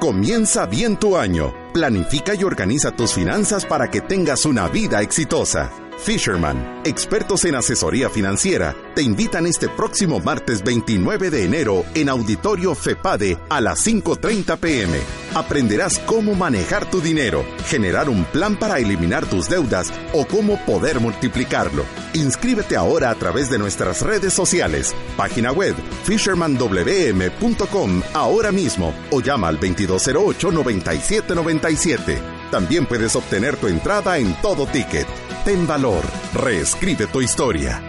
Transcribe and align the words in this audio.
Comienza 0.00 0.64
bien 0.64 0.96
tu 0.96 1.18
año. 1.18 1.52
Planifica 1.74 2.34
y 2.34 2.42
organiza 2.42 2.90
tus 2.90 3.12
finanzas 3.12 3.66
para 3.66 3.90
que 3.90 4.00
tengas 4.00 4.46
una 4.46 4.66
vida 4.66 5.02
exitosa. 5.02 5.70
Fisherman, 5.98 6.80
expertos 6.84 7.44
en 7.44 7.54
asesoría 7.54 8.08
financiera, 8.08 8.74
te 8.94 9.02
invitan 9.02 9.46
este 9.46 9.68
próximo 9.68 10.18
martes 10.18 10.64
29 10.64 11.28
de 11.28 11.44
enero 11.44 11.84
en 11.94 12.08
Auditorio 12.08 12.74
FEPADE 12.74 13.36
a 13.50 13.60
las 13.60 13.86
5.30 13.86 14.56
pm. 14.56 15.19
Aprenderás 15.34 15.98
cómo 16.00 16.34
manejar 16.34 16.90
tu 16.90 17.00
dinero, 17.00 17.46
generar 17.66 18.08
un 18.08 18.24
plan 18.24 18.56
para 18.56 18.78
eliminar 18.78 19.26
tus 19.26 19.48
deudas 19.48 19.92
o 20.12 20.26
cómo 20.26 20.58
poder 20.66 20.98
multiplicarlo. 20.98 21.84
Inscríbete 22.14 22.76
ahora 22.76 23.10
a 23.10 23.14
través 23.14 23.48
de 23.48 23.58
nuestras 23.58 24.02
redes 24.02 24.32
sociales, 24.32 24.92
página 25.16 25.52
web 25.52 25.76
fishermanwm.com 26.04 28.02
ahora 28.12 28.50
mismo 28.50 28.92
o 29.10 29.20
llama 29.20 29.46
al 29.48 29.60
2208-9797. 29.60 32.18
También 32.50 32.86
puedes 32.86 33.14
obtener 33.14 33.56
tu 33.56 33.68
entrada 33.68 34.18
en 34.18 34.34
todo 34.42 34.66
ticket. 34.66 35.06
Ten 35.44 35.64
valor, 35.66 36.02
reescribe 36.34 37.06
tu 37.06 37.20
historia. 37.20 37.80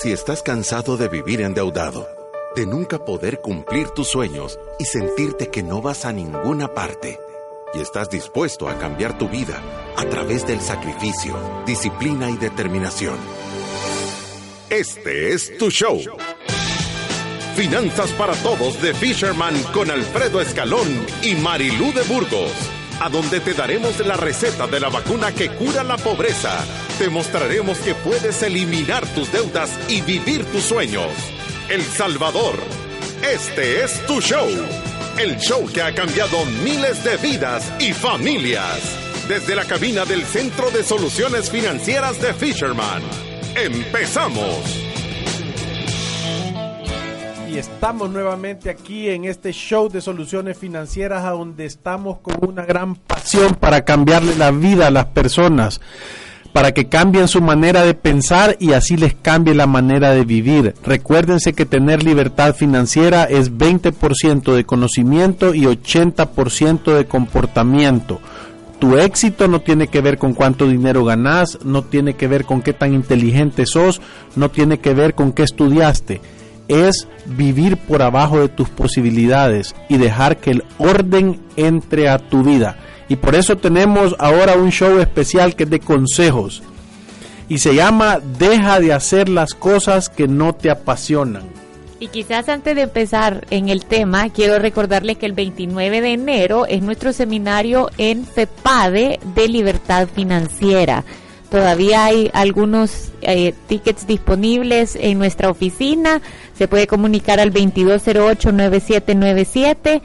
Si 0.00 0.12
estás 0.12 0.44
cansado 0.44 0.96
de 0.96 1.08
vivir 1.08 1.40
endeudado, 1.40 2.17
de 2.54 2.66
nunca 2.66 3.04
poder 3.04 3.40
cumplir 3.40 3.88
tus 3.90 4.08
sueños 4.08 4.58
y 4.78 4.84
sentirte 4.84 5.48
que 5.48 5.62
no 5.62 5.82
vas 5.82 6.04
a 6.04 6.12
ninguna 6.12 6.74
parte, 6.74 7.18
y 7.74 7.80
estás 7.80 8.10
dispuesto 8.10 8.68
a 8.68 8.78
cambiar 8.78 9.18
tu 9.18 9.28
vida 9.28 9.62
a 9.96 10.04
través 10.06 10.46
del 10.46 10.60
sacrificio, 10.60 11.36
disciplina 11.66 12.30
y 12.30 12.36
determinación, 12.36 13.18
este 14.70 15.32
es 15.32 15.56
tu 15.56 15.70
show. 15.70 15.98
Finanzas 17.56 18.10
para 18.12 18.34
Todos 18.34 18.80
de 18.82 18.92
Fisherman 18.94 19.54
con 19.72 19.90
Alfredo 19.90 20.40
Escalón 20.40 20.88
y 21.22 21.34
Marilú 21.34 21.92
de 21.92 22.02
Burgos 22.02 22.52
a 23.00 23.08
donde 23.08 23.40
te 23.40 23.54
daremos 23.54 23.98
la 24.04 24.16
receta 24.16 24.66
de 24.66 24.80
la 24.80 24.88
vacuna 24.88 25.32
que 25.32 25.50
cura 25.50 25.84
la 25.84 25.96
pobreza. 25.96 26.64
Te 26.98 27.08
mostraremos 27.08 27.78
que 27.78 27.94
puedes 27.94 28.42
eliminar 28.42 29.06
tus 29.14 29.30
deudas 29.30 29.70
y 29.88 30.00
vivir 30.02 30.44
tus 30.46 30.64
sueños. 30.64 31.10
El 31.68 31.82
Salvador, 31.82 32.54
este 33.22 33.84
es 33.84 34.06
tu 34.06 34.22
show. 34.22 34.48
El 35.18 35.36
show 35.36 35.66
que 35.66 35.82
ha 35.82 35.94
cambiado 35.94 36.44
miles 36.64 37.04
de 37.04 37.16
vidas 37.18 37.70
y 37.78 37.92
familias. 37.92 38.80
Desde 39.28 39.54
la 39.54 39.66
cabina 39.66 40.06
del 40.06 40.24
Centro 40.24 40.70
de 40.70 40.82
Soluciones 40.82 41.50
Financieras 41.50 42.22
de 42.22 42.32
Fisherman. 42.32 43.02
¡Empezamos! 43.54 44.88
estamos 47.58 48.10
nuevamente 48.10 48.70
aquí 48.70 49.08
en 49.08 49.24
este 49.24 49.52
show 49.52 49.88
de 49.88 50.00
soluciones 50.00 50.56
financieras 50.56 51.24
a 51.24 51.30
donde 51.30 51.66
estamos 51.66 52.18
con 52.20 52.36
una 52.48 52.64
gran 52.64 52.94
pasión 52.94 53.54
para 53.56 53.84
cambiarle 53.84 54.36
la 54.36 54.52
vida 54.52 54.86
a 54.86 54.90
las 54.90 55.06
personas, 55.06 55.80
para 56.58 56.74
que 56.74 56.88
cambien 56.88 57.28
su 57.28 57.40
manera 57.40 57.84
de 57.84 57.94
pensar 57.94 58.56
y 58.58 58.72
así 58.72 58.96
les 58.96 59.14
cambie 59.14 59.54
la 59.54 59.68
manera 59.68 60.10
de 60.10 60.24
vivir. 60.24 60.74
Recuérdense 60.82 61.52
que 61.52 61.66
tener 61.66 62.02
libertad 62.02 62.52
financiera 62.52 63.22
es 63.22 63.52
20% 63.52 64.52
de 64.52 64.64
conocimiento 64.64 65.54
y 65.54 65.66
80% 65.66 66.96
de 66.96 67.04
comportamiento. 67.04 68.18
Tu 68.80 68.96
éxito 68.96 69.46
no 69.46 69.60
tiene 69.60 69.86
que 69.86 70.00
ver 70.00 70.18
con 70.18 70.34
cuánto 70.34 70.66
dinero 70.66 71.04
ganas, 71.04 71.60
no 71.64 71.84
tiene 71.84 72.14
que 72.14 72.26
ver 72.26 72.44
con 72.44 72.60
qué 72.60 72.72
tan 72.72 72.92
inteligente 72.92 73.64
sos, 73.64 74.00
no 74.34 74.50
tiene 74.50 74.80
que 74.80 74.94
ver 74.94 75.14
con 75.14 75.30
qué 75.30 75.44
estudiaste 75.44 76.20
es 76.66 77.08
vivir 77.24 77.76
por 77.78 78.02
abajo 78.02 78.40
de 78.40 78.48
tus 78.48 78.68
posibilidades 78.68 79.74
y 79.88 79.96
dejar 79.96 80.36
que 80.36 80.50
el 80.50 80.64
orden 80.76 81.40
entre 81.56 82.10
a 82.10 82.18
tu 82.18 82.42
vida. 82.42 82.76
Y 83.08 83.16
por 83.16 83.34
eso 83.34 83.56
tenemos 83.56 84.14
ahora 84.18 84.56
un 84.56 84.70
show 84.70 84.98
especial 84.98 85.56
que 85.56 85.64
es 85.64 85.70
de 85.70 85.80
consejos. 85.80 86.62
Y 87.48 87.58
se 87.58 87.74
llama 87.74 88.20
Deja 88.38 88.80
de 88.80 88.92
hacer 88.92 89.28
las 89.28 89.54
cosas 89.54 90.10
que 90.10 90.28
no 90.28 90.54
te 90.54 90.70
apasionan. 90.70 91.58
Y 92.00 92.08
quizás 92.08 92.48
antes 92.48 92.74
de 92.76 92.82
empezar 92.82 93.44
en 93.50 93.70
el 93.70 93.84
tema, 93.84 94.28
quiero 94.28 94.60
recordarles 94.60 95.18
que 95.18 95.26
el 95.26 95.32
29 95.32 96.00
de 96.00 96.12
enero 96.12 96.64
es 96.66 96.80
nuestro 96.82 97.12
seminario 97.12 97.90
en 97.98 98.24
FEPADE 98.24 99.18
de 99.34 99.48
libertad 99.48 100.06
financiera. 100.14 101.04
Todavía 101.50 102.04
hay 102.04 102.30
algunos 102.34 103.10
eh, 103.22 103.52
tickets 103.66 104.06
disponibles 104.06 104.94
en 104.96 105.18
nuestra 105.18 105.50
oficina. 105.50 106.22
Se 106.56 106.68
puede 106.68 106.86
comunicar 106.86 107.40
al 107.40 107.52
2208-9797. 107.52 110.00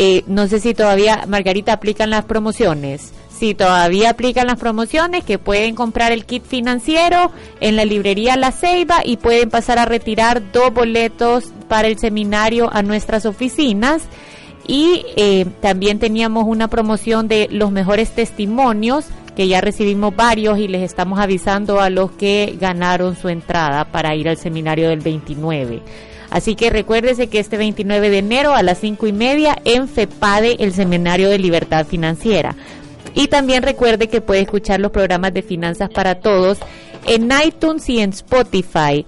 Eh, 0.00 0.22
no 0.28 0.46
sé 0.46 0.60
si 0.60 0.74
todavía, 0.74 1.24
Margarita, 1.26 1.72
aplican 1.72 2.10
las 2.10 2.24
promociones. 2.24 3.12
Si 3.36 3.52
todavía 3.54 4.10
aplican 4.10 4.46
las 4.46 4.56
promociones, 4.56 5.24
que 5.24 5.40
pueden 5.40 5.74
comprar 5.74 6.12
el 6.12 6.24
kit 6.24 6.44
financiero 6.44 7.32
en 7.58 7.74
la 7.74 7.84
librería 7.84 8.36
La 8.36 8.52
Ceiba 8.52 9.00
y 9.04 9.16
pueden 9.16 9.50
pasar 9.50 9.80
a 9.80 9.86
retirar 9.86 10.52
dos 10.52 10.72
boletos 10.72 11.52
para 11.66 11.88
el 11.88 11.98
seminario 11.98 12.70
a 12.72 12.82
nuestras 12.82 13.26
oficinas. 13.26 14.04
Y 14.68 15.04
eh, 15.16 15.46
también 15.60 15.98
teníamos 15.98 16.44
una 16.46 16.68
promoción 16.68 17.26
de 17.26 17.48
los 17.50 17.72
mejores 17.72 18.12
testimonios 18.12 19.06
que 19.34 19.48
ya 19.48 19.60
recibimos 19.60 20.14
varios 20.14 20.60
y 20.60 20.68
les 20.68 20.82
estamos 20.82 21.18
avisando 21.18 21.80
a 21.80 21.90
los 21.90 22.12
que 22.12 22.56
ganaron 22.60 23.16
su 23.16 23.28
entrada 23.28 23.84
para 23.84 24.14
ir 24.14 24.28
al 24.28 24.36
seminario 24.36 24.90
del 24.90 25.00
29. 25.00 25.82
Así 26.30 26.54
que 26.54 26.70
recuérdese 26.70 27.28
que 27.28 27.38
este 27.38 27.56
29 27.56 28.10
de 28.10 28.18
enero 28.18 28.54
a 28.54 28.62
las 28.62 28.78
5 28.78 29.06
y 29.06 29.12
media 29.12 29.56
en 29.64 29.88
FEPADE, 29.88 30.56
el 30.60 30.72
Seminario 30.72 31.30
de 31.30 31.38
Libertad 31.38 31.86
Financiera. 31.86 32.54
Y 33.14 33.28
también 33.28 33.62
recuerde 33.62 34.08
que 34.08 34.20
puede 34.20 34.42
escuchar 34.42 34.80
los 34.80 34.92
programas 34.92 35.32
de 35.32 35.42
Finanzas 35.42 35.90
para 35.90 36.16
Todos 36.16 36.58
en 37.06 37.30
iTunes 37.44 37.88
y 37.88 38.00
en 38.00 38.10
Spotify 38.10 39.06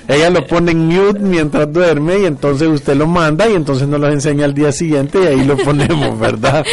Ella 0.07 0.29
lo 0.29 0.45
pone 0.45 0.71
en 0.71 0.87
mute 0.87 1.19
mientras 1.19 1.71
duerme 1.71 2.19
y 2.19 2.25
entonces 2.25 2.67
usted 2.67 2.95
lo 2.95 3.07
manda 3.07 3.49
y 3.49 3.53
entonces 3.53 3.87
nos 3.87 3.99
lo 3.99 4.09
enseña 4.09 4.45
al 4.45 4.53
día 4.53 4.71
siguiente 4.71 5.19
y 5.23 5.27
ahí 5.27 5.43
lo 5.43 5.57
ponemos, 5.57 6.19
¿verdad? 6.19 6.63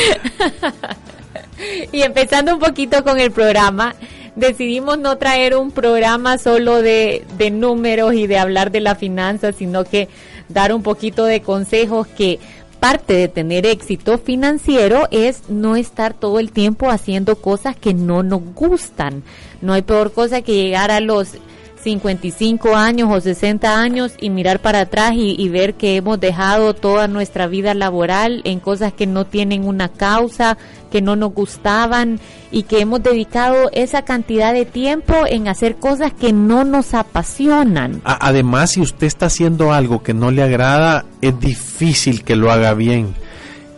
Y 1.93 2.03
empezando 2.03 2.55
un 2.55 2.61
poquito 2.61 3.03
con 3.05 3.21
el 3.21 3.31
programa, 3.31 3.95
decidimos 4.37 4.99
no 4.99 5.17
traer 5.17 5.57
un 5.57 5.71
programa 5.71 6.39
solo 6.39 6.83
de, 6.83 7.25
de 7.39 7.51
números 7.51 8.15
y 8.15 8.27
de 8.27 8.39
hablar 8.39 8.71
de 8.71 8.81
la 8.81 8.97
finanza, 8.97 9.53
sino 9.53 9.85
que 9.85 10.09
dar 10.49 10.75
un 10.75 10.83
poquito 10.83 11.25
de 11.25 11.41
consejos 11.41 12.07
que 12.07 12.39
parte 12.81 13.15
de 13.15 13.29
tener 13.29 13.65
éxito 13.65 14.19
financiero 14.19 15.07
es 15.13 15.49
no 15.49 15.77
estar 15.77 16.15
todo 16.15 16.41
el 16.41 16.51
tiempo 16.51 16.91
haciendo 16.91 17.37
cosas 17.37 17.77
que 17.77 17.95
no 17.95 18.23
nos 18.25 18.43
gustan. 18.55 19.23
No 19.61 19.73
hay 19.73 19.83
peor 19.83 20.13
cosa 20.13 20.43
que 20.43 20.57
llegar 20.57 20.91
a 20.91 20.99
los 20.99 21.37
55 21.83 22.77
años 22.77 23.09
o 23.13 23.21
60 23.21 23.81
años 23.81 24.13
y 24.21 24.31
mirar 24.31 24.61
para 24.61 24.81
atrás 24.83 25.13
y, 25.15 25.49
ver 25.49 25.75
que 25.75 25.97
hemos 25.97 26.19
dejado 26.21 26.75
toda 26.75 27.09
nuestra 27.09 27.47
vida 27.47 27.75
laboral 27.75 28.41
en 28.45 28.61
cosas 28.61 28.93
que 28.93 29.07
no 29.07 29.27
tienen 29.27 29.67
una 29.67 29.89
causa, 29.89 30.57
que 30.91 31.03
no 31.03 31.17
nos 31.17 31.35
gustaban 31.35 32.21
y 32.51 32.63
que 32.63 32.81
hemos 32.81 33.03
dedicado 33.03 33.71
esa 33.73 34.03
cantidad 34.03 34.55
de 34.55 34.65
tiempo 34.65 35.15
en 35.27 35.49
hacer 35.49 35.77
cosas 35.77 36.13
que 36.13 36.33
no 36.33 36.65
nos 36.65 36.95
apasionan. 36.95 38.01
Además, 38.05 38.73
si 38.73 38.81
usted 38.81 39.07
está 39.07 39.27
haciendo 39.27 39.73
algo 39.73 40.03
que 40.03 40.15
no 40.15 40.31
le 40.31 40.43
agrada, 40.43 41.05
es 41.21 41.39
difícil 41.39 42.25
que 42.25 42.37
lo 42.37 42.51
haga 42.51 42.75
bien 42.75 43.15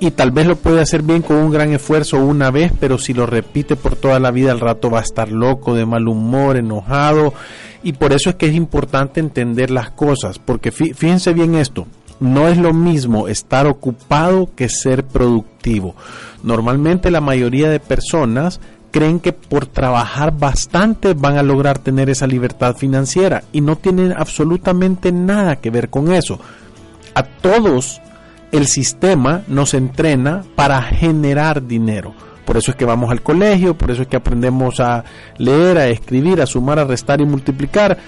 y 0.06 0.10
tal 0.10 0.30
vez 0.30 0.46
lo 0.46 0.56
puede 0.56 0.80
hacer 0.80 1.02
bien 1.02 1.22
con 1.22 1.36
un 1.36 1.50
gran 1.50 1.72
esfuerzo 1.72 2.18
una 2.18 2.50
vez, 2.50 2.72
pero 2.78 2.98
si 2.98 3.14
lo 3.14 3.24
repite 3.26 3.74
por 3.74 3.96
toda 3.96 4.20
la 4.20 4.30
vida 4.30 4.52
al 4.52 4.60
rato 4.60 4.90
va 4.90 4.98
a 4.98 5.02
estar 5.02 5.30
loco, 5.30 5.74
de 5.74 5.86
mal 5.86 6.08
humor, 6.08 6.56
enojado 6.56 7.32
y 7.82 7.94
por 7.94 8.12
eso 8.12 8.30
es 8.30 8.36
que 8.36 8.46
es 8.46 8.54
importante 8.54 9.20
entender 9.20 9.70
las 9.70 9.90
cosas, 9.90 10.38
porque 10.38 10.72
fíjense 10.72 11.32
bien 11.32 11.54
esto, 11.54 11.86
no 12.20 12.48
es 12.48 12.58
lo 12.58 12.72
mismo 12.72 13.28
estar 13.28 13.66
ocupado 13.66 14.50
que 14.54 14.68
ser 14.68 15.04
productivo. 15.04 15.94
Normalmente 16.42 17.10
la 17.10 17.20
mayoría 17.20 17.70
de 17.70 17.80
personas 17.80 18.60
creen 18.90 19.20
que 19.20 19.32
por 19.32 19.66
trabajar 19.66 20.38
bastante 20.38 21.14
van 21.14 21.36
a 21.36 21.42
lograr 21.42 21.78
tener 21.78 22.10
esa 22.10 22.26
libertad 22.26 22.76
financiera 22.76 23.42
y 23.52 23.60
no 23.60 23.76
tienen 23.76 24.12
absolutamente 24.12 25.12
nada 25.12 25.56
que 25.56 25.70
ver 25.70 25.90
con 25.90 26.12
eso. 26.12 26.38
A 27.14 27.22
todos 27.22 28.00
el 28.56 28.66
sistema 28.66 29.42
nos 29.48 29.74
entrena 29.74 30.44
para 30.54 30.80
generar 30.82 31.66
dinero. 31.66 32.14
Por 32.44 32.56
eso 32.56 32.70
es 32.70 32.76
que 32.76 32.84
vamos 32.84 33.10
al 33.10 33.22
colegio, 33.22 33.76
por 33.76 33.90
eso 33.90 34.02
es 34.02 34.08
que 34.08 34.16
aprendemos 34.16 34.80
a 34.80 35.04
leer, 35.38 35.78
a 35.78 35.88
escribir, 35.88 36.40
a 36.40 36.46
sumar, 36.46 36.78
a 36.78 36.84
restar 36.84 37.20
y 37.20 37.24
multiplicar 37.24 37.98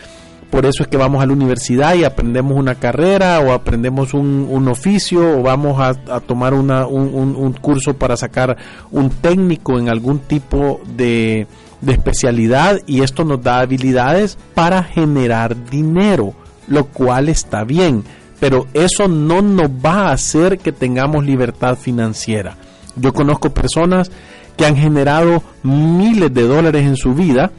por 0.51 0.65
eso 0.65 0.83
es 0.83 0.89
que 0.89 0.97
vamos 0.97 1.23
a 1.23 1.27
la 1.27 1.33
universidad 1.33 1.95
y 1.95 2.05
aprendemos 2.05 2.57
una 2.57 2.77
carrera 2.77 3.41
o 3.41 3.53
aprendemos 3.53 4.15
un, 4.15 4.69
oficio 4.69 5.39
o 5.39 5.43
vamos 5.43 5.81
a, 5.81 6.21
tomar 6.21 6.55
un, 6.55 7.53
curso 7.61 7.95
para 7.95 8.17
sacar 8.17 8.57
un 8.91 9.11
técnico 9.11 9.79
en 9.79 9.89
algún 9.89 10.21
tipo 10.21 10.81
de, 10.97 11.47
de 11.81 11.93
especialidad 11.93 12.79
y 12.87 13.03
esto 13.03 13.25
nos 13.25 13.43
da 13.43 13.61
habilidades 13.61 14.39
para 14.55 14.83
generar 14.83 15.69
dinero, 15.69 16.33
lo 16.69 16.87
cual 16.87 17.29
está 17.29 17.65
bien, 17.65 18.05
pero 18.41 18.67
eso 18.75 19.09
no 19.09 19.43
nos 19.43 19.69
va 19.69 20.09
a 20.09 20.13
hacer 20.13 20.59
que 20.59 20.73
tengamos 20.73 21.25
libertad 21.25 21.77
financiera. 21.77 22.57
Yo 22.97 23.13
conozco 23.13 23.51
personas 23.51 24.11
que 24.57 24.67
han 24.67 24.77
generado 24.77 25.43
miles 25.63 26.33
de 26.33 26.43
dólares 26.43 26.87
en 26.87 26.97
su 26.97 27.15
vida, 27.15 27.51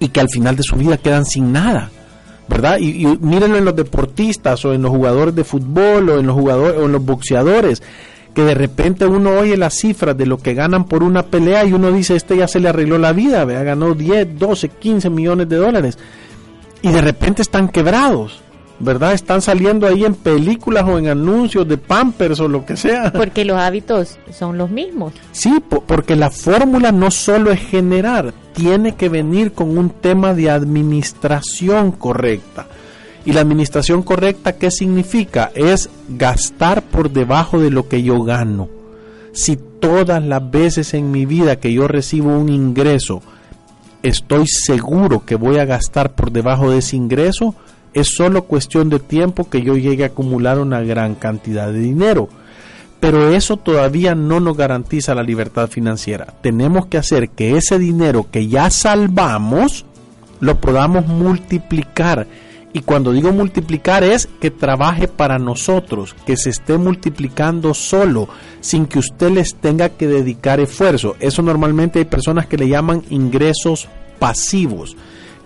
y 0.00 0.08
que 0.08 0.18
al 0.18 0.28
final 0.28 0.56
de 0.56 0.64
su 0.64 0.74
vida 0.74 0.96
quedan 0.96 1.24
sin 1.24 1.52
nada. 1.52 1.90
¿Verdad? 2.48 2.78
Y, 2.80 3.06
mírenlo 3.20 3.58
en 3.58 3.64
los 3.64 3.76
deportistas 3.76 4.64
o 4.64 4.72
en 4.72 4.82
los 4.82 4.90
jugadores 4.90 5.36
de 5.36 5.44
fútbol 5.44 6.08
o 6.08 6.18
en 6.18 6.26
los 6.26 6.34
jugadores 6.34 6.80
o 6.80 6.86
en 6.86 6.92
los 6.92 7.04
boxeadores 7.04 7.80
que 8.34 8.42
de 8.42 8.54
repente 8.54 9.06
uno 9.06 9.30
oye 9.38 9.56
las 9.56 9.74
cifras 9.74 10.16
de 10.16 10.26
lo 10.26 10.38
que 10.38 10.54
ganan 10.54 10.84
por 10.84 11.02
una 11.02 11.24
pelea 11.24 11.64
y 11.64 11.72
uno 11.72 11.90
dice, 11.92 12.14
este 12.14 12.36
ya 12.36 12.46
se 12.46 12.60
le 12.60 12.68
arregló 12.68 12.96
la 12.96 13.12
vida, 13.12 13.44
¿vea? 13.44 13.62
ganó 13.64 13.94
10, 13.94 14.38
12, 14.38 14.68
15 14.68 15.10
millones 15.10 15.48
de 15.48 15.56
dólares. 15.56 15.98
Y 16.82 16.90
de 16.90 17.00
repente 17.00 17.42
están 17.42 17.68
quebrados. 17.68 18.40
¿Verdad? 18.80 19.12
Están 19.12 19.42
saliendo 19.42 19.86
ahí 19.86 20.04
en 20.04 20.14
películas 20.14 20.84
o 20.88 20.98
en 20.98 21.08
anuncios 21.08 21.68
de 21.68 21.76
Pampers 21.76 22.40
o 22.40 22.48
lo 22.48 22.64
que 22.64 22.76
sea. 22.76 23.12
Porque 23.12 23.44
los 23.44 23.58
hábitos 23.58 24.18
son 24.32 24.58
los 24.58 24.70
mismos. 24.70 25.12
Sí, 25.32 25.62
porque 25.86 26.16
la 26.16 26.30
fórmula 26.30 26.90
no 26.90 27.10
solo 27.10 27.52
es 27.52 27.60
generar, 27.60 28.32
tiene 28.54 28.96
que 28.96 29.08
venir 29.08 29.52
con 29.52 29.76
un 29.76 29.90
tema 29.90 30.34
de 30.34 30.50
administración 30.50 31.92
correcta. 31.92 32.66
Y 33.26 33.32
la 33.32 33.42
administración 33.42 34.02
correcta, 34.02 34.54
¿qué 34.54 34.70
significa? 34.70 35.50
Es 35.54 35.90
gastar 36.08 36.82
por 36.82 37.10
debajo 37.10 37.60
de 37.60 37.70
lo 37.70 37.86
que 37.86 38.02
yo 38.02 38.22
gano. 38.22 38.68
Si 39.32 39.56
todas 39.56 40.24
las 40.24 40.50
veces 40.50 40.94
en 40.94 41.10
mi 41.10 41.26
vida 41.26 41.56
que 41.56 41.72
yo 41.72 41.86
recibo 41.86 42.36
un 42.36 42.48
ingreso, 42.48 43.22
estoy 44.02 44.46
seguro 44.46 45.24
que 45.26 45.34
voy 45.34 45.58
a 45.58 45.66
gastar 45.66 46.14
por 46.14 46.32
debajo 46.32 46.70
de 46.70 46.78
ese 46.78 46.96
ingreso, 46.96 47.54
es 47.94 48.14
solo 48.16 48.44
cuestión 48.44 48.88
de 48.88 48.98
tiempo 48.98 49.48
que 49.48 49.62
yo 49.62 49.76
llegue 49.76 50.04
a 50.04 50.08
acumular 50.08 50.58
una 50.58 50.80
gran 50.80 51.14
cantidad 51.14 51.72
de 51.72 51.80
dinero. 51.80 52.28
Pero 53.00 53.34
eso 53.34 53.56
todavía 53.56 54.14
no 54.14 54.40
nos 54.40 54.56
garantiza 54.56 55.14
la 55.14 55.22
libertad 55.22 55.68
financiera. 55.68 56.34
Tenemos 56.42 56.86
que 56.86 56.98
hacer 56.98 57.30
que 57.30 57.56
ese 57.56 57.78
dinero 57.78 58.26
que 58.30 58.46
ya 58.48 58.70
salvamos 58.70 59.86
lo 60.38 60.60
podamos 60.60 61.06
multiplicar. 61.06 62.26
Y 62.72 62.80
cuando 62.80 63.12
digo 63.12 63.32
multiplicar 63.32 64.04
es 64.04 64.28
que 64.40 64.50
trabaje 64.50 65.08
para 65.08 65.38
nosotros, 65.38 66.14
que 66.24 66.36
se 66.36 66.50
esté 66.50 66.78
multiplicando 66.78 67.74
solo, 67.74 68.28
sin 68.60 68.86
que 68.86 69.00
usted 69.00 69.30
les 69.30 69.56
tenga 69.56 69.88
que 69.88 70.06
dedicar 70.06 70.60
esfuerzo. 70.60 71.16
Eso 71.18 71.42
normalmente 71.42 71.98
hay 71.98 72.04
personas 72.04 72.46
que 72.46 72.58
le 72.58 72.68
llaman 72.68 73.02
ingresos 73.10 73.88
pasivos. 74.18 74.96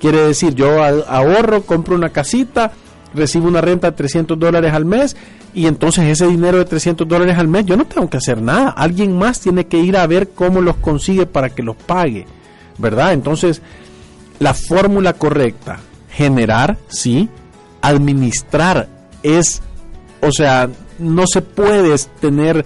Quiere 0.01 0.21
decir, 0.27 0.55
yo 0.55 0.83
ahorro, 0.83 1.63
compro 1.63 1.95
una 1.95 2.11
casita, 2.11 2.73
recibo 3.15 3.49
una 3.49 3.61
renta 3.61 3.91
de 3.91 3.97
300 3.97 4.39
dólares 4.39 4.73
al 4.73 4.85
mes 4.85 5.17
y 5.55 5.67
entonces 5.67 6.05
ese 6.07 6.27
dinero 6.27 6.59
de 6.59 6.65
300 6.65 7.07
dólares 7.07 7.39
al 7.39 7.47
mes 7.47 7.65
yo 7.65 7.77
no 7.77 7.87
tengo 7.87 8.11
que 8.11 8.17
hacer 8.17 8.43
nada. 8.43 8.71
Alguien 8.71 9.17
más 9.17 9.41
tiene 9.41 9.67
que 9.67 9.79
ir 9.79 9.97
a 9.97 10.07
ver 10.07 10.31
cómo 10.31 10.61
los 10.61 10.77
consigue 10.77 11.27
para 11.27 11.51
que 11.51 11.63
los 11.63 11.77
pague. 11.77 12.27
¿Verdad? 12.77 13.13
Entonces, 13.13 13.63
la 14.41 14.53
fórmula 14.53 15.13
correcta, 15.13 15.79
generar, 16.11 16.77
sí, 16.89 17.29
administrar 17.83 18.89
es, 19.23 19.63
o 20.21 20.33
sea, 20.33 20.69
no 20.99 21.25
se 21.27 21.41
puede 21.41 21.97
tener 22.21 22.65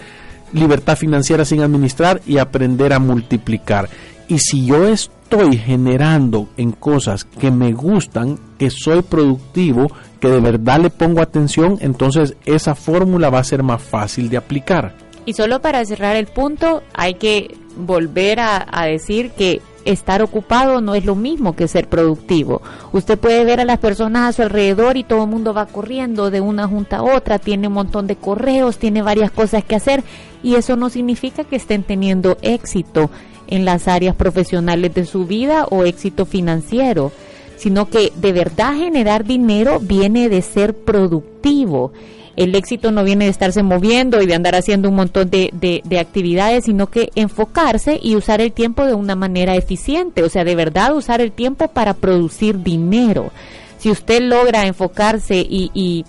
libertad 0.53 0.97
financiera 0.97 1.45
sin 1.45 1.61
administrar 1.61 2.23
y 2.27 2.39
aprender 2.39 2.93
a 2.93 2.99
multiplicar. 2.99 3.89
Y 4.29 4.39
si 4.39 4.65
yo 4.65 4.87
estoy 5.31 5.59
generando 5.59 6.49
en 6.57 6.73
cosas 6.73 7.25
que 7.25 7.51
me 7.51 7.73
gustan, 7.73 8.39
que 8.57 8.71
soy 8.71 9.03
productivo, 9.03 9.89
que 10.21 10.29
de 10.29 10.41
verdad 10.41 10.81
le 10.81 10.89
pongo 10.89 11.21
atención, 11.21 11.77
entonces 11.81 12.35
esa 12.47 12.75
fórmula 12.75 13.29
va 13.29 13.41
a 13.41 13.45
ser 13.45 13.63
más 13.63 13.83
fácil 13.83 14.31
de 14.31 14.39
aplicar. 14.39 14.95
Y 15.27 15.35
solo 15.35 15.61
para 15.61 15.85
cerrar 15.85 16.17
el 16.17 16.29
punto, 16.29 16.83
hay 16.95 17.15
que 17.15 17.55
volver 17.77 18.41
a, 18.41 18.87
decir 18.87 19.33
que 19.33 19.61
estar 19.85 20.23
ocupado 20.23 20.81
no 20.81 20.95
es 20.95 21.05
lo 21.05 21.15
mismo 21.15 21.55
que 21.55 21.69
ser 21.69 21.89
productivo. 21.89 22.63
Usted 22.93 23.19
puede 23.19 23.45
ver 23.45 23.61
a 23.61 23.67
las 23.67 23.79
personas 23.79 24.31
a 24.31 24.33
su 24.33 24.41
alrededor 24.41 24.97
y 24.97 25.05
todo 25.05 25.25
el 25.25 25.29
mundo 25.29 25.53
va 25.53 25.67
corriendo 25.67 26.31
de 26.31 26.41
una 26.41 26.67
junta 26.67 26.99
a 26.99 27.03
otra, 27.03 27.39
tiene 27.39 27.69
un 27.69 27.75
montón 27.75 28.07
de 28.07 28.17
correos, 28.17 28.79
tiene 28.79 29.03
varias 29.03 29.31
cosas 29.31 29.63
que 29.63 29.77
hacer 29.77 30.03
y 30.43 30.55
eso 30.55 30.75
no 30.77 30.89
significa 30.89 31.45
que 31.45 31.57
estén 31.57 31.83
teniendo 31.83 32.39
éxito 32.41 33.11
en 33.49 33.65
las 33.65 33.89
áreas 33.89 34.15
profesionales 34.15 34.95
de 34.95 35.05
su 35.05 35.27
vida 35.27 35.67
o 35.71 35.85
éxito 35.85 36.27
financiero, 36.27 37.13
sino 37.57 37.89
que 37.89 38.13
de 38.17 38.33
verdad 38.33 38.75
generar 38.77 39.25
dinero 39.25 39.81
viene 39.81 40.29
de 40.29 40.43
ser 40.43 40.75
productivo. 40.75 41.93
El 42.37 42.55
éxito 42.55 42.93
no 42.93 43.03
viene 43.03 43.25
de 43.25 43.33
estarse 43.33 43.65
moviendo 43.65 44.23
y 44.23 44.27
de 44.27 44.35
andar 44.35 44.55
haciendo 44.55 44.89
un 44.89 44.95
montón 44.95 45.29
de, 45.29 45.51
de, 45.53 45.99
actividades, 45.99 46.67
sino 46.67 46.87
que 46.87 47.11
enfocarse 47.17 47.99
y 48.01 48.15
usar 48.15 48.41
el 48.41 48.53
tiempo 48.53 48.87
de 48.87 48.95
una 48.95 49.17
manera 49.17 49.57
eficiente, 49.57 50.23
o 50.23 50.29
sea, 50.29 50.45
de 50.45 50.55
verdad 50.55 50.95
usar 50.95 51.21
el 51.21 51.33
tiempo 51.33 51.67
para 51.67 51.95
producir 51.95 52.63
dinero. 52.63 53.33
Si 53.79 53.91
usted 53.91 54.23
logra 54.23 54.67
enfocarse 54.67 55.39
y, 55.39 55.73
y 55.75 56.05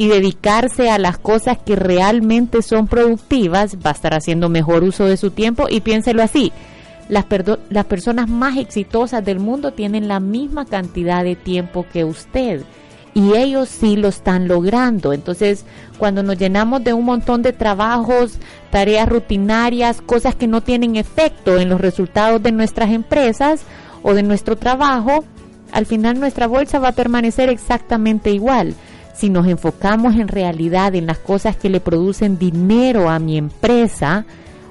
y 0.00 0.08
dedicarse 0.08 0.88
a 0.88 0.96
las 0.96 1.18
cosas 1.18 1.58
que 1.58 1.76
realmente 1.76 2.62
son 2.62 2.86
productivas, 2.86 3.76
va 3.84 3.90
a 3.90 3.92
estar 3.92 4.14
haciendo 4.14 4.48
mejor 4.48 4.82
uso 4.82 5.04
de 5.04 5.18
su 5.18 5.30
tiempo 5.30 5.66
y 5.68 5.82
piénselo 5.82 6.22
así. 6.22 6.52
Las, 7.10 7.26
las 7.68 7.84
personas 7.84 8.26
más 8.26 8.56
exitosas 8.56 9.22
del 9.22 9.40
mundo 9.40 9.72
tienen 9.72 10.08
la 10.08 10.18
misma 10.18 10.64
cantidad 10.64 11.22
de 11.22 11.36
tiempo 11.36 11.84
que 11.92 12.06
usted 12.06 12.62
y 13.12 13.36
ellos 13.36 13.68
sí 13.68 13.96
lo 13.96 14.08
están 14.08 14.48
logrando. 14.48 15.12
Entonces, 15.12 15.66
cuando 15.98 16.22
nos 16.22 16.38
llenamos 16.38 16.82
de 16.82 16.94
un 16.94 17.04
montón 17.04 17.42
de 17.42 17.52
trabajos, 17.52 18.38
tareas 18.70 19.06
rutinarias, 19.06 20.00
cosas 20.00 20.34
que 20.34 20.46
no 20.46 20.62
tienen 20.62 20.96
efecto 20.96 21.58
en 21.58 21.68
los 21.68 21.78
resultados 21.78 22.42
de 22.42 22.52
nuestras 22.52 22.88
empresas 22.88 23.64
o 24.02 24.14
de 24.14 24.22
nuestro 24.22 24.56
trabajo, 24.56 25.26
al 25.72 25.84
final 25.84 26.18
nuestra 26.18 26.46
bolsa 26.46 26.78
va 26.78 26.88
a 26.88 26.92
permanecer 26.92 27.50
exactamente 27.50 28.30
igual 28.30 28.74
si 29.14 29.30
nos 29.30 29.46
enfocamos 29.46 30.14
en 30.16 30.28
realidad 30.28 30.94
en 30.94 31.06
las 31.06 31.18
cosas 31.18 31.56
que 31.56 31.68
le 31.68 31.80
producen 31.80 32.38
dinero 32.38 33.10
a 33.10 33.18
mi 33.18 33.36
empresa 33.36 34.24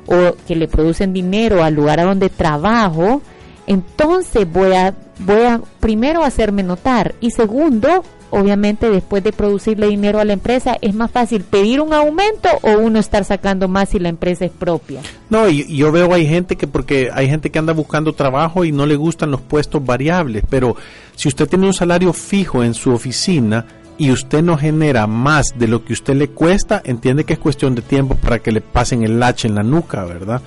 o 0.05 0.35
que 0.47 0.55
le 0.55 0.67
producen 0.67 1.13
dinero 1.13 1.63
al 1.63 1.75
lugar 1.75 1.99
a 1.99 2.03
donde 2.03 2.29
trabajo, 2.29 3.21
entonces 3.67 4.51
voy 4.51 4.73
a, 4.73 4.95
voy 5.19 5.43
a 5.43 5.61
primero 5.79 6.23
hacerme 6.23 6.63
notar 6.63 7.13
y 7.21 7.29
segundo, 7.29 8.03
obviamente 8.31 8.89
después 8.89 9.23
de 9.23 9.31
producirle 9.31 9.87
dinero 9.87 10.19
a 10.19 10.25
la 10.25 10.33
empresa 10.33 10.77
es 10.81 10.95
más 10.95 11.11
fácil 11.11 11.43
pedir 11.43 11.79
un 11.79 11.93
aumento 11.93 12.49
o 12.63 12.79
uno 12.79 12.97
estar 12.97 13.23
sacando 13.25 13.67
más 13.67 13.89
si 13.89 13.99
la 13.99 14.09
empresa 14.09 14.45
es 14.45 14.51
propia. 14.51 15.01
No, 15.29 15.47
y 15.47 15.77
yo 15.77 15.91
veo 15.91 16.11
hay 16.11 16.25
gente 16.25 16.55
que 16.55 16.65
porque 16.65 17.09
hay 17.13 17.29
gente 17.29 17.51
que 17.51 17.59
anda 17.59 17.73
buscando 17.73 18.13
trabajo 18.13 18.65
y 18.65 18.71
no 18.71 18.87
le 18.87 18.95
gustan 18.95 19.29
los 19.29 19.41
puestos 19.41 19.85
variables, 19.85 20.43
pero 20.49 20.75
si 21.15 21.27
usted 21.27 21.47
tiene 21.47 21.67
un 21.67 21.73
salario 21.73 22.13
fijo 22.13 22.63
en 22.63 22.73
su 22.73 22.91
oficina, 22.91 23.65
y 23.99 24.11
usted 24.11 24.41
no 24.41 24.57
genera 24.57 25.05
más 25.05 25.53
de 25.55 25.67
lo 25.67 25.83
que 25.83 25.93
usted 25.93 26.15
le 26.15 26.29
cuesta, 26.29 26.81
entiende 26.85 27.25
que 27.25 27.33
es 27.33 27.39
cuestión 27.39 27.75
de 27.75 27.81
tiempo 27.81 28.15
para 28.15 28.39
que 28.39 28.53
le 28.53 28.61
pasen 28.61 29.03
el 29.03 29.19
lache 29.19 29.49
en 29.49 29.55
la 29.55 29.61
nuca, 29.61 30.05
¿verdad? 30.05 30.41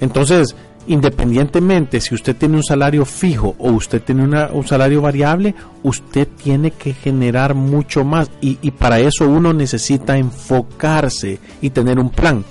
Entonces, 0.00 0.56
independientemente 0.88 2.00
si 2.00 2.16
usted 2.16 2.34
tiene 2.34 2.56
un 2.56 2.64
salario 2.64 3.04
fijo 3.04 3.54
o 3.58 3.70
usted 3.70 4.02
tiene 4.02 4.24
un 4.24 4.66
salario 4.66 5.00
variable, 5.00 5.54
usted 5.84 6.26
tiene 6.42 6.72
que 6.72 6.92
generar 6.92 7.54
mucho 7.54 8.04
más 8.04 8.32
y, 8.40 8.58
y 8.62 8.72
para 8.72 8.98
eso 8.98 9.28
uno 9.28 9.52
necesita 9.52 10.18
enfocarse 10.18 11.38
y 11.62 11.70
tener 11.70 12.00
un 12.00 12.10
plan. 12.10 12.44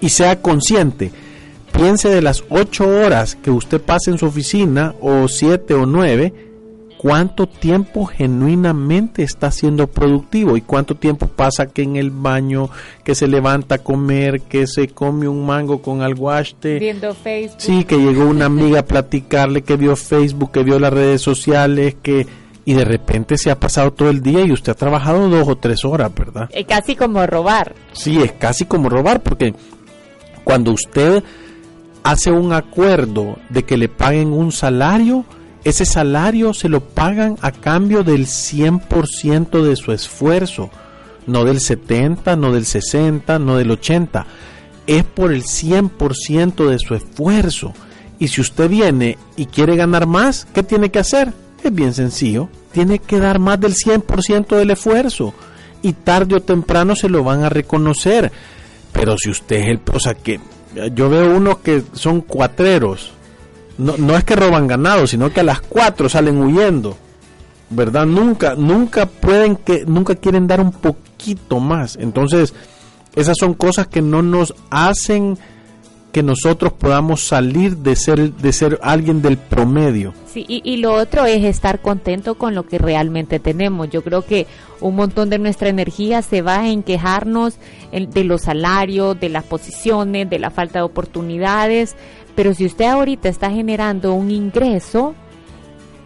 Y 0.00 0.10
sea 0.10 0.40
consciente, 0.40 1.10
piense 1.72 2.08
de 2.08 2.22
las 2.22 2.44
ocho 2.50 2.86
horas 2.86 3.34
que 3.34 3.50
usted 3.50 3.80
pasa 3.80 4.12
en 4.12 4.18
su 4.18 4.26
oficina 4.26 4.94
o 5.00 5.26
siete 5.26 5.74
o 5.74 5.86
nueve, 5.86 6.47
cuánto 6.98 7.46
tiempo 7.46 8.04
genuinamente 8.04 9.22
está 9.22 9.50
siendo 9.50 9.86
productivo 9.86 10.56
y 10.56 10.60
cuánto 10.60 10.96
tiempo 10.96 11.28
pasa 11.28 11.68
que 11.68 11.82
en 11.82 11.96
el 11.96 12.10
baño, 12.10 12.68
que 13.04 13.14
se 13.14 13.28
levanta 13.28 13.76
a 13.76 13.78
comer, 13.78 14.42
que 14.42 14.66
se 14.66 14.88
come 14.88 15.28
un 15.28 15.46
mango 15.46 15.80
con 15.80 16.02
alguaste. 16.02 16.78
Viendo 16.78 17.14
Facebook. 17.14 17.60
Sí, 17.60 17.84
que 17.84 17.96
llegó 17.96 18.26
una 18.26 18.46
amiga 18.46 18.80
a 18.80 18.84
platicarle, 18.84 19.62
que 19.62 19.76
vio 19.76 19.96
Facebook, 19.96 20.50
que 20.50 20.64
vio 20.64 20.78
las 20.78 20.92
redes 20.92 21.22
sociales, 21.22 21.96
que 22.02 22.26
y 22.64 22.74
de 22.74 22.84
repente 22.84 23.38
se 23.38 23.50
ha 23.50 23.58
pasado 23.58 23.94
todo 23.94 24.10
el 24.10 24.20
día 24.20 24.44
y 24.44 24.52
usted 24.52 24.72
ha 24.72 24.74
trabajado 24.74 25.30
dos 25.30 25.48
o 25.48 25.56
tres 25.56 25.86
horas, 25.86 26.14
¿verdad? 26.14 26.50
Es 26.52 26.66
casi 26.66 26.96
como 26.96 27.26
robar. 27.26 27.74
Sí, 27.92 28.20
es 28.20 28.32
casi 28.32 28.66
como 28.66 28.90
robar 28.90 29.22
porque 29.22 29.54
cuando 30.44 30.72
usted 30.72 31.24
hace 32.02 32.30
un 32.30 32.52
acuerdo 32.52 33.38
de 33.48 33.62
que 33.62 33.78
le 33.78 33.88
paguen 33.88 34.34
un 34.34 34.52
salario, 34.52 35.24
ese 35.68 35.84
salario 35.84 36.54
se 36.54 36.68
lo 36.68 36.80
pagan 36.80 37.36
a 37.40 37.52
cambio 37.52 38.04
del 38.04 38.26
100% 38.26 39.62
de 39.62 39.76
su 39.76 39.92
esfuerzo, 39.92 40.70
no 41.26 41.44
del 41.44 41.60
70, 41.60 42.36
no 42.36 42.52
del 42.52 42.64
60, 42.64 43.38
no 43.38 43.56
del 43.56 43.70
80, 43.70 44.26
es 44.86 45.04
por 45.04 45.32
el 45.32 45.42
100% 45.42 46.68
de 46.68 46.78
su 46.78 46.94
esfuerzo. 46.94 47.74
Y 48.18 48.28
si 48.28 48.40
usted 48.40 48.68
viene 48.68 49.18
y 49.36 49.46
quiere 49.46 49.76
ganar 49.76 50.06
más, 50.06 50.46
¿qué 50.52 50.62
tiene 50.62 50.90
que 50.90 50.98
hacer? 50.98 51.32
Es 51.62 51.74
bien 51.74 51.92
sencillo, 51.92 52.48
tiene 52.72 52.98
que 52.98 53.18
dar 53.18 53.38
más 53.38 53.60
del 53.60 53.74
100% 53.74 54.56
del 54.56 54.70
esfuerzo 54.70 55.34
y 55.82 55.92
tarde 55.92 56.36
o 56.36 56.40
temprano 56.40 56.96
se 56.96 57.08
lo 57.08 57.22
van 57.24 57.44
a 57.44 57.48
reconocer. 57.48 58.32
Pero 58.92 59.16
si 59.18 59.30
usted 59.30 59.56
es 59.56 59.66
el, 59.68 59.80
o 59.92 60.00
sea 60.00 60.14
que 60.14 60.40
yo 60.94 61.08
veo 61.08 61.36
unos 61.36 61.58
que 61.58 61.82
son 61.92 62.20
cuatreros, 62.20 63.12
no, 63.78 63.96
no 63.96 64.16
es 64.16 64.24
que 64.24 64.36
roban 64.36 64.66
ganado, 64.66 65.06
sino 65.06 65.32
que 65.32 65.40
a 65.40 65.44
las 65.44 65.60
cuatro 65.60 66.08
salen 66.08 66.38
huyendo, 66.38 66.96
¿verdad? 67.70 68.06
Nunca, 68.06 68.54
nunca 68.56 69.06
pueden 69.06 69.56
que, 69.56 69.84
nunca 69.86 70.16
quieren 70.16 70.46
dar 70.46 70.60
un 70.60 70.72
poquito 70.72 71.60
más. 71.60 71.96
Entonces, 71.96 72.54
esas 73.14 73.36
son 73.38 73.54
cosas 73.54 73.86
que 73.86 74.02
no 74.02 74.22
nos 74.22 74.54
hacen 74.70 75.38
que 76.12 76.22
nosotros 76.22 76.72
podamos 76.72 77.20
salir 77.20 77.76
de 77.76 77.94
ser 77.94 78.32
de 78.32 78.52
ser 78.52 78.78
alguien 78.82 79.20
del 79.20 79.36
promedio. 79.36 80.14
Sí, 80.26 80.44
y, 80.48 80.62
y, 80.64 80.78
lo 80.78 80.94
otro 80.94 81.26
es 81.26 81.44
estar 81.44 81.80
contento 81.80 82.36
con 82.36 82.54
lo 82.54 82.66
que 82.66 82.78
realmente 82.78 83.38
tenemos. 83.38 83.90
Yo 83.90 84.02
creo 84.02 84.22
que 84.22 84.46
un 84.80 84.96
montón 84.96 85.28
de 85.30 85.38
nuestra 85.38 85.68
energía 85.68 86.22
se 86.22 86.40
va 86.42 86.68
en 86.68 86.82
quejarnos 86.82 87.56
de 87.92 88.24
los 88.24 88.42
salarios, 88.42 89.18
de 89.20 89.28
las 89.28 89.44
posiciones, 89.44 90.30
de 90.30 90.38
la 90.38 90.50
falta 90.50 90.78
de 90.78 90.84
oportunidades, 90.84 91.94
pero 92.38 92.54
si 92.54 92.64
usted 92.66 92.84
ahorita 92.84 93.28
está 93.28 93.50
generando 93.50 94.14
un 94.14 94.30
ingreso, 94.30 95.16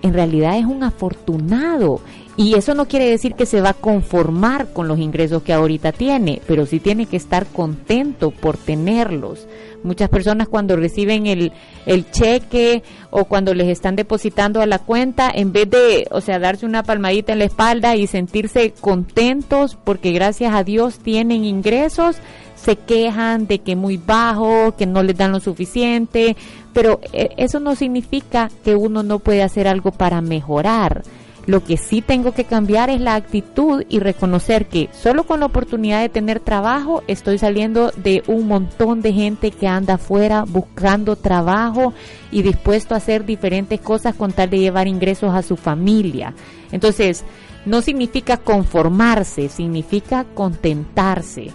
en 0.01 0.15
realidad 0.15 0.57
es 0.57 0.65
un 0.65 0.83
afortunado. 0.83 2.01
Y 2.39 2.55
eso 2.55 2.75
no 2.75 2.89
quiere 2.89 3.05
decir 3.05 3.35
que 3.35 3.45
se 3.45 3.61
va 3.61 3.69
a 3.69 3.75
conformar 3.75 4.73
con 4.73 4.89
los 4.89 4.99
ingresos 4.99 5.43
que 5.43 5.53
ahorita 5.53 5.93
tiene, 5.93 6.41
pero 6.47 6.65
sí 6.65 6.81
tiene 6.81 7.05
que 7.05 7.19
estar 7.19 7.45
contento 7.45 8.31
por 8.31 8.57
tenerlos. 8.57 9.47
Muchas 9.85 10.09
personas 10.09 10.49
cuando 10.49 10.77
reciben 10.77 11.27
el, 11.27 11.53
el 11.87 12.11
cheque 12.11 12.83
o 13.11 13.25
cuando 13.25 13.55
les 13.55 13.69
están 13.69 13.97
depositando 13.97 14.61
a 14.61 14.67
la 14.67 14.79
cuenta, 14.79 15.31
en 15.35 15.53
vez 15.53 15.69
de, 15.71 16.07
o 16.11 16.21
sea, 16.21 16.39
darse 16.39 16.67
una 16.67 16.83
palmadita 16.83 17.33
en 17.33 17.41
la 17.41 17.45
espalda 17.45 17.97
y 17.97 18.07
sentirse 18.07 18.73
contentos 18.81 19.77
porque 19.83 20.13
gracias 20.13 20.55
a 20.55 20.65
Dios 20.65 20.99
tienen 20.99 21.45
ingresos, 21.45 22.17
se 22.55 22.77
quejan 22.77 23.47
de 23.47 23.59
que 23.59 23.75
muy 23.75 23.97
bajo, 23.97 24.75
que 24.77 24.87
no 24.87 25.03
les 25.03 25.17
dan 25.17 25.33
lo 25.33 25.41
suficiente, 25.41 26.37
pero 26.73 27.01
eh, 27.13 27.31
eso 27.37 27.59
no 27.61 27.75
significa 27.75 28.51
que 28.65 28.77
uno 28.77 29.03
no 29.03 29.19
puede 29.19 29.43
hacer 29.43 29.67
algo 29.67 29.91
para 29.91 30.21
mejorar. 30.21 31.03
Lo 31.47 31.65
que 31.65 31.77
sí 31.77 32.03
tengo 32.03 32.33
que 32.33 32.45
cambiar 32.45 32.89
es 32.89 33.01
la 33.01 33.17
actitud 33.17 33.85
y 33.89 33.99
reconocer 33.99 34.67
que 34.67 34.89
solo 34.93 35.25
con 35.25 35.41
la 35.41 35.47
oportunidad 35.47 36.01
de 36.01 36.09
tener 36.09 36.39
trabajo 36.39 37.03
estoy 37.09 37.39
saliendo 37.39 37.91
de 37.97 38.23
un 38.29 38.47
montón 38.47 39.03
de 39.03 39.13
gente 39.13 39.51
que 39.51 39.67
anda 39.67 39.95
afuera 39.95 40.45
buscando 40.47 41.17
trabajo 41.17 41.95
y 42.31 42.43
dispuesto 42.43 42.95
a 42.95 42.99
hacer 42.99 43.25
diferentes 43.25 43.81
cosas 43.81 44.15
con 44.15 44.33
tal 44.33 44.51
de 44.51 44.61
llevar 44.61 44.87
ingresos 44.87 45.35
a 45.35 45.43
su 45.43 45.57
familia. 45.57 46.33
Entonces, 46.71 47.25
no 47.67 47.83
significa 47.83 48.37
conformarse, 48.37 49.49
significa 49.49 50.25
contentarse. 50.35 51.51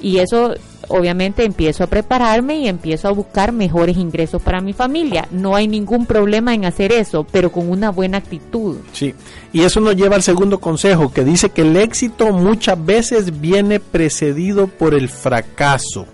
Y 0.00 0.18
eso 0.18 0.54
obviamente 0.88 1.44
empiezo 1.44 1.84
a 1.84 1.86
prepararme 1.86 2.58
y 2.58 2.68
empiezo 2.68 3.08
a 3.08 3.12
buscar 3.12 3.52
mejores 3.52 3.96
ingresos 3.96 4.42
para 4.42 4.60
mi 4.60 4.72
familia. 4.72 5.28
No 5.30 5.54
hay 5.54 5.68
ningún 5.68 6.04
problema 6.04 6.54
en 6.54 6.64
hacer 6.64 6.92
eso, 6.92 7.24
pero 7.30 7.52
con 7.52 7.70
una 7.70 7.90
buena 7.90 8.18
actitud. 8.18 8.78
Sí, 8.92 9.14
y 9.52 9.62
eso 9.62 9.80
nos 9.80 9.96
lleva 9.96 10.16
al 10.16 10.22
segundo 10.22 10.58
consejo, 10.58 11.12
que 11.12 11.24
dice 11.24 11.50
que 11.50 11.62
el 11.62 11.76
éxito 11.76 12.32
muchas 12.32 12.84
veces 12.84 13.40
viene 13.40 13.80
precedido 13.80 14.66
por 14.66 14.94
el 14.94 15.08
fracaso. 15.08 16.06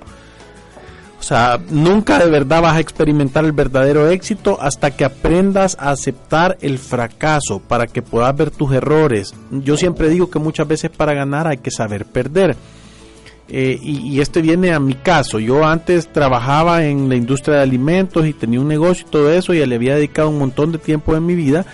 O 1.19 1.23
sea, 1.23 1.59
nunca 1.71 2.19
de 2.19 2.31
verdad 2.31 2.63
vas 2.63 2.77
a 2.77 2.81
experimentar 2.81 3.45
el 3.45 3.53
verdadero 3.53 4.09
éxito 4.11 4.59
hasta 4.61 4.93
que 4.93 5.05
aprendas 5.05 5.77
a 5.81 5.91
aceptar 5.91 6.57
el 6.61 6.79
fracaso, 6.79 7.59
para 7.59 7.87
que 7.87 8.03
puedas 8.03 8.37
ver 8.37 8.51
tus 8.51 8.73
errores. 8.73 9.35
Yo 9.51 9.77
siempre 9.77 10.09
digo 10.09 10.31
que 10.31 10.39
muchas 10.39 10.69
veces 10.69 10.91
para 10.91 11.15
ganar 11.15 11.49
hay 11.49 11.57
que 11.57 11.71
saber 11.71 12.05
perder. 12.05 12.57
Eh, 13.49 13.79
y, 13.81 14.21
y, 14.21 14.43
viene 14.43 14.73
a 14.73 14.81
mi 14.81 14.95
caso. 14.95 15.39
Yo 15.39 15.65
antes 15.65 16.13
trabajaba 16.13 16.85
en 16.85 17.09
la 17.09 17.15
industria 17.15 17.57
de 17.57 17.63
alimentos 17.63 18.27
y 18.27 18.33
tenía 18.33 18.61
un 18.61 18.69
negocio 18.69 19.07
y 19.07 19.11
todo 19.11 19.31
eso 19.31 19.55
y 19.55 19.65
le 19.65 19.75
había 19.75 19.95
dedicado 19.95 20.31
un 20.31 20.39
montón 20.39 20.73
de 20.73 20.79
tiempo 20.79 21.15
en 21.15 21.25
mi 21.25 21.37
vida, 21.37 21.65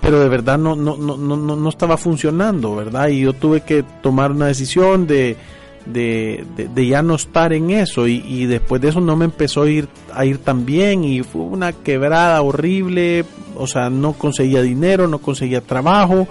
pero 0.00 0.20
de 0.20 0.28
verdad 0.28 0.56
no, 0.56 0.76
no, 0.76 0.96
no, 0.96 1.16
no, 1.16 1.36
no 1.36 1.68
estaba 1.68 1.96
funcionando, 1.96 2.76
¿verdad? 2.76 3.08
Y 3.08 3.22
yo 3.22 3.32
tuve 3.32 3.62
que 3.62 3.82
tomar 4.02 4.30
una 4.30 4.46
decisión 4.46 5.08
de, 5.08 5.36
de, 5.84 6.44
de, 6.56 6.68
de 6.68 6.86
ya 6.86 7.02
no 7.02 7.16
estar 7.16 7.52
en 7.52 7.70
eso 7.70 8.06
y, 8.06 8.22
y, 8.26 8.46
después 8.46 8.80
de 8.80 8.90
eso 8.90 9.00
no 9.00 9.16
me 9.16 9.24
empezó 9.24 9.62
a 9.62 9.70
ir, 9.70 9.88
a 10.14 10.24
ir 10.24 10.38
tan 10.38 10.64
bien 10.64 11.02
y 11.02 11.24
fue 11.24 11.42
una 11.42 11.72
quebrada 11.72 12.40
horrible, 12.40 13.24
o 13.56 13.66
sea, 13.66 13.90
no 13.90 14.12
conseguía 14.12 14.62
dinero, 14.62 15.08
no 15.08 15.18
conseguía 15.18 15.60
trabajo 15.60 16.28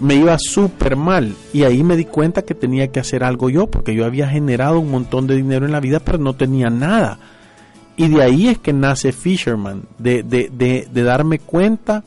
me 0.00 0.14
iba 0.14 0.36
súper 0.38 0.96
mal 0.96 1.34
y 1.52 1.64
ahí 1.64 1.84
me 1.84 1.96
di 1.96 2.04
cuenta 2.04 2.42
que 2.42 2.54
tenía 2.54 2.88
que 2.88 3.00
hacer 3.00 3.22
algo 3.22 3.50
yo 3.50 3.66
porque 3.66 3.94
yo 3.94 4.04
había 4.04 4.28
generado 4.28 4.80
un 4.80 4.90
montón 4.90 5.26
de 5.26 5.36
dinero 5.36 5.66
en 5.66 5.72
la 5.72 5.80
vida 5.80 6.00
pero 6.00 6.18
no 6.18 6.34
tenía 6.34 6.70
nada. 6.70 7.18
Y 7.96 8.08
de 8.08 8.22
ahí 8.22 8.48
es 8.48 8.58
que 8.58 8.72
nace 8.72 9.12
Fisherman 9.12 9.82
de, 9.98 10.22
de, 10.22 10.50
de, 10.50 10.88
de 10.90 11.02
darme 11.02 11.38
cuenta 11.38 12.02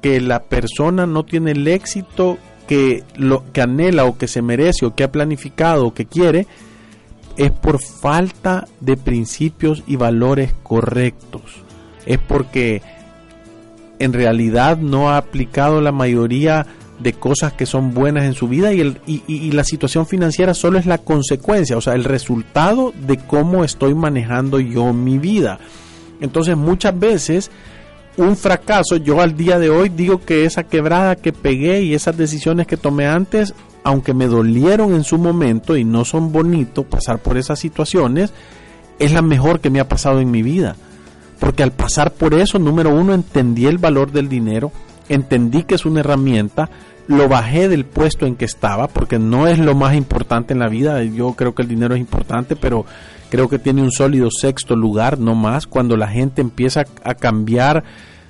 que 0.00 0.20
la 0.20 0.44
persona 0.44 1.06
no 1.06 1.24
tiene 1.24 1.50
el 1.52 1.68
éxito 1.68 2.38
que 2.66 3.04
lo 3.16 3.52
que 3.52 3.60
anhela 3.60 4.04
o 4.04 4.16
que 4.16 4.28
se 4.28 4.42
merece 4.42 4.86
o 4.86 4.94
que 4.94 5.04
ha 5.04 5.12
planificado 5.12 5.86
o 5.86 5.94
que 5.94 6.06
quiere 6.06 6.46
es 7.36 7.50
por 7.50 7.80
falta 7.80 8.66
de 8.80 8.96
principios 8.96 9.82
y 9.86 9.96
valores 9.96 10.54
correctos. 10.62 11.42
Es 12.06 12.18
porque 12.18 12.82
en 13.98 14.12
realidad 14.12 14.78
no 14.78 15.10
ha 15.10 15.18
aplicado 15.18 15.80
la 15.80 15.92
mayoría 15.92 16.66
de 16.98 17.12
cosas 17.12 17.52
que 17.52 17.66
son 17.66 17.92
buenas 17.94 18.24
en 18.24 18.34
su 18.34 18.48
vida 18.48 18.72
y, 18.72 18.80
el, 18.80 19.00
y, 19.06 19.50
la 19.52 19.64
situación 19.64 20.06
financiera 20.06 20.54
solo 20.54 20.78
es 20.78 20.86
la 20.86 20.98
consecuencia, 20.98 21.76
o 21.76 21.80
sea, 21.80 21.94
el 21.94 22.04
resultado 22.04 22.92
de 23.06 23.18
cómo 23.18 23.64
estoy 23.64 23.94
manejando 23.94 24.60
yo 24.60 24.92
mi 24.92 25.18
vida. 25.18 25.58
Entonces 26.20 26.56
muchas 26.56 26.98
veces 26.98 27.50
un 28.16 28.36
fracaso, 28.36 28.96
yo 28.96 29.20
al 29.20 29.36
día 29.36 29.58
de 29.58 29.68
hoy 29.68 29.90
digo 29.90 30.20
que 30.20 30.44
esa 30.44 30.64
quebrada 30.64 31.16
que 31.16 31.32
pegué 31.32 31.82
y 31.82 31.94
esas 31.94 32.16
decisiones 32.16 32.66
que 32.66 32.78
tomé 32.78 33.06
antes, 33.06 33.54
aunque 33.84 34.14
me 34.14 34.26
dolieron 34.26 34.94
en 34.94 35.04
su 35.04 35.18
momento 35.18 35.76
y 35.76 35.84
no 35.84 36.04
son 36.04 36.32
bonitos 36.32 36.86
pasar 36.86 37.18
por 37.18 37.36
esas 37.36 37.58
situaciones, 37.58 38.32
es 38.98 39.12
la 39.12 39.22
mejor 39.22 39.60
que 39.60 39.70
me 39.70 39.80
ha 39.80 39.88
pasado 39.88 40.20
en 40.20 40.30
mi 40.30 40.42
vida. 40.42 40.76
Porque 41.38 41.62
al 41.62 41.72
pasar 41.72 42.12
por 42.14 42.32
eso, 42.32 42.58
número 42.58 42.94
uno, 42.94 43.12
entendí 43.12 43.66
el 43.66 43.76
valor 43.76 44.10
del 44.10 44.28
dinero, 44.28 44.72
entendí 45.08 45.62
que 45.62 45.74
es 45.74 45.84
una 45.84 46.00
herramienta, 46.00 46.70
lo 47.08 47.28
bajé 47.28 47.68
del 47.68 47.84
puesto 47.84 48.26
en 48.26 48.36
que 48.36 48.44
estaba, 48.44 48.88
porque 48.88 49.18
no 49.18 49.46
es 49.46 49.58
lo 49.58 49.74
más 49.74 49.94
importante 49.94 50.52
en 50.52 50.58
la 50.58 50.68
vida, 50.68 51.02
yo 51.04 51.34
creo 51.34 51.54
que 51.54 51.62
el 51.62 51.68
dinero 51.68 51.94
es 51.94 52.00
importante, 52.00 52.56
pero 52.56 52.84
creo 53.30 53.48
que 53.48 53.58
tiene 53.58 53.82
un 53.82 53.92
sólido 53.92 54.28
sexto 54.30 54.74
lugar, 54.74 55.18
no 55.18 55.34
más, 55.34 55.66
cuando 55.66 55.96
la 55.96 56.08
gente 56.08 56.40
empieza 56.40 56.84
a 57.04 57.14
cambiar 57.14 57.84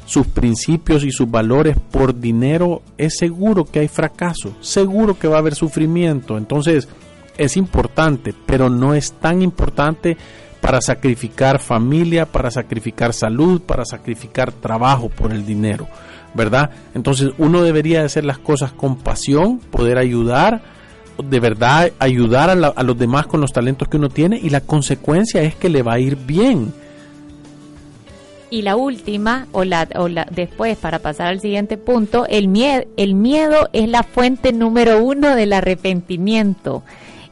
sus 0.04 0.26
principios 0.26 1.04
y 1.04 1.11
sus 1.11 1.30
valores 1.30 1.76
por 1.90 2.18
dinero, 2.18 2.83
es 2.99 3.16
seguro 3.18 3.64
que 3.64 3.80
hay 3.80 3.88
fracaso, 3.88 4.54
seguro 4.61 5.18
que 5.18 5.28
va 5.28 5.37
a 5.37 5.40
haber 5.40 5.54
sufrimiento, 5.54 6.37
entonces 6.38 6.88
es 7.38 7.56
importante, 7.56 8.35
pero 8.47 8.71
no 8.71 8.95
es 8.95 9.12
tan 9.12 9.42
importante 9.42 10.16
para 10.61 10.80
sacrificar 10.80 11.61
familia, 11.61 12.26
para 12.26 12.50
sacrificar 12.50 13.12
salud, 13.12 13.61
para 13.61 13.85
sacrificar 13.85 14.52
trabajo 14.52 15.09
por 15.09 15.33
el 15.33 15.47
dinero. 15.47 15.87
¿Verdad? 16.37 16.71
Entonces 16.95 17.33
uno 17.38 17.62
debería 17.62 18.05
hacer 18.05 18.25
las 18.25 18.38
cosas 18.38 18.73
con 18.73 18.97
pasión, 18.97 19.59
poder 19.59 19.99
ayudar, 19.99 20.62
de 21.23 21.40
verdad 21.40 21.93
ayudar 21.99 22.50
a, 22.50 22.55
la, 22.55 22.69
a, 22.69 22.83
los 22.83 22.99
demás 22.99 23.26
con 23.26 23.40
los 23.40 23.52
talentos 23.52 23.88
que 23.88 23.97
uno 23.97 24.11
tiene 24.11 24.38
y 24.38 24.50
la 24.50 24.61
consecuencia 24.61 25.43
es 25.43 25.55
que 25.55 25.69
le 25.69 25.83
va 25.83 25.95
a 25.95 25.99
ir 25.99 26.16
bien. 26.16 26.73
Y 28.49 28.62
la 28.62 28.76
última, 28.76 29.49
o 29.50 29.64
la, 29.64 29.88
o 29.97 30.09
la 30.09 30.26
después, 30.31 30.78
para 30.78 31.00
pasar 31.00 31.26
al 31.26 31.40
siguiente 31.40 31.76
punto, 31.76 32.26
el, 32.28 32.47
miedo 32.47 32.85
el 32.97 33.14
miedo 33.14 33.69
es 33.73 33.88
la 33.88 34.05
fuente 34.05 34.52
número 34.52 35.02
uno 35.02 35.35
del 35.35 35.52
arrepentimiento 35.52 36.85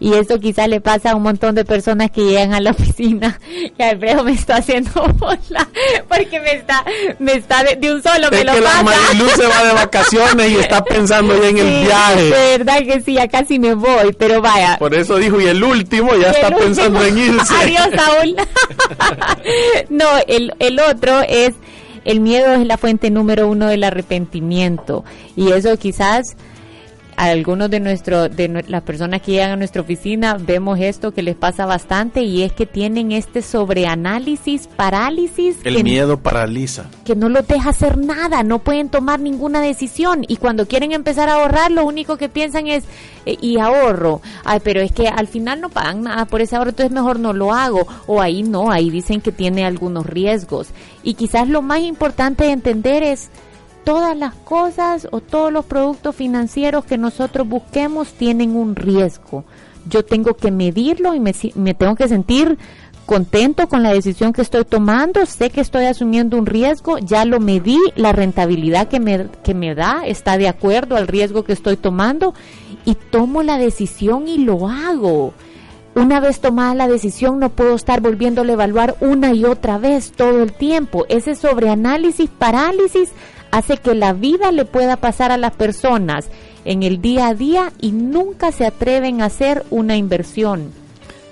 y 0.05 0.13
eso 0.15 0.39
quizá 0.39 0.67
le 0.67 0.81
pasa 0.83 1.13
a 1.13 1.15
un 1.17 1.23
montón 1.23 1.55
de 1.55 1.65
personas 1.65 2.11
que 2.11 2.21
llegan 2.23 2.53
a 2.53 2.61
la 2.61 2.71
oficina 2.77 3.41
y 3.79 3.83
Alfredo 3.83 4.23
me 4.25 4.33
está 4.33 4.57
haciendo 4.57 4.91
bola 5.19 5.69
porque 6.09 6.41
me 6.41 6.53
está 6.57 6.85
me 7.19 7.33
está 7.35 7.65
de, 7.65 7.93
un 7.93 8.03
solo 8.03 8.29
me 8.31 8.41
es 8.41 8.45
lo 8.45 8.53
que 8.53 8.61
pasa. 8.63 8.77
la 8.77 8.83
Marilu 8.83 9.29
se 9.31 9.47
va 9.47 9.65
de 9.65 9.73
vacaciones 9.73 10.51
y 10.51 10.57
está 10.57 10.85
pensando 10.85 11.41
ya 11.41 11.49
en 11.49 11.59
el 11.59 11.65
Sí, 11.81 11.87
viaje. 11.87 12.23
de 12.23 12.59
verdad 12.59 12.79
que 12.81 13.01
sí 13.01 13.15
ya 13.15 13.29
casi 13.29 13.59
me 13.59 13.75
voy 13.75 14.13
pero 14.19 14.43
vaya 14.43 14.77
Por 14.79 14.95
eso 14.95 15.17
dijo, 15.17 15.41
y 15.41 15.47
el 15.47 15.65
último 15.65 16.11
ya 16.17 16.29
el 16.31 16.35
está 16.35 16.49
último- 16.49 16.61
pensando 16.65 17.05
en 17.05 17.19
irse. 17.19 17.55
Adiós, 17.55 17.89
Saúl. 17.97 18.37
no, 19.89 20.07
el, 20.27 20.53
el 20.59 20.81
otro 20.81 21.21
es, 21.29 21.55
el 22.05 22.21
miedo 22.21 22.53
es 22.55 22.67
la 22.67 22.77
fuente 22.79 23.11
número 23.11 23.49
uno 23.49 23.67
del 23.69 23.85
arrepentimiento. 23.85 25.05
Y 25.37 25.53
eso 25.53 25.77
quizás 25.79 26.37
algunos 27.17 27.71
de 27.71 27.81
nuestro, 27.81 28.29
de 28.29 28.65
las 28.69 28.83
personas 28.83 29.23
que 29.23 29.33
llegan 29.33 29.51
a 29.53 29.57
nuestra 29.57 29.83
oficina 29.83 30.37
vemos 30.39 30.79
esto 30.81 31.13
que 31.13 31.23
les 31.23 31.37
pasa 31.37 31.67
bastante 31.67 32.23
y 32.23 32.43
es 32.43 32.53
que 32.53 32.67
tienen 32.67 33.13
este 33.13 33.43
sobreanálisis, 33.43 34.67
parálisis. 34.67 35.57
El 35.65 35.77
que- 35.77 35.85
miedo 35.85 36.19
paraliza. 36.19 36.87
que 37.05 37.15
no 37.15 37.29
los 37.29 37.47
deja 37.47 37.71
hacer 37.71 37.99
nada, 37.99 38.43
no 38.43 38.59
pueden 38.61 38.89
tomar 38.89 39.21
ninguna 39.21 39.61
decisión 39.61 40.25
y 40.27 40.37
cuando 40.37 40.67
quieren 40.67 40.93
empezar 40.93 41.29
a 41.29 41.35
ahorrar 41.35 41.71
lo 41.71 41.85
único 41.85 42.17
que 42.17 42.29
piensan 42.29 42.67
es 42.67 42.85
eh, 43.27 43.37
y 43.41 43.59
ahorro, 43.59 44.21
ay 44.45 44.61
pero 44.63 44.81
es 44.81 44.93
que 44.93 45.09
al 45.09 45.29
final 45.29 45.61
no 45.61 45.69
pagan 45.69 46.03
nada 46.03 46.25
por 46.25 46.41
ese 46.41 46.57
ahorro, 46.57 46.71
entonces 46.71 46.93
mejor 46.93 47.19
no 47.21 47.33
lo 47.33 47.53
hago 47.53 47.87
o 48.07 48.21
ahí 48.21 48.43
no, 48.43 48.71
ahí 48.71 48.91
dicen 48.91 49.21
que 49.21 49.33
tiene 49.33 49.65
algunos 49.65 50.07
riesgos 50.07 50.69
y 51.03 51.15
quizás 51.15 51.49
lo 51.49 51.63
más 51.63 51.81
importante 51.81 52.45
de 52.45 52.51
entender 52.53 53.03
es 53.03 53.29
todas 53.85 54.17
las 54.17 54.35
cosas 54.35 55.07
o 55.11 55.21
todos 55.21 55.53
los 55.53 55.65
productos 55.65 56.17
financieros 56.17 56.85
que 56.85 56.99
nosotros 56.99 57.49
busquemos 57.49 58.13
tienen 58.15 58.57
un 58.57 58.75
riesgo. 58.75 59.45
Yo 59.89 60.05
tengo 60.05 60.35
que 60.35 60.51
medirlo 60.51 61.15
y 61.15 61.21
me, 61.21 61.35
me 61.55 61.75
tengo 61.75 61.95
que 61.95 62.09
sentir 62.09 62.59
contento 63.05 63.69
con 63.69 63.83
la 63.83 63.93
decisión 63.93 64.33
que 64.33 64.43
estoy 64.43 64.65
tomando, 64.65 65.27
sé 65.27 65.51
que 65.51 65.61
estoy 65.61 65.85
asumiendo 65.85 66.39
un 66.39 66.47
riesgo, 66.47 66.99
ya 66.99 67.25
lo 67.25 67.39
medí, 67.39 67.79
la 67.97 68.13
rentabilidad 68.13 68.89
que 68.89 68.99
me, 68.99 69.27
que 69.43 69.55
me 69.55 69.75
da 69.75 70.07
está 70.07 70.39
de 70.39 70.49
acuerdo 70.49 70.97
al 70.97 71.07
riesgo 71.07 71.45
que 71.45 71.53
estoy 71.53 71.77
tomando 71.77 72.35
y 72.85 72.95
tomo 72.95 73.43
la 73.43 73.59
decisión 73.59 74.27
y 74.27 74.39
lo 74.39 74.69
hago. 74.69 75.35
Una 75.95 76.19
vez 76.19 76.41
tomada 76.41 76.75
la 76.75 76.89
decisión 76.89 77.39
no 77.39 77.51
puedo 77.51 77.75
estar 77.75 78.01
volviéndole 78.01 78.53
a 78.53 78.55
evaluar 78.55 78.97
una 79.01 79.33
y 79.33 79.45
otra 79.45 79.79
vez 79.79 80.11
todo 80.11 80.43
el 80.43 80.53
tiempo. 80.53 81.05
Ese 81.09 81.37
sobreanálisis, 81.37 82.29
parálisis, 82.31 83.13
hace 83.55 83.77
que 83.77 83.95
la 83.95 84.13
vida 84.13 84.51
le 84.51 84.65
pueda 84.65 84.97
pasar 84.97 85.31
a 85.31 85.37
las 85.37 85.53
personas 85.53 86.27
en 86.65 86.83
el 86.83 87.01
día 87.01 87.29
a 87.29 87.35
día 87.35 87.73
y 87.81 87.93
nunca 87.93 88.51
se 88.51 88.67
atreven 88.67 89.23
a 89.23 89.27
hacer 89.27 89.65
una 89.71 89.97
inversión. 89.97 90.73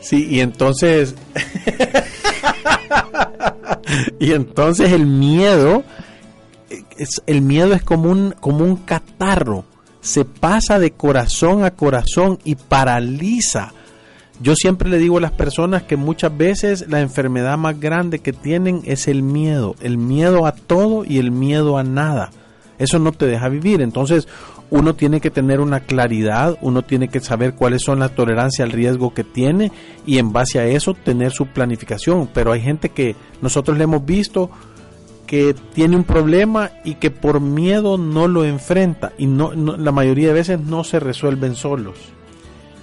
Sí, 0.00 0.28
y 0.30 0.38
entonces. 0.38 1.16
y 4.20 4.32
entonces 4.32 4.92
el 4.92 5.06
miedo. 5.06 5.82
Es, 6.96 7.22
el 7.26 7.42
miedo 7.42 7.74
es 7.74 7.82
como 7.82 8.08
un, 8.08 8.36
como 8.38 8.64
un 8.64 8.76
catarro. 8.76 9.64
Se 10.00 10.24
pasa 10.24 10.78
de 10.78 10.92
corazón 10.92 11.64
a 11.64 11.72
corazón 11.72 12.38
y 12.44 12.54
paraliza. 12.54 13.72
Yo 14.40 14.54
siempre 14.56 14.88
le 14.88 14.98
digo 14.98 15.18
a 15.18 15.20
las 15.20 15.32
personas 15.32 15.84
que 15.84 15.96
muchas 15.96 16.36
veces 16.36 16.86
la 16.88 17.00
enfermedad 17.00 17.58
más 17.58 17.78
grande 17.78 18.18
que 18.18 18.32
tienen 18.32 18.82
es 18.84 19.06
el 19.06 19.22
miedo. 19.22 19.76
El 19.80 19.98
miedo 19.98 20.46
a 20.46 20.52
todo 20.52 21.04
y 21.04 21.18
el 21.18 21.30
miedo 21.30 21.78
a 21.78 21.84
nada. 21.84 22.30
Eso 22.78 22.98
no 22.98 23.12
te 23.12 23.26
deja 23.26 23.48
vivir. 23.48 23.82
Entonces, 23.82 24.26
uno 24.70 24.94
tiene 24.94 25.20
que 25.20 25.30
tener 25.30 25.60
una 25.60 25.80
claridad, 25.80 26.56
uno 26.62 26.82
tiene 26.82 27.08
que 27.08 27.20
saber 27.20 27.54
cuáles 27.54 27.82
son 27.82 27.98
las 27.98 28.14
tolerancias 28.14 28.66
al 28.66 28.72
riesgo 28.72 29.12
que 29.12 29.22
tiene 29.22 29.70
y 30.06 30.18
en 30.18 30.32
base 30.32 30.58
a 30.58 30.66
eso 30.66 30.94
tener 30.94 31.30
su 31.30 31.46
planificación. 31.46 32.28
Pero 32.32 32.52
hay 32.52 32.62
gente 32.62 32.88
que 32.88 33.14
nosotros 33.42 33.76
le 33.76 33.84
hemos 33.84 34.04
visto 34.04 34.50
que 35.26 35.54
tiene 35.74 35.96
un 35.96 36.04
problema 36.04 36.70
y 36.84 36.94
que 36.94 37.10
por 37.10 37.40
miedo 37.40 37.98
no 37.98 38.28
lo 38.28 38.44
enfrenta 38.44 39.12
y 39.18 39.26
no, 39.26 39.52
la 39.52 39.92
mayoría 39.92 40.28
de 40.28 40.34
veces 40.34 40.60
no 40.60 40.84
se 40.84 41.00
resuelven 41.00 41.54
solos. 41.54 41.98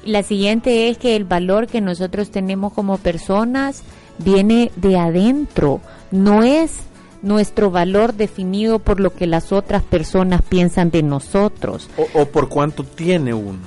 La 0.05 0.23
siguiente 0.23 0.89
es 0.89 0.97
que 0.97 1.15
el 1.15 1.25
valor 1.25 1.67
que 1.67 1.81
nosotros 1.81 2.31
tenemos 2.31 2.73
como 2.73 2.97
personas 2.97 3.83
viene 4.17 4.71
de 4.75 4.97
adentro, 4.97 5.81
no 6.11 6.43
es 6.43 6.71
nuestro 7.21 7.69
valor 7.69 8.13
definido 8.13 8.79
por 8.79 8.99
lo 8.99 9.13
que 9.13 9.27
las 9.27 9.51
otras 9.51 9.83
personas 9.83 10.41
piensan 10.41 10.89
de 10.91 11.03
nosotros. 11.03 11.89
O, 12.13 12.25
por 12.25 12.49
cuánto 12.49 12.83
tiene 12.83 13.33
uno. 13.33 13.59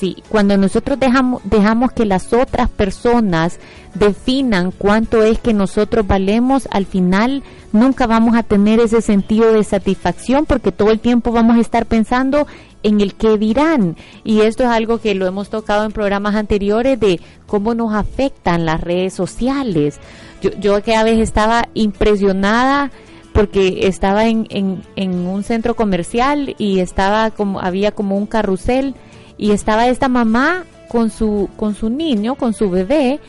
Sí, 0.00 0.16
cuando 0.30 0.56
nosotros 0.56 0.98
dejamos, 0.98 1.42
dejamos 1.44 1.92
que 1.92 2.06
las 2.06 2.32
otras 2.32 2.70
personas 2.70 3.60
definan 3.92 4.70
cuánto 4.70 5.22
es 5.22 5.38
que 5.38 5.52
nosotros 5.52 6.06
valemos, 6.06 6.66
al 6.70 6.86
final 6.86 7.42
nunca 7.74 8.06
vamos 8.06 8.34
a 8.34 8.42
tener 8.42 8.80
ese 8.80 9.02
sentido 9.02 9.52
de 9.52 9.62
satisfacción 9.62 10.46
porque 10.46 10.72
todo 10.72 10.90
el 10.90 11.00
tiempo 11.00 11.32
vamos 11.32 11.58
a 11.58 11.60
estar 11.60 11.84
pensando 11.84 12.46
en 12.82 13.02
el 13.02 13.14
que 13.14 13.36
dirán. 13.36 13.94
Y 14.24 14.40
esto 14.40 14.62
es 14.62 14.70
algo 14.70 15.02
que 15.02 15.14
lo 15.14 15.26
hemos 15.26 15.50
tocado 15.50 15.84
en 15.84 15.92
programas 15.92 16.34
anteriores 16.34 16.98
de 16.98 17.20
cómo 17.46 17.74
nos 17.74 17.92
afectan 17.92 18.64
las 18.64 18.80
redes 18.80 19.12
sociales. 19.12 20.00
Yo, 20.40 20.48
yo 20.58 20.82
que 20.82 20.96
a 20.96 21.04
veces 21.04 21.24
estaba 21.24 21.68
impresionada 21.74 22.90
porque 23.34 23.86
estaba 23.86 24.28
en, 24.28 24.46
en, 24.48 24.82
en 24.96 25.26
un 25.26 25.42
centro 25.44 25.76
comercial 25.76 26.54
y 26.56 26.78
estaba 26.78 27.30
como, 27.32 27.60
había 27.60 27.92
como 27.92 28.16
un 28.16 28.24
carrusel 28.24 28.94
y 29.40 29.52
estaba 29.52 29.88
esta 29.88 30.08
mamá 30.08 30.64
con 30.86 31.10
su, 31.10 31.48
con 31.56 31.74
su 31.74 31.88
niño, 31.88 32.34
con 32.34 32.52
su 32.52 32.68
bebé, 32.68 33.20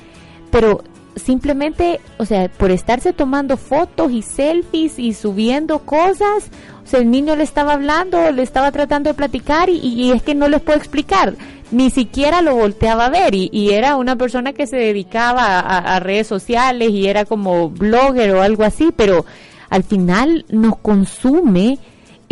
pero 0.52 0.84
simplemente, 1.16 2.02
o 2.18 2.26
sea, 2.26 2.50
por 2.50 2.70
estarse 2.70 3.14
tomando 3.14 3.56
fotos 3.56 4.12
y 4.12 4.22
selfies 4.22 5.00
y 5.00 5.14
subiendo 5.14 5.80
cosas, 5.80 6.52
o 6.84 6.88
sea, 6.88 7.00
el 7.00 7.10
niño 7.10 7.38
le 7.38 7.44
estaba 7.44 7.74
hablando, 7.74 8.30
le 8.32 8.44
estaba 8.44 8.74
tratando 8.74 9.10
de 9.10 9.14
platicar 9.14 9.70
y, 9.70 10.12
es 10.12 10.22
que 10.22 10.36
no 10.36 10.50
les 10.50 10.60
puedo 10.60 10.78
explicar, 10.78 11.36
ni 11.72 11.90
siquiera 11.90 12.42
lo 12.42 12.56
volteaba 12.56 13.06
a 13.06 13.10
ver 13.10 13.34
y, 13.34 13.50
y 13.54 13.70
era 13.70 13.96
una 13.96 14.18
persona 14.18 14.52
que 14.52 14.68
se 14.68 14.76
dedicaba 14.76 15.62
a, 15.62 15.96
a 15.96 16.00
redes 16.02 16.28
sociales 16.28 16.90
y 16.90 17.08
era 17.08 17.24
como 17.24 17.70
blogger 17.70 18.36
o 18.36 18.42
algo 18.42 18.66
así, 18.66 18.90
pero 18.94 19.26
al 19.70 19.84
final 19.84 20.44
nos 20.50 20.76
consume 20.80 21.80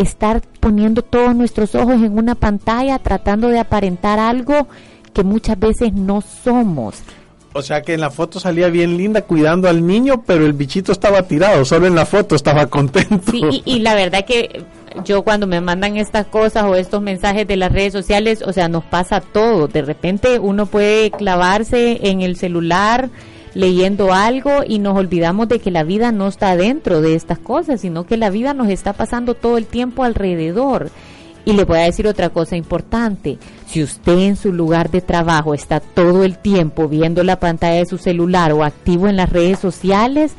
estar 0.02 0.42
poniendo 0.60 1.02
todos 1.02 1.36
nuestros 1.36 1.76
ojos 1.76 1.96
en 1.96 2.18
una 2.18 2.36
pantalla 2.36 3.00
tratando 3.00 3.50
de 3.50 3.60
aparentar 3.60 4.20
algo 4.20 4.68
que 5.14 5.24
muchas 5.24 5.60
veces 5.60 5.94
no 5.94 6.22
somos. 6.22 6.96
O 7.54 7.62
sea 7.64 7.82
que 7.82 7.96
en 7.96 8.02
la 8.02 8.12
foto 8.12 8.40
salía 8.40 8.70
bien 8.70 8.96
linda 8.96 9.24
cuidando 9.24 9.68
al 9.68 9.86
niño, 9.86 10.24
pero 10.26 10.46
el 10.46 10.54
bichito 10.54 10.92
estaba 10.92 11.24
tirado, 11.24 11.66
solo 11.66 11.88
en 11.88 11.96
la 11.96 12.06
foto 12.06 12.36
estaba 12.36 12.68
contento. 12.68 13.32
Sí, 13.32 13.42
y, 13.66 13.78
y 13.78 13.80
la 13.80 13.96
verdad 13.96 14.24
que 14.24 14.64
yo 15.04 15.24
cuando 15.24 15.48
me 15.48 15.60
mandan 15.60 15.98
estas 15.98 16.28
cosas 16.28 16.66
o 16.66 16.76
estos 16.76 17.02
mensajes 17.02 17.48
de 17.48 17.58
las 17.58 17.72
redes 17.72 17.94
sociales, 17.94 18.44
o 18.46 18.54
sea, 18.54 18.68
nos 18.68 18.84
pasa 18.84 19.22
todo. 19.22 19.68
De 19.68 19.82
repente 19.82 20.40
uno 20.40 20.68
puede 20.68 21.12
clavarse 21.12 22.00
en 22.10 22.22
el 22.22 22.36
celular 22.36 23.10
leyendo 23.54 24.14
algo 24.14 24.64
y 24.68 24.80
nos 24.80 24.98
olvidamos 24.98 25.48
de 25.48 25.60
que 25.60 25.72
la 25.72 25.84
vida 25.84 26.12
no 26.12 26.28
está 26.28 26.56
dentro 26.56 27.02
de 27.02 27.16
estas 27.16 27.40
cosas, 27.40 27.82
sino 27.82 28.06
que 28.06 28.18
la 28.18 28.30
vida 28.30 28.54
nos 28.54 28.70
está 28.70 28.94
pasando 28.94 29.34
todo 29.34 29.58
el 29.58 29.66
tiempo 29.66 30.04
alrededor. 30.04 30.92
Y 31.46 31.54
le 31.54 31.64
voy 31.64 31.80
a 31.80 31.84
decir 31.84 32.08
otra 32.08 32.30
cosa 32.30 32.58
importante. 32.58 33.40
Si 33.66 33.82
usted 33.82 34.20
en 34.20 34.36
su 34.36 34.52
lugar 34.52 34.92
de 34.92 35.02
trabajo 35.02 35.54
está 35.54 35.80
todo 35.80 36.24
el 36.24 36.38
tiempo 36.38 36.88
viendo 36.88 37.24
la 37.24 37.40
pantalla 37.40 37.80
de 37.80 37.86
su 37.86 37.98
celular 37.98 38.52
o 38.54 38.64
activo 38.64 39.08
en 39.08 39.16
las 39.16 39.32
redes 39.32 39.58
sociales, 39.58 40.34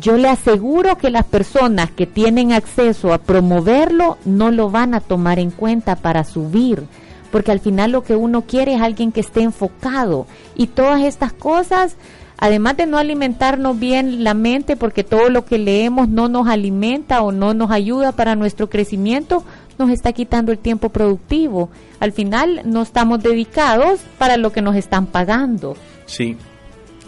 yo 0.00 0.16
le 0.16 0.28
aseguro 0.28 0.96
que 0.96 1.10
las 1.10 1.24
personas 1.24 1.90
que 1.90 2.06
tienen 2.06 2.52
acceso 2.52 3.12
a 3.12 3.18
promoverlo 3.18 4.16
no 4.24 4.50
lo 4.50 4.70
van 4.70 4.94
a 4.94 5.00
tomar 5.00 5.38
en 5.38 5.50
cuenta 5.50 5.96
para 5.96 6.24
subir. 6.24 6.84
Porque 7.30 7.52
al 7.52 7.60
final 7.60 7.90
lo 7.90 8.02
que 8.02 8.16
uno 8.16 8.42
quiere 8.42 8.74
es 8.74 8.80
alguien 8.80 9.12
que 9.12 9.20
esté 9.20 9.42
enfocado. 9.42 10.26
Y 10.54 10.68
todas 10.68 11.02
estas 11.02 11.32
cosas 11.32 11.96
además 12.38 12.76
de 12.76 12.86
no 12.86 12.98
alimentarnos 12.98 13.78
bien 13.78 14.24
la 14.24 14.34
mente, 14.34 14.76
porque 14.76 15.04
todo 15.04 15.28
lo 15.28 15.44
que 15.44 15.58
leemos 15.58 16.08
no 16.08 16.28
nos 16.28 16.48
alimenta 16.48 17.22
o 17.22 17.32
no 17.32 17.54
nos 17.54 17.70
ayuda 17.70 18.12
para 18.12 18.36
nuestro 18.36 18.68
crecimiento, 18.68 19.44
nos 19.78 19.90
está 19.90 20.12
quitando 20.12 20.52
el 20.52 20.58
tiempo 20.58 20.88
productivo. 20.88 21.70
Al 22.00 22.12
final 22.12 22.62
no 22.64 22.82
estamos 22.82 23.22
dedicados 23.22 24.00
para 24.18 24.36
lo 24.36 24.52
que 24.52 24.62
nos 24.62 24.76
están 24.76 25.06
pagando. 25.06 25.76
Sí. 26.06 26.36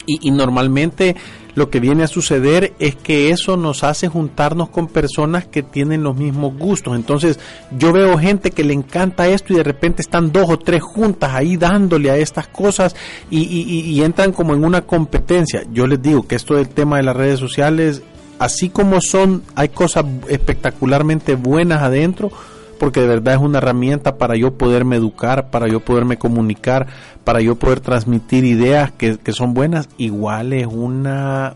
Y, 0.07 0.31
normalmente 0.31 1.17
lo 1.57 1.71
que 1.71 1.81
viene 1.81 2.05
a 2.05 2.07
suceder 2.07 2.75
es 2.79 2.95
que 2.95 3.31
eso 3.31 3.57
nos 3.57 3.83
hace 3.83 4.09
juntarnos 4.09 4.69
con 4.69 4.89
personas 4.89 5.47
que 5.47 5.63
tienen 5.63 6.03
los 6.03 6.15
mismos 6.15 6.57
gustos. 6.57 6.95
Entonces 6.95 7.41
yo 7.77 7.93
veo 7.93 8.19
gente 8.19 8.51
que 8.51 8.63
le 8.63 8.75
encanta 8.75 9.27
esto 9.27 9.55
y 9.55 9.57
de 9.57 9.63
repente 9.65 10.03
están 10.03 10.31
dos 10.33 10.51
o 10.51 10.59
tres 10.59 10.83
juntas 10.83 11.33
ahí 11.33 11.57
dándole 11.57 12.11
a 12.11 12.17
estas 12.19 12.47
cosas 12.47 12.95
y, 13.31 13.41
y, 13.41 14.03
entran 14.05 14.33
como 14.33 14.55
en 14.55 14.65
una 14.65 14.83
competencia. 14.83 15.65
Yo 15.73 15.87
les 15.87 16.01
digo 16.01 16.27
que 16.27 16.35
esto 16.37 16.55
del 16.55 16.69
tema 16.69 16.99
de 16.99 17.05
las 17.05 17.17
redes 17.17 17.41
sociales 17.41 18.03
así 18.39 18.69
como 18.69 19.01
son, 19.01 19.43
hay 19.55 19.71
cosas 19.71 20.05
espectacularmente 20.29 21.37
buenas 21.37 21.83
adentro, 21.83 22.31
porque 22.77 23.01
de 23.01 23.09
verdad 23.09 23.35
es 23.35 23.41
una 23.41 23.59
herramienta 23.59 24.17
para 24.17 24.37
yo 24.37 24.55
poderme 24.55 24.97
educar, 24.97 25.51
para 25.51 25.69
yo 25.69 25.81
poderme 25.81 26.17
comunicar, 26.17 26.87
para 27.25 27.41
yo 27.41 27.57
poder 27.57 27.81
transmitir 27.81 28.45
ideas 28.45 28.93
que, 28.93 29.19
que 29.19 29.33
son 29.33 29.55
buenas, 29.55 29.89
igual 29.99 30.53
es 30.53 30.67
una 30.67 31.55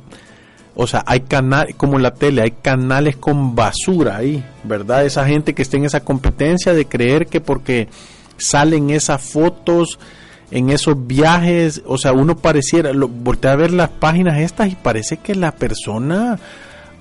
o 0.82 0.86
sea, 0.86 1.02
hay 1.06 1.20
canales, 1.20 1.74
como 1.74 1.96
en 1.96 2.04
la 2.04 2.14
tele, 2.14 2.42
hay 2.42 2.52
canales 2.52 3.16
con 3.16 3.54
basura 3.54 4.16
ahí, 4.16 4.42
¿verdad? 4.64 5.04
Esa 5.04 5.26
gente 5.26 5.52
que 5.52 5.62
está 5.62 5.76
en 5.76 5.84
esa 5.84 6.00
competencia 6.00 6.72
de 6.72 6.86
creer 6.86 7.26
que 7.26 7.40
porque 7.40 7.88
salen 8.38 8.88
esas 8.88 9.20
fotos 9.20 9.98
en 10.50 10.70
esos 10.70 11.06
viajes, 11.06 11.82
o 11.86 11.98
sea, 11.98 12.12
uno 12.12 12.36
pareciera, 12.36 12.92
lo, 12.92 13.08
voltea 13.08 13.52
a 13.52 13.56
ver 13.56 13.72
las 13.72 13.90
páginas 13.90 14.38
estas 14.38 14.72
y 14.72 14.74
parece 14.74 15.18
que 15.18 15.34
la 15.34 15.52
persona, 15.52 16.38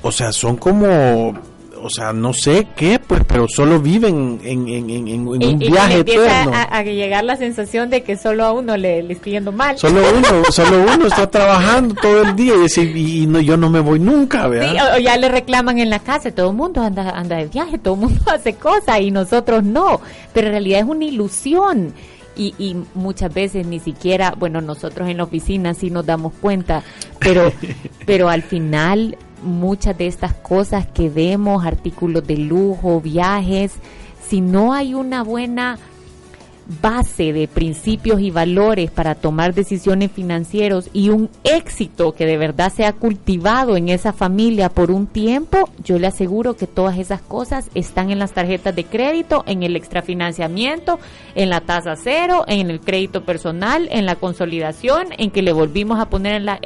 o 0.01 0.12
sea, 0.12 0.32
son 0.34 0.58
como 0.58 1.34
o 1.82 1.89
sea, 1.89 2.13
no 2.13 2.34
sé 2.34 2.68
qué, 2.76 3.00
pues, 3.00 3.22
pero 3.28 3.48
solo 3.48 3.80
viven 3.80 4.39
en, 4.44 5.28
un 5.28 5.60
viaje 5.60 6.00
eterno. 6.00 6.52
A, 6.54 6.63
a, 6.63 6.84
llegar 6.84 7.24
la 7.24 7.38
sensación 7.38 7.89
de 7.89 8.04
que 8.04 8.18
solo 8.18 8.46
a 8.46 8.52
uno 8.52 8.78
le, 8.78 9.04
le 9.04 9.13
estoy 9.13 9.34
yendo 9.34 9.52
mal. 9.52 9.78
Solo 9.78 10.02
uno, 10.18 10.44
solo 10.52 10.86
uno 10.94 11.08
está 11.08 11.30
trabajando 11.30 11.96
todo 11.96 12.24
el 12.24 12.36
día 12.36 12.54
y, 12.76 13.22
y 13.24 13.26
no, 13.28 13.39
yo 13.39 13.58
no 13.58 13.70
me 13.70 13.80
voy 13.80 14.00
nunca, 14.00 14.48
¿verdad? 14.48 14.96
o, 14.96 15.00
ya 15.00 15.18
le 15.18 15.30
reclaman 15.30 15.80
en 15.80 15.89
la 15.89 16.00
casa, 16.00 16.32
todo 16.32 16.50
el 16.50 16.56
mundo 16.56 16.82
anda, 16.82 17.12
anda 17.12 17.38
de 17.38 17.48
viaje, 17.48 17.78
todo 17.78 17.94
el 17.96 18.02
mundo 18.02 18.22
hace 18.34 18.54
cosas 18.54 19.00
y 19.00 19.12
nosotros 19.12 19.63
no, 19.63 20.02
pero 20.34 20.48
en 20.48 20.54
realidad 20.54 20.82
es 20.82 20.86
una 20.86 21.06
ilusión. 21.06 21.94
Y, 22.36 22.56
y, 22.58 22.78
muchas 22.94 23.34
veces 23.34 23.68
ni 23.68 23.82
siquiera, 23.82 24.34
bueno, 24.38 24.62
nosotros 24.62 25.10
en 25.10 25.18
la 25.18 25.24
oficina 25.24 25.74
sí 25.74 25.89
nos 25.89 26.06
damos 26.06 26.32
cuenta, 26.39 26.84
pero, 27.20 27.52
pero 28.06 28.30
al 28.30 28.44
final 28.44 29.18
muchas 29.43 29.97
de 29.97 30.08
estas 30.08 30.34
cosas 30.34 30.88
que 30.88 31.10
vemos, 31.10 31.65
artículos 31.65 32.25
de 32.25 32.38
lujo, 32.38 33.02
viajes, 33.02 33.73
si 34.28 34.41
no 34.41 34.73
hay 34.73 34.93
una 34.93 35.23
buena 35.23 35.80
base 36.82 37.34
de 37.34 37.47
principios 37.47 38.21
y 38.21 38.30
valores 38.30 38.91
para 38.91 39.15
tomar 39.15 39.56
decisiones 39.56 40.12
financieras 40.12 40.89
y 40.93 41.10
un 41.10 41.30
éxito 41.43 42.13
que 42.13 42.28
de 42.28 42.38
verdad 42.38 42.71
se 42.71 42.86
ha 42.86 42.93
cultivado 42.93 43.75
en 43.75 43.89
esa 43.89 44.13
familia 44.13 44.69
por 44.69 44.91
un 44.91 45.08
tiempo, 45.08 45.69
yo 45.84 45.97
le 45.97 46.08
aseguro 46.08 46.56
que 46.56 46.67
todas 46.67 46.99
esas 46.99 47.21
cosas 47.21 47.69
están 47.73 48.12
en 48.12 48.19
las 48.19 48.34
tarjetas 48.34 48.75
de 48.75 48.84
crédito, 48.84 49.43
en 49.47 49.63
el 49.63 49.75
extrafinanciamiento, 49.75 50.99
en 51.34 51.49
la 51.49 51.62
tasa 51.62 51.95
cero, 51.95 52.45
en 52.47 52.69
el 52.69 52.80
crédito 52.80 53.25
personal, 53.25 53.89
en 53.91 54.06
la 54.06 54.15
consolidación, 54.15 55.08
en 55.17 55.32
que 55.32 55.41
le 55.41 55.54
volvimos 55.54 55.99
a 55.99 56.10
poner 56.10 56.36
en 56.36 56.45
la, 56.45 56.60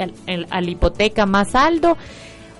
a 0.49 0.61
la 0.61 0.69
hipoteca 0.69 1.25
más 1.25 1.51
saldo 1.51 1.97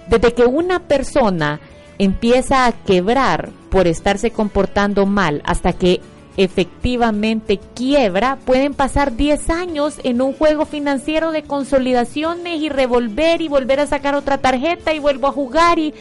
desde 0.08 0.34
que 0.34 0.46
una 0.46 0.80
persona 0.80 1.60
empieza 1.98 2.66
a 2.66 2.72
quebrar 2.72 3.50
por 3.70 3.88
estarse 3.88 4.32
comportando 4.32 5.06
mal 5.06 5.42
hasta 5.46 5.74
que 5.74 6.02
efectivamente 6.38 7.60
quiebra, 7.76 8.38
pueden 8.44 8.74
pasar 8.74 9.16
10 9.16 9.50
años 9.50 10.00
en 10.04 10.22
un 10.22 10.34
juego 10.34 10.66
financiero 10.66 11.32
de 11.32 11.44
consolidaciones 11.44 12.60
y 12.60 12.70
revolver 12.70 13.42
y 13.42 13.48
volver 13.48 13.80
a 13.80 13.88
sacar 13.88 14.16
otra 14.16 14.40
tarjeta 14.40 14.94
y 14.94 15.00
vuelvo 15.00 15.28
a 15.28 15.32
jugar 15.32 15.78
y 15.78 15.94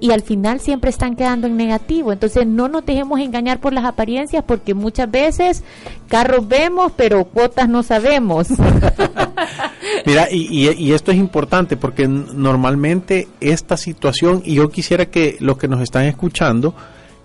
y 0.00 0.12
al 0.12 0.22
final 0.22 0.60
siempre 0.60 0.90
están 0.90 1.16
quedando 1.16 1.46
en 1.46 1.56
negativo. 1.56 2.12
Entonces 2.12 2.46
no 2.46 2.68
nos 2.68 2.86
dejemos 2.86 3.20
engañar 3.20 3.60
por 3.60 3.72
las 3.72 3.84
apariencias 3.84 4.44
porque 4.46 4.74
muchas 4.74 5.10
veces 5.10 5.62
carros 6.08 6.46
vemos 6.46 6.92
pero 6.96 7.24
cuotas 7.24 7.68
no 7.68 7.82
sabemos. 7.82 8.48
Mira, 10.06 10.28
y, 10.30 10.68
y, 10.70 10.92
esto 10.92 11.10
es 11.10 11.18
importante 11.18 11.76
porque 11.76 12.06
normalmente 12.06 13.28
esta 13.40 13.76
situación, 13.76 14.42
y 14.44 14.54
yo 14.54 14.68
quisiera 14.68 15.06
que 15.06 15.36
los 15.40 15.58
que 15.58 15.68
nos 15.68 15.80
están 15.80 16.04
escuchando, 16.04 16.74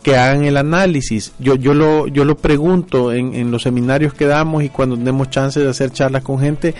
que 0.02 0.18
hagan 0.18 0.44
el 0.44 0.58
análisis. 0.58 1.34
Yo, 1.40 1.56
yo, 1.56 1.74
lo, 1.74 2.08
yo 2.08 2.26
lo 2.26 2.36
pregunto 2.36 3.14
en, 3.14 3.34
en 3.34 3.52
los 3.52 3.64
seminarios 3.64 4.14
que 4.14 4.26
damos 4.26 4.64
y 4.64 4.70
cuando 4.70 4.98
tenemos 4.98 5.30
chance 5.30 5.60
de 5.60 5.70
hacer 5.70 5.92
charlas 5.92 6.24
con 6.24 6.40
gente, 6.40 6.76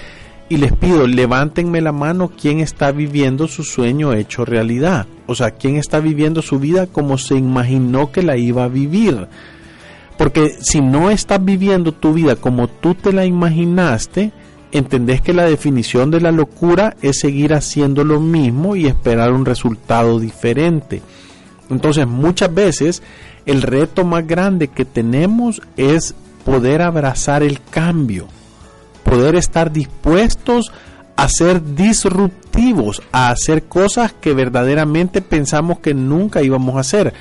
y 0.50 0.58
les 0.58 0.74
pido, 0.74 1.08
levántenme 1.08 1.82
la 1.82 1.92
mano 1.92 2.30
quién 2.30 2.60
está 2.60 2.92
viviendo 2.92 3.48
su 3.48 3.64
sueño 3.64 4.14
hecho 4.14 4.46
realidad. 4.46 5.08
O 5.26 5.36
sea, 5.36 5.52
quién 5.52 5.78
está 5.78 6.00
viviendo 6.00 6.42
su 6.42 6.60
vida 6.60 6.88
como 6.88 7.18
se 7.18 7.36
imaginó 7.36 8.12
que 8.12 8.22
la 8.22 8.38
iba 8.38 8.66
a 8.66 8.70
vivir. 8.70 9.28
Porque 10.18 10.56
si 10.62 10.82
no 10.82 11.10
estás 11.10 11.44
viviendo 11.44 11.92
tu 11.92 12.14
vida 12.14 12.36
como 12.36 12.68
tú 12.68 12.94
te 12.94 13.14
la 13.14 13.26
imaginaste, 13.26 14.32
entendés 14.72 15.22
que 15.22 15.34
la 15.34 15.46
definición 15.46 16.12
de 16.12 16.22
la 16.22 16.32
locura 16.32 16.96
es 17.02 17.20
seguir 17.20 17.54
haciendo 17.54 18.04
lo 18.04 18.20
mismo 18.20 18.76
y 18.76 18.86
esperar 18.86 19.32
un 19.32 19.46
resultado 19.46 20.20
diferente. 20.20 21.02
Entonces 21.70 22.06
muchas 22.06 22.54
veces 22.54 23.02
el 23.46 23.62
reto 23.62 24.04
más 24.04 24.28
grande 24.28 24.68
que 24.68 24.86
tenemos 24.86 25.62
es 25.78 26.14
poder 26.46 26.82
abrazar 26.82 27.44
el 27.44 27.60
cambio 27.62 28.28
poder 29.04 29.36
estar 29.36 29.72
dispuestos 29.72 30.72
a 31.16 31.28
ser 31.28 31.76
disruptivos, 31.76 33.02
a 33.12 33.30
hacer 33.30 33.64
cosas 33.64 34.14
que 34.14 34.34
verdaderamente 34.34 35.22
pensamos 35.22 35.80
que 35.80 35.94
nunca 35.94 36.42
íbamos 36.42 36.76
a 36.76 36.80
hacer. 36.80 37.14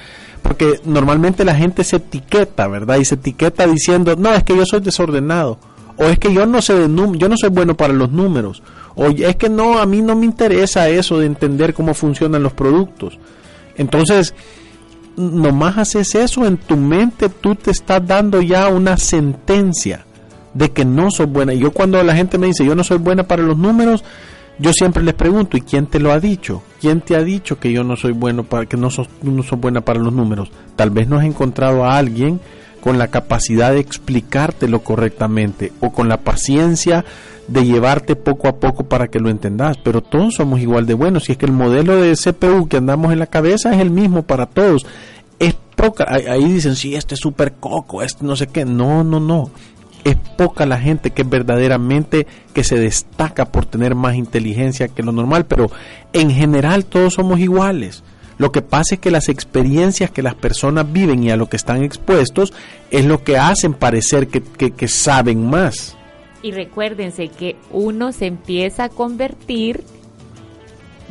Porque 0.43 0.81
normalmente 0.85 1.45
la 1.45 1.55
gente 1.55 1.85
se 1.85 1.97
etiqueta, 1.97 2.67
¿verdad? 2.67 2.97
Y 2.97 3.05
se 3.05 3.15
etiqueta 3.15 3.67
diciendo, 3.67 4.17
no, 4.17 4.33
es 4.33 4.43
que 4.43 4.57
yo 4.57 4.65
soy 4.67 4.81
desordenado. 4.81 5.59
O 5.97 6.05
es 6.05 6.19
que 6.19 6.33
yo 6.33 6.47
no 6.47 6.63
sé 6.63 6.75
de 6.75 6.89
yo 7.19 7.29
no 7.29 7.37
soy 7.37 7.51
bueno 7.51 7.77
para 7.77 7.93
los 7.93 8.11
números. 8.11 8.63
O 8.95 9.07
es 9.07 9.37
que 9.37 9.49
no, 9.49 9.79
a 9.79 9.87
mí 9.87 10.03
no 10.03 10.17
me 10.17 10.25
interesa 10.25 10.89
eso 10.89 11.19
de 11.19 11.27
entender 11.27 11.75
cómo 11.75 11.95
funcionan 11.95 12.43
los 12.43 12.55
productos. 12.55 13.19
Entonces, 13.77 14.35
nomás 15.17 15.79
haces 15.79 16.15
eso 16.15 16.47
en 16.47 16.57
tu 16.57 16.77
mente, 16.77 17.29
tú 17.29 17.55
te 17.55 17.71
estás 17.71 18.05
dando 18.07 18.41
ya 18.41 18.69
una 18.69 18.97
sentencia 18.97 20.07
de 20.55 20.71
que 20.71 20.85
no 20.85 21.11
soy 21.11 21.27
buena. 21.27 21.55
Y 21.55 21.59
yo 21.59 21.73
cuando 21.73 22.03
la 22.03 22.15
gente 22.15 22.39
me 22.39 22.47
dice 22.47 22.65
yo 22.65 22.75
no 22.75 22.85
soy 22.85 22.99
buena 22.99 23.25
para 23.25 23.43
los 23.43 23.57
números, 23.57 24.05
yo 24.59 24.73
siempre 24.73 25.03
les 25.03 25.15
pregunto, 25.15 25.57
¿y 25.57 25.63
quién 25.63 25.87
te 25.87 25.99
lo 25.99 26.13
ha 26.13 26.21
dicho? 26.21 26.63
¿Quién 26.81 27.01
te 27.01 27.17
ha 27.17 27.23
dicho 27.23 27.59
que 27.59 27.73
yo 27.73 27.85
no 27.85 27.97
soy 27.97 28.13
bueno 28.13 28.45
para 28.45 28.67
que 28.67 28.77
no 28.77 28.91
sos, 28.91 29.09
no 29.23 29.43
soy 29.43 29.59
buena 29.59 29.81
para 29.81 29.99
los 29.99 30.13
números? 30.13 30.51
Tal 30.77 30.91
vez 30.91 31.09
no 31.09 31.19
has 31.19 31.25
encontrado 31.25 31.85
a 31.85 31.97
alguien 31.97 32.41
con 32.81 32.99
la 32.99 33.09
capacidad 33.09 33.73
de 33.73 33.81
explicártelo 33.81 34.81
correctamente 34.81 35.73
o 35.81 35.93
con 35.93 36.09
la 36.09 36.19
paciencia 36.19 37.05
de 37.49 37.65
llevarte 37.65 38.17
poco 38.17 38.49
a 38.49 38.57
poco 38.57 38.85
para 38.85 39.09
que 39.09 39.21
lo 39.21 39.31
entendas, 39.31 39.79
pero 39.83 40.01
todos 40.01 40.35
somos 40.35 40.61
igual 40.61 40.87
de 40.87 40.95
buenos, 40.95 41.25
si 41.25 41.33
es 41.33 41.39
que 41.39 41.47
el 41.47 41.53
modelo 41.53 41.97
de 41.97 42.15
CPU 42.15 42.69
que 42.69 42.77
andamos 42.77 43.13
en 43.13 43.19
la 43.19 43.27
cabeza 43.27 43.73
es 43.73 43.81
el 43.81 43.91
mismo 43.91 44.23
para 44.23 44.47
todos. 44.47 44.87
Es 45.39 45.55
poca, 45.75 46.07
ahí 46.09 46.45
dicen, 46.45 46.77
sí, 46.77 46.95
este 46.95 47.15
es 47.15 47.21
súper 47.21 47.55
coco, 47.55 48.03
este 48.03 48.25
no 48.25 48.37
sé 48.37 48.47
qué, 48.47 48.65
no, 48.65 49.03
no, 49.03 49.19
no, 49.19 49.51
es 50.05 50.17
poca 50.37 50.67
la 50.67 50.79
gente 50.79 51.11
que 51.11 51.23
verdaderamente 51.23 52.27
que 52.55 52.65
se 52.65 52.79
destaca 52.79 53.47
por 53.47 53.67
tener 53.67 53.95
más 53.95 54.17
inteligencia 54.17 54.89
que 54.89 55.03
lo 55.03 55.13
normal, 55.13 55.47
pero 55.47 55.71
en 56.13 56.31
general 56.31 56.85
todos 56.85 57.15
somos 57.15 57.39
iguales. 57.41 58.03
Lo 58.39 58.51
que 58.51 58.63
pasa 58.63 58.97
es 58.97 59.01
que 59.01 59.11
las 59.11 59.29
experiencias 59.29 60.11
que 60.11 60.23
las 60.23 60.35
personas 60.35 60.91
viven 60.91 61.23
y 61.23 61.31
a 61.31 61.37
lo 61.37 61.49
que 61.49 61.57
están 61.57 61.85
expuestos 61.85 62.53
es 62.91 63.05
lo 63.05 63.23
que 63.23 63.39
hacen 63.39 63.75
parecer 63.75 64.29
que, 64.29 64.43
que 64.73 64.89
saben 64.89 65.49
más. 65.49 65.97
Y 66.43 66.51
recuérdense 66.51 67.29
que 67.29 67.57
uno 67.71 68.11
se 68.11 68.27
empieza 68.27 68.85
a 68.85 68.89
convertir 68.89 69.85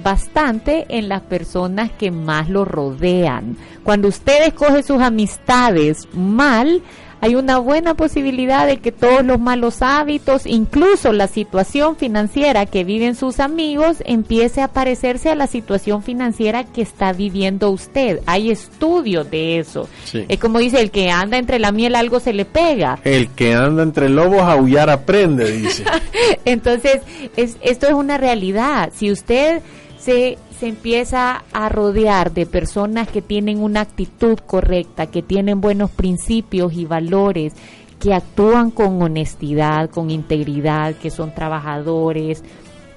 bastante 0.03 0.85
en 0.89 1.07
las 1.07 1.21
personas 1.21 1.91
que 1.91 2.11
más 2.11 2.49
lo 2.49 2.65
rodean. 2.65 3.55
Cuando 3.83 4.07
usted 4.07 4.47
escoge 4.47 4.83
sus 4.83 5.01
amistades 5.01 6.07
mal, 6.13 6.81
hay 7.21 7.35
una 7.35 7.59
buena 7.59 7.93
posibilidad 7.93 8.65
de 8.65 8.77
que 8.77 8.91
todos 8.91 9.23
los 9.23 9.39
malos 9.39 9.83
hábitos, 9.83 10.47
incluso 10.47 11.13
la 11.13 11.27
situación 11.27 11.95
financiera 11.95 12.65
que 12.65 12.83
viven 12.83 13.15
sus 13.15 13.39
amigos, 13.39 13.97
empiece 14.05 14.61
a 14.61 14.67
parecerse 14.67 15.29
a 15.29 15.35
la 15.35 15.45
situación 15.45 16.01
financiera 16.01 16.63
que 16.63 16.81
está 16.81 17.13
viviendo 17.13 17.69
usted. 17.69 18.21
Hay 18.25 18.49
estudios 18.49 19.29
de 19.29 19.59
eso. 19.59 19.87
Es 20.13 20.39
como 20.39 20.57
dice, 20.57 20.81
el 20.81 20.89
que 20.89 21.11
anda 21.11 21.37
entre 21.37 21.59
la 21.59 21.71
miel 21.71 21.95
algo 21.95 22.19
se 22.19 22.33
le 22.33 22.45
pega. 22.45 22.99
El 23.03 23.29
que 23.29 23.53
anda 23.53 23.83
entre 23.83 24.09
lobos 24.09 24.41
aullar 24.41 24.89
aprende, 24.89 25.51
dice. 25.51 25.83
Entonces, 26.45 27.01
es, 27.37 27.57
esto 27.61 27.85
es 27.85 27.93
una 27.93 28.17
realidad. 28.17 28.91
Si 28.95 29.11
usted 29.11 29.61
se 30.03 30.37
se 30.61 30.67
empieza 30.67 31.43
a 31.53 31.69
rodear 31.69 32.33
de 32.33 32.45
personas 32.45 33.07
que 33.07 33.23
tienen 33.23 33.63
una 33.63 33.81
actitud 33.81 34.37
correcta, 34.37 35.07
que 35.07 35.23
tienen 35.23 35.59
buenos 35.59 35.89
principios 35.89 36.73
y 36.73 36.85
valores, 36.85 37.53
que 37.99 38.13
actúan 38.13 38.69
con 38.69 39.01
honestidad, 39.01 39.89
con 39.89 40.11
integridad, 40.11 40.93
que 40.93 41.09
son 41.09 41.33
trabajadores, 41.33 42.43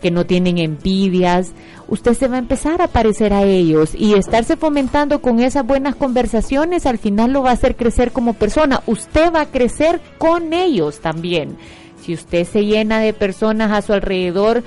que 0.02 0.10
no 0.10 0.26
tienen 0.26 0.58
envidias, 0.58 1.52
usted 1.88 2.12
se 2.12 2.28
va 2.28 2.36
a 2.36 2.40
empezar 2.40 2.82
a 2.82 2.88
parecer 2.88 3.32
a 3.32 3.44
ellos 3.44 3.94
y 3.94 4.12
estarse 4.12 4.58
fomentando 4.58 5.22
con 5.22 5.40
esas 5.40 5.66
buenas 5.66 5.94
conversaciones 5.94 6.84
al 6.84 6.98
final 6.98 7.32
lo 7.32 7.44
va 7.44 7.48
a 7.48 7.54
hacer 7.54 7.76
crecer 7.76 8.12
como 8.12 8.34
persona. 8.34 8.82
Usted 8.84 9.32
va 9.32 9.40
a 9.40 9.50
crecer 9.50 10.02
con 10.18 10.52
ellos 10.52 11.00
también. 11.00 11.56
Si 12.02 12.12
usted 12.12 12.44
se 12.44 12.66
llena 12.66 13.00
de 13.00 13.14
personas 13.14 13.72
a 13.72 13.80
su 13.80 13.94
alrededor 13.94 14.62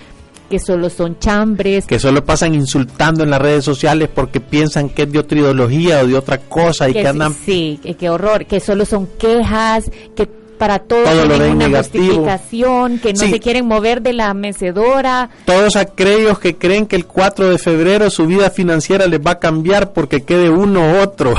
que 0.50 0.60
solo 0.60 0.90
son 0.90 1.20
chambres. 1.20 1.86
Que 1.86 2.00
solo 2.00 2.24
pasan 2.24 2.56
insultando 2.56 3.24
en 3.24 3.32
las 3.32 3.42
redes 3.42 3.66
sociales 3.66 4.10
porque 4.14 4.40
piensan 4.40 4.90
que 4.90 5.04
es 5.04 5.12
de 5.12 5.20
otra 5.20 5.38
ideología 5.38 6.02
o 6.02 6.08
de 6.08 6.16
otra 6.16 6.38
cosa 6.40 6.90
y 6.90 6.94
que, 6.94 7.08
andan... 7.08 7.34
Sí, 7.34 7.80
qué 8.00 8.10
horror, 8.10 8.46
que 8.46 8.60
solo 8.60 8.86
son 8.86 9.08
quejas, 9.18 9.90
que 10.16 10.28
para 10.58 10.80
todos 10.80 11.10
tienen 11.28 11.56
una 11.56 11.78
justificación, 11.78 13.00
que 13.00 13.13
no 13.13 13.20
se 13.20 13.39
quieren 13.39 13.67
mover 13.67 14.02
de 14.02 14.13
la 14.13 14.34
mecedora. 14.34 15.30
Todos 15.46 15.76
aquellos 15.76 16.39
que 16.39 16.56
creen 16.56 16.86
que 16.86 16.96
el 16.96 17.06
4 17.06 17.50
de 17.50 17.58
febrero 17.58 18.10
su 18.10 18.26
vida 18.26 18.50
financiera 18.50 19.08
les 19.08 19.20
va 19.20 19.32
a 19.32 19.39
cambiar 19.39 19.93
porque 19.93 20.24
quede 20.24 20.50
uno 20.50 20.91
u 20.91 21.02
otro. 21.02 21.34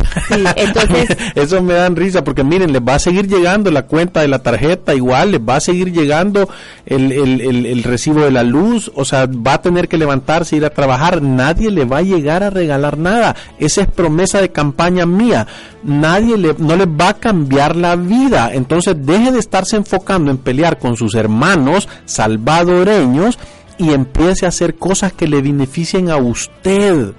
entonces... 0.57 1.09
Eso 1.35 1.63
me 1.63 1.75
dan 1.75 1.97
risa 1.97 2.25
porque 2.25 2.45
miren, 2.45 2.73
les 2.73 2.83
va 2.83 2.95
a 2.95 2.99
seguir 2.99 3.29
llegando 3.29 3.71
la 3.71 3.83
cuenta 3.83 4.21
de 4.21 4.29
la 4.29 4.41
tarjeta 4.41 4.95
igual, 4.95 5.33
les 5.33 5.41
va 5.41 5.57
a 5.57 5.61
seguir 5.61 5.93
llegando 5.93 6.49
el, 6.87 7.13
el, 7.13 7.67
el, 7.67 7.83
recibo 7.83 8.21
de 8.23 8.31
la 8.31 8.43
luz, 8.43 8.91
o 8.95 9.05
sea, 9.05 9.27
va 9.27 9.55
a 9.55 9.63
tener 9.63 9.89
que 9.89 9.99
levantarse, 9.99 10.57
ir 10.57 10.65
a 10.65 10.71
trabajar, 10.71 11.23
nadie 11.23 11.71
le 11.71 11.85
va 11.85 11.99
a 11.99 12.03
llegar 12.03 12.43
a 12.43 12.51
regalar 12.51 12.99
nada. 12.99 13.37
Esa 13.59 13.83
es 13.83 13.89
promesa 13.89 14.41
de 14.41 14.51
campaña 14.51 15.07
mía. 15.07 15.47
Nadie 15.83 16.37
le, 16.37 16.55
no 16.59 16.77
les 16.77 16.89
va 16.89 17.11
a 17.11 17.15
cambiar 17.15 17.77
la 17.77 17.97
vida. 17.97 18.51
Entonces, 18.53 18.97
deje 19.09 19.33
de 19.33 19.39
estarse 19.39 19.77
enfocando 19.77 20.31
en 20.31 20.39
pelear 20.39 20.79
con 20.79 20.97
sus 20.97 21.15
hermanos 21.15 21.89
salvadoreños 22.05 23.39
y 23.79 23.93
empiece 23.93 24.45
a 24.45 24.51
hacer 24.51 24.75
cosas 24.77 25.13
que 25.13 25.27
le 25.27 25.41
beneficien 25.41 26.11
a 26.11 26.19
usted. 26.19 27.13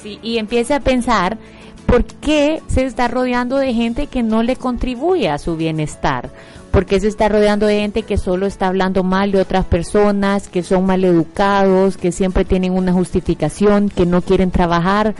Sí, 0.00 0.18
y 0.22 0.38
empiece 0.38 0.72
a 0.72 0.80
pensar 0.80 1.38
por 1.86 2.04
qué 2.04 2.62
se 2.68 2.84
está 2.84 3.08
rodeando 3.08 3.56
de 3.56 3.74
gente 3.74 4.06
que 4.06 4.22
no 4.22 4.42
le 4.42 4.56
contribuye 4.56 5.28
a 5.28 5.38
su 5.38 5.56
bienestar. 5.56 6.30
¿Por 6.70 6.86
qué 6.86 7.00
se 7.00 7.08
está 7.08 7.28
rodeando 7.28 7.66
de 7.66 7.80
gente 7.80 8.02
que 8.02 8.16
solo 8.16 8.46
está 8.46 8.68
hablando 8.68 9.02
mal 9.02 9.32
de 9.32 9.40
otras 9.40 9.66
personas, 9.66 10.48
que 10.48 10.62
son 10.62 10.86
mal 10.86 11.04
educados, 11.04 11.98
que 11.98 12.12
siempre 12.12 12.46
tienen 12.46 12.72
una 12.72 12.92
justificación, 12.92 13.90
que 13.90 14.06
no 14.06 14.22
quieren 14.22 14.50
trabajar? 14.50 15.14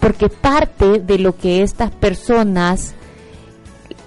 Porque 0.00 0.28
parte 0.28 1.00
de 1.00 1.18
lo 1.18 1.36
que 1.36 1.62
estas 1.62 1.90
personas 1.90 2.94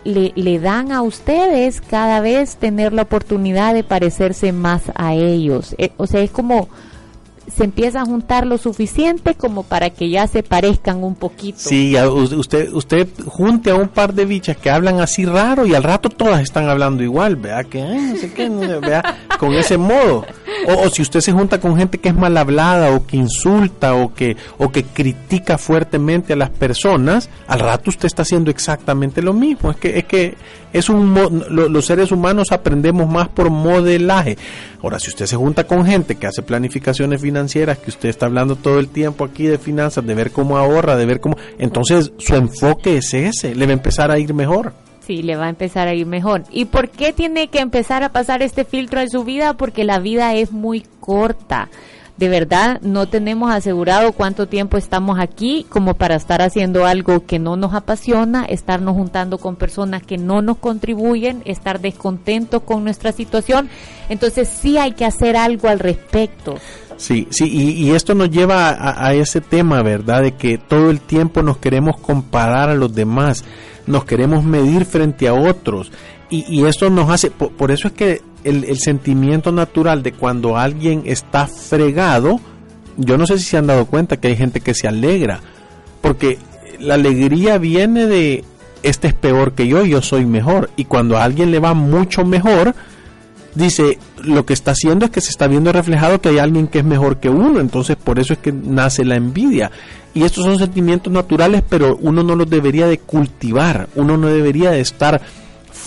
le, 0.03 0.31
le, 0.35 0.59
dan 0.59 0.91
a 0.91 1.01
ustedes 1.01 1.81
cada 1.81 2.21
vez 2.21 2.55
tener 2.55 2.93
la 2.93 3.03
oportunidad 3.03 3.73
de 3.73 3.83
parecerse 3.83 4.51
más 4.51 4.83
a 4.95 5.13
ellos. 5.13 5.75
Eh, 5.77 5.91
o 5.97 6.07
sea, 6.07 6.21
es 6.21 6.31
como 6.31 6.69
se 7.55 7.63
empieza 7.63 8.01
a 8.01 8.05
juntar 8.05 8.45
lo 8.45 8.57
suficiente 8.57 9.35
como 9.35 9.63
para 9.63 9.89
que 9.89 10.09
ya 10.09 10.27
se 10.27 10.43
parezcan 10.43 11.03
un 11.03 11.15
poquito. 11.15 11.59
Sí, 11.59 11.95
usted 11.97 12.71
usted 12.73 13.07
junte 13.25 13.71
a 13.71 13.75
un 13.75 13.87
par 13.87 14.13
de 14.13 14.25
bichas 14.25 14.57
que 14.57 14.69
hablan 14.69 14.99
así 14.99 15.25
raro 15.25 15.65
y 15.65 15.75
al 15.75 15.83
rato 15.83 16.09
todas 16.09 16.41
están 16.41 16.69
hablando 16.69 17.03
igual, 17.03 17.35
vea 17.35 17.63
que 17.63 17.83
no 17.83 18.15
sé 18.17 18.31
qué, 18.33 18.49
vea 18.49 19.17
con 19.39 19.53
ese 19.53 19.77
modo. 19.77 20.25
O, 20.67 20.89
si 20.89 21.01
usted 21.01 21.21
se 21.21 21.31
junta 21.31 21.59
con 21.59 21.77
gente 21.77 21.99
que 21.99 22.09
es 22.09 22.15
mal 22.15 22.35
hablada 22.37 22.91
o 22.91 23.05
que 23.05 23.17
insulta 23.17 23.95
o 23.95 24.13
que 24.13 24.35
o 24.57 24.71
que 24.71 24.83
critica 24.83 25.57
fuertemente 25.57 26.33
a 26.33 26.35
las 26.35 26.49
personas, 26.49 27.29
al 27.47 27.59
rato 27.59 27.89
usted 27.89 28.07
está 28.07 28.23
haciendo 28.23 28.51
exactamente 28.51 29.21
lo 29.21 29.33
mismo. 29.33 29.71
Es 29.71 29.77
que 29.77 29.97
es 29.99 30.05
que 30.05 30.35
es 30.73 30.89
un 30.89 31.13
los 31.49 31.85
seres 31.85 32.11
humanos 32.11 32.51
aprendemos 32.51 33.09
más 33.09 33.27
por 33.29 33.49
modelaje. 33.49 34.37
Ahora, 34.81 34.99
si 34.99 35.09
usted 35.09 35.25
se 35.25 35.35
junta 35.35 35.65
con 35.65 35.85
gente 35.85 36.15
que 36.15 36.27
hace 36.27 36.41
planificaciones 36.41 37.21
financieras, 37.21 37.38
que 37.47 37.89
usted 37.89 38.09
está 38.09 38.25
hablando 38.25 38.55
todo 38.55 38.79
el 38.79 38.89
tiempo 38.89 39.23
aquí 39.23 39.47
de 39.47 39.57
finanzas, 39.57 40.05
de 40.05 40.13
ver 40.13 40.31
cómo 40.31 40.57
ahorra, 40.57 40.95
de 40.95 41.05
ver 41.05 41.19
cómo, 41.19 41.37
entonces 41.57 42.11
su 42.17 42.35
enfoque 42.35 42.97
es 42.97 43.13
ese, 43.13 43.55
le 43.55 43.65
va 43.65 43.71
a 43.71 43.73
empezar 43.73 44.11
a 44.11 44.19
ir 44.19 44.33
mejor. 44.33 44.73
Sí, 44.99 45.23
le 45.23 45.35
va 45.35 45.45
a 45.45 45.49
empezar 45.49 45.87
a 45.87 45.93
ir 45.95 46.05
mejor. 46.05 46.43
¿Y 46.51 46.65
por 46.65 46.89
qué 46.89 47.13
tiene 47.13 47.47
que 47.47 47.59
empezar 47.59 48.03
a 48.03 48.09
pasar 48.09 48.43
este 48.43 48.63
filtro 48.63 49.01
en 49.01 49.09
su 49.09 49.23
vida? 49.23 49.55
Porque 49.55 49.83
la 49.83 49.99
vida 49.99 50.35
es 50.35 50.51
muy 50.51 50.83
corta 50.99 51.69
de 52.19 52.27
verdad 52.27 52.81
no 52.81 53.07
tenemos 53.07 53.49
asegurado 53.49 54.11
cuánto 54.11 54.45
tiempo 54.45 54.75
estamos 54.75 55.17
aquí 55.19 55.65
como 55.69 55.93
para 55.93 56.15
estar 56.15 56.41
haciendo 56.41 56.85
algo 56.85 57.25
que 57.25 57.39
no 57.39 57.55
nos 57.55 57.73
apasiona, 57.73 58.43
estarnos 58.43 58.93
juntando 58.95 59.37
con 59.37 59.55
personas 59.55 60.03
que 60.03 60.17
no 60.17 60.41
nos 60.41 60.57
contribuyen, 60.57 61.41
estar 61.45 61.79
descontentos 61.79 62.63
con 62.63 62.83
nuestra 62.83 63.13
situación. 63.13 63.69
Entonces 64.09 64.49
sí 64.49 64.77
hay 64.77 64.91
que 64.91 65.05
hacer 65.05 65.37
algo 65.37 65.69
al 65.69 65.79
respecto. 65.79 66.55
Sí, 66.97 67.25
sí, 67.29 67.47
y, 67.49 67.91
esto 67.91 68.13
nos 68.13 68.29
lleva 68.29 68.75
a, 68.77 69.13
ese 69.13 69.39
tema, 69.39 69.81
¿verdad? 69.81 70.23
De 70.23 70.33
que 70.33 70.57
todo 70.57 70.89
el 70.89 70.99
tiempo 70.99 71.41
nos 71.41 71.55
queremos 71.55 71.97
comparar 72.01 72.67
a 72.67 72.75
los 72.75 72.93
demás, 72.93 73.45
nos 73.87 74.03
queremos 74.03 74.43
medir 74.43 74.83
frente 74.83 75.29
a 75.29 75.33
otros, 75.33 75.93
y, 76.29 76.43
y 76.53 76.65
esto 76.65 76.89
nos 76.89 77.09
hace, 77.09 77.31
por 77.31 77.71
eso 77.71 77.87
es 77.87 77.93
que 77.93 78.21
el, 78.49 78.79
sentimiento 78.79 79.51
natural 79.51 80.03
de 80.03 80.11
cuando 80.11 80.57
alguien 80.57 81.03
está 81.05 81.47
fregado, 81.47 82.39
yo 82.97 83.17
no 83.17 83.25
sé 83.25 83.37
si 83.37 83.45
se 83.45 83.57
han 83.57 83.67
dado 83.67 83.85
cuenta 83.85 84.17
que 84.17 84.29
hay 84.29 84.35
gente 84.35 84.61
que 84.61 84.73
se 84.73 84.87
alegra, 84.87 85.39
porque 86.01 86.37
la 86.79 86.95
alegría 86.95 87.57
viene 87.57 88.05
de 88.05 88.43
este 88.83 89.09
es 89.09 89.13
peor 89.13 89.53
que 89.53 89.67
yo, 89.67 89.85
yo 89.85 90.01
soy 90.01 90.25
mejor. 90.25 90.69
Y 90.75 90.85
cuando 90.85 91.17
a 91.17 91.23
alguien 91.23 91.51
le 91.51 91.59
va 91.59 91.73
mucho 91.73 92.25
mejor, 92.25 92.75
dice, 93.55 93.99
lo 94.23 94.45
que 94.45 94.53
está 94.53 94.71
haciendo 94.71 95.05
es 95.05 95.11
que 95.11 95.21
se 95.21 95.31
está 95.31 95.47
viendo 95.47 95.71
reflejado 95.71 96.21
que 96.21 96.29
hay 96.29 96.39
alguien 96.39 96.67
que 96.67 96.79
es 96.79 96.85
mejor 96.85 97.19
que 97.19 97.29
uno, 97.29 97.59
entonces 97.59 97.95
por 97.97 98.19
eso 98.19 98.33
es 98.33 98.39
que 98.39 98.51
nace 98.51 99.05
la 99.05 99.15
envidia. 99.15 99.71
Y 100.13 100.23
estos 100.23 100.45
son 100.45 100.57
sentimientos 100.57 101.13
naturales, 101.13 101.63
pero 101.67 101.97
uno 102.01 102.23
no 102.23 102.35
los 102.35 102.49
debería 102.49 102.87
de 102.87 102.97
cultivar, 102.97 103.87
uno 103.95 104.17
no 104.17 104.27
debería 104.27 104.71
de 104.71 104.79
estar 104.79 105.21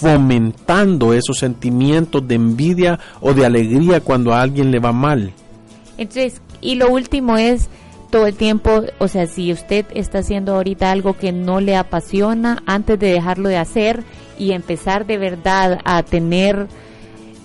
fomentando 0.02 1.14
esos 1.14 1.38
sentimientos 1.38 2.26
de 2.26 2.34
envidia 2.34 2.98
o 3.20 3.32
de 3.32 3.46
alegría 3.46 4.00
cuando 4.00 4.34
a 4.34 4.42
alguien 4.42 4.72
le 4.72 4.80
va 4.80 4.92
mal. 4.92 5.32
Entonces, 5.96 6.42
y 6.60 6.74
lo 6.74 6.90
último 6.90 7.36
es 7.36 7.68
todo 8.10 8.26
el 8.26 8.34
tiempo, 8.34 8.82
o 8.98 9.06
sea, 9.06 9.26
si 9.26 9.52
usted 9.52 9.86
está 9.94 10.18
haciendo 10.18 10.56
ahorita 10.56 10.90
algo 10.90 11.16
que 11.16 11.30
no 11.30 11.60
le 11.60 11.76
apasiona, 11.76 12.62
antes 12.66 12.98
de 12.98 13.12
dejarlo 13.12 13.48
de 13.48 13.56
hacer 13.58 14.02
y 14.38 14.52
empezar 14.52 15.06
de 15.06 15.18
verdad 15.18 15.78
a 15.84 16.02
tener 16.02 16.66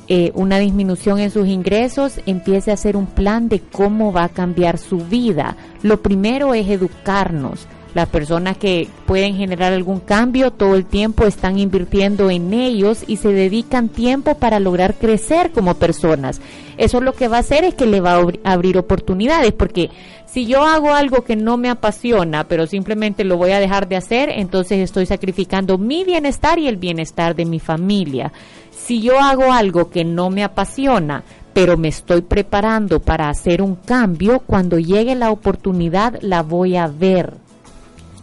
eh, 0.07 0.31
una 0.33 0.57
disminución 0.57 1.19
en 1.19 1.29
sus 1.29 1.47
ingresos, 1.47 2.19
empiece 2.25 2.71
a 2.71 2.73
hacer 2.73 2.97
un 2.97 3.05
plan 3.05 3.49
de 3.49 3.59
cómo 3.59 4.11
va 4.11 4.23
a 4.23 4.29
cambiar 4.29 4.79
su 4.79 4.97
vida. 4.97 5.55
Lo 5.83 6.01
primero 6.01 6.55
es 6.55 6.67
educarnos 6.67 7.67
las 7.97 8.09
personas 8.09 8.57
que 8.57 8.87
pueden 9.07 9.35
generar 9.35 9.73
algún 9.73 9.99
cambio 9.99 10.51
todo 10.51 10.75
el 10.75 10.85
tiempo 10.85 11.25
están 11.25 11.57
invirtiendo 11.57 12.29
en 12.29 12.53
ellos 12.53 13.03
y 13.07 13.17
se 13.17 13.29
dedican 13.29 13.89
tiempo 13.89 14.35
para 14.35 14.59
lograr 14.59 14.93
crecer 14.93 15.51
como 15.51 15.73
personas. 15.73 16.39
Eso 16.77 17.01
lo 17.01 17.13
que 17.13 17.27
va 17.27 17.37
a 17.37 17.39
hacer 17.39 17.63
es 17.63 17.73
que 17.73 17.87
le 17.87 17.99
va 17.99 18.21
a 18.43 18.53
abrir 18.53 18.77
oportunidades, 18.77 19.51
porque 19.51 19.89
si 20.27 20.45
yo 20.45 20.61
hago 20.61 20.93
algo 20.93 21.23
que 21.23 21.35
no 21.35 21.57
me 21.57 21.71
apasiona, 21.71 22.43
pero 22.43 22.67
simplemente 22.67 23.23
lo 23.23 23.35
voy 23.35 23.49
a 23.49 23.59
dejar 23.59 23.87
de 23.87 23.95
hacer, 23.95 24.29
entonces 24.29 24.77
estoy 24.77 25.07
sacrificando 25.07 25.79
mi 25.79 26.03
bienestar 26.03 26.59
y 26.59 26.67
el 26.67 26.77
bienestar 26.77 27.35
de 27.35 27.45
mi 27.45 27.59
familia. 27.59 28.31
Si 28.69 29.01
yo 29.01 29.19
hago 29.19 29.51
algo 29.51 29.89
que 29.89 30.05
no 30.05 30.29
me 30.29 30.43
apasiona, 30.43 31.23
pero 31.51 31.77
me 31.77 31.87
estoy 31.87 32.21
preparando 32.21 32.99
para 32.99 33.27
hacer 33.27 33.63
un 33.63 33.73
cambio, 33.73 34.41
cuando 34.41 34.77
llegue 34.77 35.15
la 35.15 35.31
oportunidad 35.31 36.19
la 36.21 36.43
voy 36.43 36.75
a 36.75 36.85
ver 36.85 37.46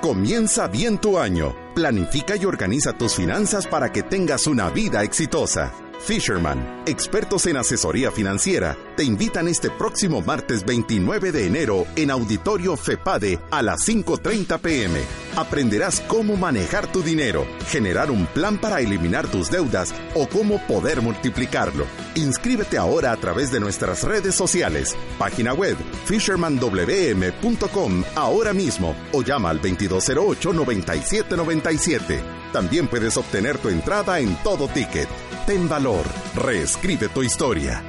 Comienza 0.00 0.66
bien 0.66 0.96
tu 0.96 1.18
año. 1.18 1.54
Planifica 1.74 2.34
y 2.34 2.46
organiza 2.46 2.94
tus 2.94 3.16
finanzas 3.16 3.66
para 3.66 3.92
que 3.92 4.02
tengas 4.02 4.46
una 4.46 4.70
vida 4.70 5.02
exitosa. 5.02 5.89
Fisherman, 6.00 6.82
expertos 6.86 7.46
en 7.46 7.56
asesoría 7.56 8.10
financiera, 8.10 8.76
te 8.96 9.04
invitan 9.04 9.46
este 9.48 9.70
próximo 9.70 10.22
martes 10.22 10.64
29 10.64 11.30
de 11.30 11.46
enero 11.46 11.86
en 11.94 12.10
Auditorio 12.10 12.76
FEPADE 12.76 13.38
a 13.50 13.62
las 13.62 13.86
5.30 13.86 14.58
pm. 14.58 14.98
Aprenderás 15.36 16.00
cómo 16.08 16.36
manejar 16.36 16.90
tu 16.90 17.02
dinero, 17.02 17.46
generar 17.68 18.10
un 18.10 18.26
plan 18.26 18.58
para 18.58 18.80
eliminar 18.80 19.28
tus 19.28 19.48
deudas 19.50 19.94
o 20.14 20.26
cómo 20.28 20.66
poder 20.66 21.02
multiplicarlo. 21.02 21.84
Inscríbete 22.14 22.78
ahora 22.78 23.12
a 23.12 23.16
través 23.16 23.52
de 23.52 23.60
nuestras 23.60 24.02
redes 24.02 24.34
sociales, 24.34 24.96
página 25.18 25.52
web 25.52 25.76
fishermanwm.com 26.06 28.04
ahora 28.16 28.52
mismo 28.52 28.96
o 29.12 29.22
llama 29.22 29.50
al 29.50 29.60
2208-9797. 29.60 32.39
También 32.52 32.88
puedes 32.88 33.16
obtener 33.16 33.58
tu 33.58 33.68
entrada 33.68 34.18
en 34.18 34.34
todo 34.42 34.68
ticket. 34.68 35.08
Ten 35.46 35.68
valor, 35.68 36.04
reescribe 36.34 37.08
tu 37.08 37.22
historia. 37.22 37.82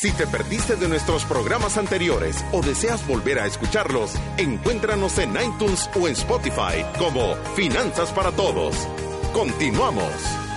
Si 0.00 0.12
te 0.12 0.28
perdiste 0.28 0.76
de 0.76 0.88
nuestros 0.88 1.24
programas 1.24 1.76
anteriores 1.76 2.44
o 2.52 2.62
deseas 2.62 3.04
volver 3.04 3.40
a 3.40 3.46
escucharlos, 3.46 4.12
encuéntranos 4.36 5.18
en 5.18 5.32
iTunes 5.32 5.90
o 6.00 6.06
en 6.06 6.12
Spotify 6.12 6.84
como 7.00 7.34
Finanzas 7.56 8.12
para 8.12 8.30
Todos. 8.30 8.76
Continuamos. 9.32 10.47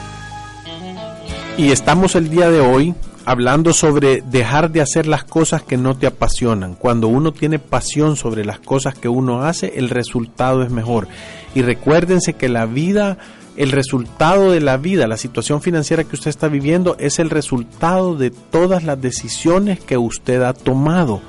Y 1.62 1.71
estamos 1.71 2.15
el 2.15 2.32
día 2.32 2.50
de 2.50 2.60
hoy 2.60 2.95
hablando 3.24 3.71
sobre 3.71 4.21
dejar 4.21 4.71
de 4.71 4.82
hacer 4.82 5.06
las 5.06 5.24
cosas 5.24 5.62
que 5.62 5.78
no 5.78 5.95
te 5.95 6.08
apasionan. 6.08 6.74
Cuando 6.74 7.08
uno 7.08 7.34
tiene 7.34 7.60
pasión 7.60 8.15
sobre 8.15 8.43
las 8.43 8.60
cosas 8.60 8.95
que 8.95 9.08
uno 9.08 9.43
hace, 9.43 9.74
el 9.76 9.89
resultado 9.89 10.63
es 10.63 10.71
mejor. 10.71 11.08
Y 11.54 11.62
recuérdense 11.62 12.34
que 12.34 12.50
la 12.50 12.65
vida 12.65 13.19
el 13.58 13.71
resultado 13.71 14.50
de 14.50 14.60
la 14.60 14.78
vida, 14.78 15.06
la 15.06 15.17
situación 15.17 15.62
financiera 15.62 16.04
que 16.04 16.15
usted 16.15 16.32
está 16.32 16.47
viviendo, 16.47 16.95
es 16.97 17.19
el 17.19 17.30
resultado 17.30 18.15
de 18.15 18.32
todas 18.32 18.84
las 18.84 19.00
decisiones 19.00 19.80
que 19.80 20.00
usted 20.00 20.41
ha 20.41 20.54
tomado. 20.54 21.21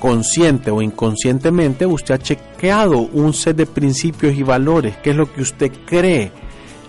Consciente 0.00 0.70
o 0.70 0.82
inconscientemente, 0.82 1.86
usted 1.86 2.16
ha 2.16 2.18
chequeado 2.18 2.98
un 2.98 3.32
set 3.32 3.56
de 3.56 3.64
principios 3.64 4.34
y 4.34 4.42
valores, 4.42 4.98
que 4.98 5.10
es 5.12 5.16
lo 5.16 5.32
que 5.32 5.40
usted 5.40 5.72
cree. 5.86 6.30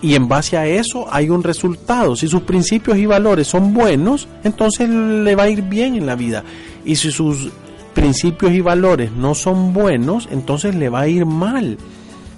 Y 0.00 0.14
en 0.14 0.28
base 0.28 0.56
a 0.56 0.66
eso 0.66 1.06
hay 1.10 1.30
un 1.30 1.42
resultado. 1.42 2.14
Si 2.14 2.28
sus 2.28 2.42
principios 2.42 2.98
y 2.98 3.06
valores 3.06 3.48
son 3.48 3.74
buenos, 3.74 4.28
entonces 4.44 4.88
le 4.88 5.34
va 5.34 5.44
a 5.44 5.50
ir 5.50 5.62
bien 5.62 5.96
en 5.96 6.06
la 6.06 6.14
vida. 6.14 6.44
Y 6.84 6.96
si 6.96 7.10
sus 7.10 7.50
principios 7.94 8.52
y 8.52 8.60
valores 8.60 9.10
no 9.12 9.34
son 9.34 9.72
buenos, 9.72 10.28
entonces 10.30 10.74
le 10.74 10.88
va 10.88 11.00
a 11.00 11.08
ir 11.08 11.26
mal. 11.26 11.78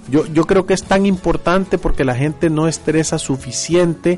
Yo, 0.09 0.25
yo 0.33 0.45
creo 0.45 0.65
que 0.65 0.73
es 0.73 0.83
tan 0.83 1.05
importante 1.05 1.77
porque 1.77 2.03
la 2.03 2.15
gente 2.15 2.49
no 2.49 2.67
estresa 2.67 3.19
suficiente 3.19 4.17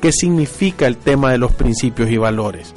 qué 0.00 0.10
significa 0.10 0.88
el 0.88 0.96
tema 0.96 1.30
de 1.30 1.38
los 1.38 1.52
principios 1.52 2.10
y 2.10 2.16
valores. 2.16 2.74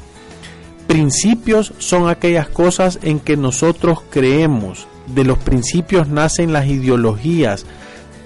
Principios 0.88 1.74
son 1.80 2.08
aquellas 2.08 2.48
cosas 2.48 3.00
en 3.02 3.20
que 3.20 3.36
nosotros 3.36 4.02
creemos. 4.12 4.88
De 5.08 5.24
los 5.24 5.40
principios 5.40 6.08
nacen 6.08 6.54
las 6.54 6.68
ideologías, 6.68 7.66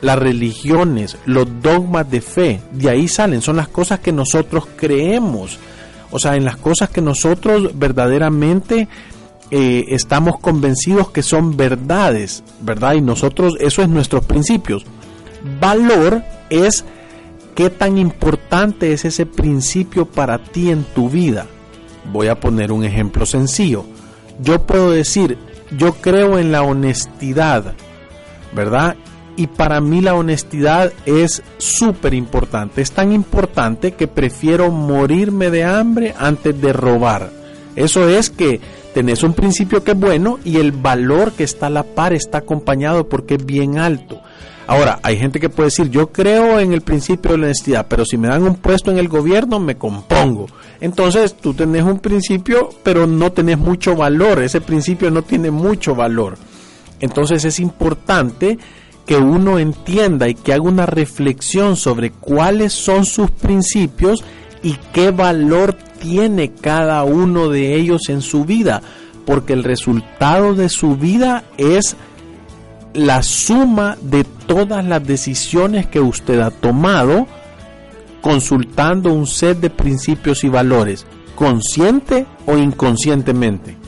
las 0.02 0.18
religiones, 0.18 1.18
los 1.26 1.48
dogmas 1.62 2.10
de 2.10 2.22
fe. 2.22 2.62
De 2.72 2.90
ahí 2.90 3.08
salen, 3.08 3.42
son 3.42 3.58
las 3.58 3.68
cosas 3.68 4.00
que 4.00 4.12
nosotros 4.12 4.68
creemos. 4.76 5.58
O 6.12 6.20
sea, 6.20 6.36
en 6.36 6.46
las 6.46 6.58
cosas 6.58 6.90
que 6.90 7.02
nosotros 7.02 7.78
verdaderamente 7.78 8.88
eh, 9.52 9.86
estamos 9.90 10.40
convencidos 10.40 11.12
que 11.12 11.24
son 11.24 11.58
verdades, 11.58 12.44
¿verdad? 12.62 12.94
Y 12.94 13.02
nosotros, 13.02 13.56
eso 13.60 13.82
es 13.82 13.90
nuestros 13.90 14.26
principios. 14.26 14.86
Valor 15.60 16.24
es 16.50 16.84
qué 17.56 17.70
tan 17.70 17.98
importante 17.98 18.94
es 18.94 19.06
ese 19.06 19.26
principio 19.26 20.06
para 20.06 20.44
ti 20.44 20.70
en 20.70 20.84
tu 20.84 21.10
vida. 21.10 21.48
Voy 22.12 22.28
a 22.28 22.40
poner 22.40 22.72
un 22.72 22.84
ejemplo 22.84 23.26
sencillo. 23.26 23.86
Yo 24.42 24.66
puedo 24.66 24.92
decir, 24.92 25.38
yo 25.78 25.94
creo 25.94 26.40
en 26.40 26.52
la 26.52 26.64
honestidad, 26.64 27.74
¿verdad? 28.54 28.96
Y 29.36 29.48
para 29.48 29.80
mí 29.80 30.02
la 30.02 30.16
honestidad 30.16 30.92
es 31.06 31.42
súper 31.58 32.14
importante. 32.14 32.82
Es 32.82 32.92
tan 32.92 33.12
importante 33.14 33.94
que 33.94 34.08
prefiero 34.08 34.72
morirme 34.72 35.50
de 35.50 35.64
hambre 35.64 36.14
antes 36.18 36.60
de 36.60 36.74
robar. 36.74 37.32
Eso 37.76 38.10
es 38.10 38.30
que 38.30 38.60
tenés 38.94 39.24
un 39.24 39.34
principio 39.34 39.84
que 39.84 39.92
es 39.92 40.00
bueno 40.00 40.40
y 40.44 40.58
el 40.58 40.72
valor 40.72 41.32
que 41.32 41.44
está 41.46 41.68
a 41.68 41.70
la 41.70 41.84
par 41.84 42.14
está 42.14 42.40
acompañado 42.40 43.08
porque 43.08 43.36
es 43.36 43.46
bien 43.46 43.78
alto. 43.78 44.22
Ahora, 44.70 45.00
hay 45.02 45.18
gente 45.18 45.40
que 45.40 45.50
puede 45.50 45.68
decir, 45.70 45.90
yo 45.90 46.12
creo 46.12 46.60
en 46.60 46.74
el 46.74 46.82
principio 46.82 47.32
de 47.32 47.40
la 47.40 47.46
honestidad, 47.46 47.88
pero 47.90 48.06
si 48.06 48.20
me 48.20 48.28
dan 48.28 48.44
un 48.44 48.54
puesto 48.54 48.92
en 48.92 49.00
el 49.00 49.08
gobierno, 49.08 49.60
me 49.60 49.78
compongo. 49.78 50.46
Entonces, 50.80 51.34
tú 51.34 51.56
tenés 51.56 51.84
un 51.84 51.98
principio, 51.98 52.70
pero 52.84 53.08
no 53.08 53.32
tenés 53.32 53.58
mucho 53.58 53.96
valor. 53.96 54.44
Ese 54.44 54.62
principio 54.62 55.10
no 55.10 55.24
tiene 55.24 55.50
mucho 55.50 55.96
valor. 55.96 56.38
Entonces, 57.00 57.46
es 57.46 57.60
importante 57.60 58.60
que 59.10 59.18
uno 59.18 59.58
entienda 59.58 60.30
y 60.30 60.36
que 60.36 60.54
haga 60.54 60.62
una 60.62 60.86
reflexión 60.86 61.76
sobre 61.78 62.12
cuáles 62.12 62.74
son 62.74 63.06
sus 63.06 63.32
principios 63.32 64.24
y 64.62 64.76
qué 64.94 65.10
valor 65.10 65.74
tiene 66.00 66.52
cada 66.52 67.04
uno 67.04 67.50
de 67.50 67.76
ellos 67.76 68.08
en 68.10 68.22
su 68.22 68.46
vida, 68.46 68.84
porque 69.26 69.54
el 69.54 69.64
resultado 69.64 70.54
de 70.54 70.70
su 70.70 70.96
vida 70.96 71.44
es 71.58 71.96
la 72.94 73.24
suma 73.24 73.98
de 74.00 74.26
todas 74.46 74.86
las 74.86 75.04
decisiones 75.04 75.88
que 75.88 76.02
usted 76.02 76.40
ha 76.42 76.52
tomado 76.52 77.26
consultando 78.22 79.12
un 79.12 79.26
set 79.26 79.60
de 79.60 79.72
principios 79.72 80.44
y 80.44 80.50
valores, 80.50 81.08
consciente 81.34 82.28
o 82.46 82.60
inconscientemente. 82.60 83.79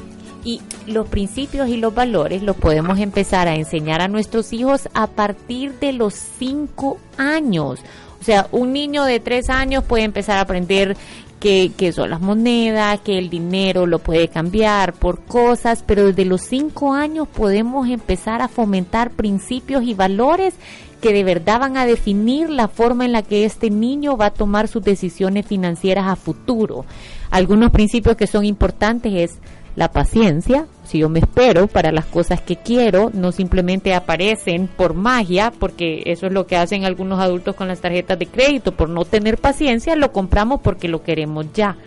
Y 0.43 0.61
los 0.87 1.07
principios 1.07 1.69
y 1.69 1.77
los 1.77 1.93
valores 1.93 2.41
los 2.41 2.55
podemos 2.55 2.99
empezar 2.99 3.47
a 3.47 3.55
enseñar 3.55 4.01
a 4.01 4.07
nuestros 4.07 4.53
hijos 4.53 4.89
a 4.93 5.07
partir 5.07 5.73
de 5.79 5.93
los 5.93 6.13
cinco 6.13 6.97
años. 7.17 7.79
O 8.19 8.23
sea, 8.23 8.47
un 8.51 8.73
niño 8.73 9.03
de 9.03 9.19
tres 9.19 9.49
años 9.49 9.83
puede 9.83 10.03
empezar 10.03 10.37
a 10.37 10.41
aprender 10.41 10.95
que, 11.39 11.71
que, 11.75 11.91
son 11.91 12.11
las 12.11 12.21
monedas, 12.21 12.99
que 12.99 13.17
el 13.17 13.31
dinero 13.31 13.87
lo 13.87 13.97
puede 13.97 14.27
cambiar 14.27 14.93
por 14.93 15.21
cosas, 15.21 15.83
pero 15.85 16.05
desde 16.05 16.25
los 16.25 16.41
cinco 16.41 16.93
años 16.93 17.27
podemos 17.27 17.89
empezar 17.89 18.43
a 18.43 18.47
fomentar 18.47 19.09
principios 19.09 19.83
y 19.83 19.95
valores 19.95 20.53
que 21.01 21.13
de 21.13 21.23
verdad 21.23 21.59
van 21.59 21.77
a 21.77 21.85
definir 21.85 22.49
la 22.49 22.67
forma 22.67 23.05
en 23.05 23.11
la 23.11 23.23
que 23.23 23.43
este 23.43 23.71
niño 23.71 24.15
va 24.17 24.27
a 24.27 24.33
tomar 24.33 24.67
sus 24.67 24.83
decisiones 24.83 25.47
financieras 25.47 26.07
a 26.07 26.15
futuro. 26.15 26.85
Algunos 27.31 27.71
principios 27.71 28.15
que 28.15 28.27
son 28.27 28.45
importantes 28.45 29.11
es 29.13 29.39
la 29.75 29.91
paciencia, 29.91 30.65
si 30.83 30.99
yo 30.99 31.09
me 31.09 31.19
espero 31.19 31.67
para 31.67 31.91
las 31.91 32.05
cosas 32.05 32.41
que 32.41 32.57
quiero, 32.57 33.09
no 33.13 33.31
simplemente 33.31 33.93
aparecen 33.93 34.67
por 34.67 34.93
magia, 34.93 35.51
porque 35.57 36.03
eso 36.05 36.27
es 36.27 36.33
lo 36.33 36.45
que 36.45 36.57
hacen 36.57 36.83
algunos 36.83 37.19
adultos 37.19 37.55
con 37.55 37.69
las 37.69 37.79
tarjetas 37.79 38.19
de 38.19 38.27
crédito, 38.27 38.73
por 38.73 38.89
no 38.89 39.05
tener 39.05 39.37
paciencia, 39.37 39.95
lo 39.95 40.11
compramos 40.11 40.59
porque 40.61 40.89
lo 40.89 41.03
queremos 41.03 41.45
ya. 41.53 41.77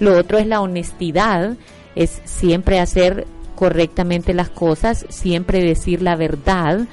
Lo 0.00 0.18
otro 0.18 0.38
es 0.38 0.46
la 0.46 0.60
honestidad, 0.60 1.56
es 1.94 2.20
siempre 2.24 2.80
hacer 2.80 3.26
correctamente 3.54 4.34
las 4.34 4.50
cosas, 4.50 5.06
siempre 5.08 5.62
decir 5.62 6.02
la 6.02 6.16
verdad, 6.16 6.86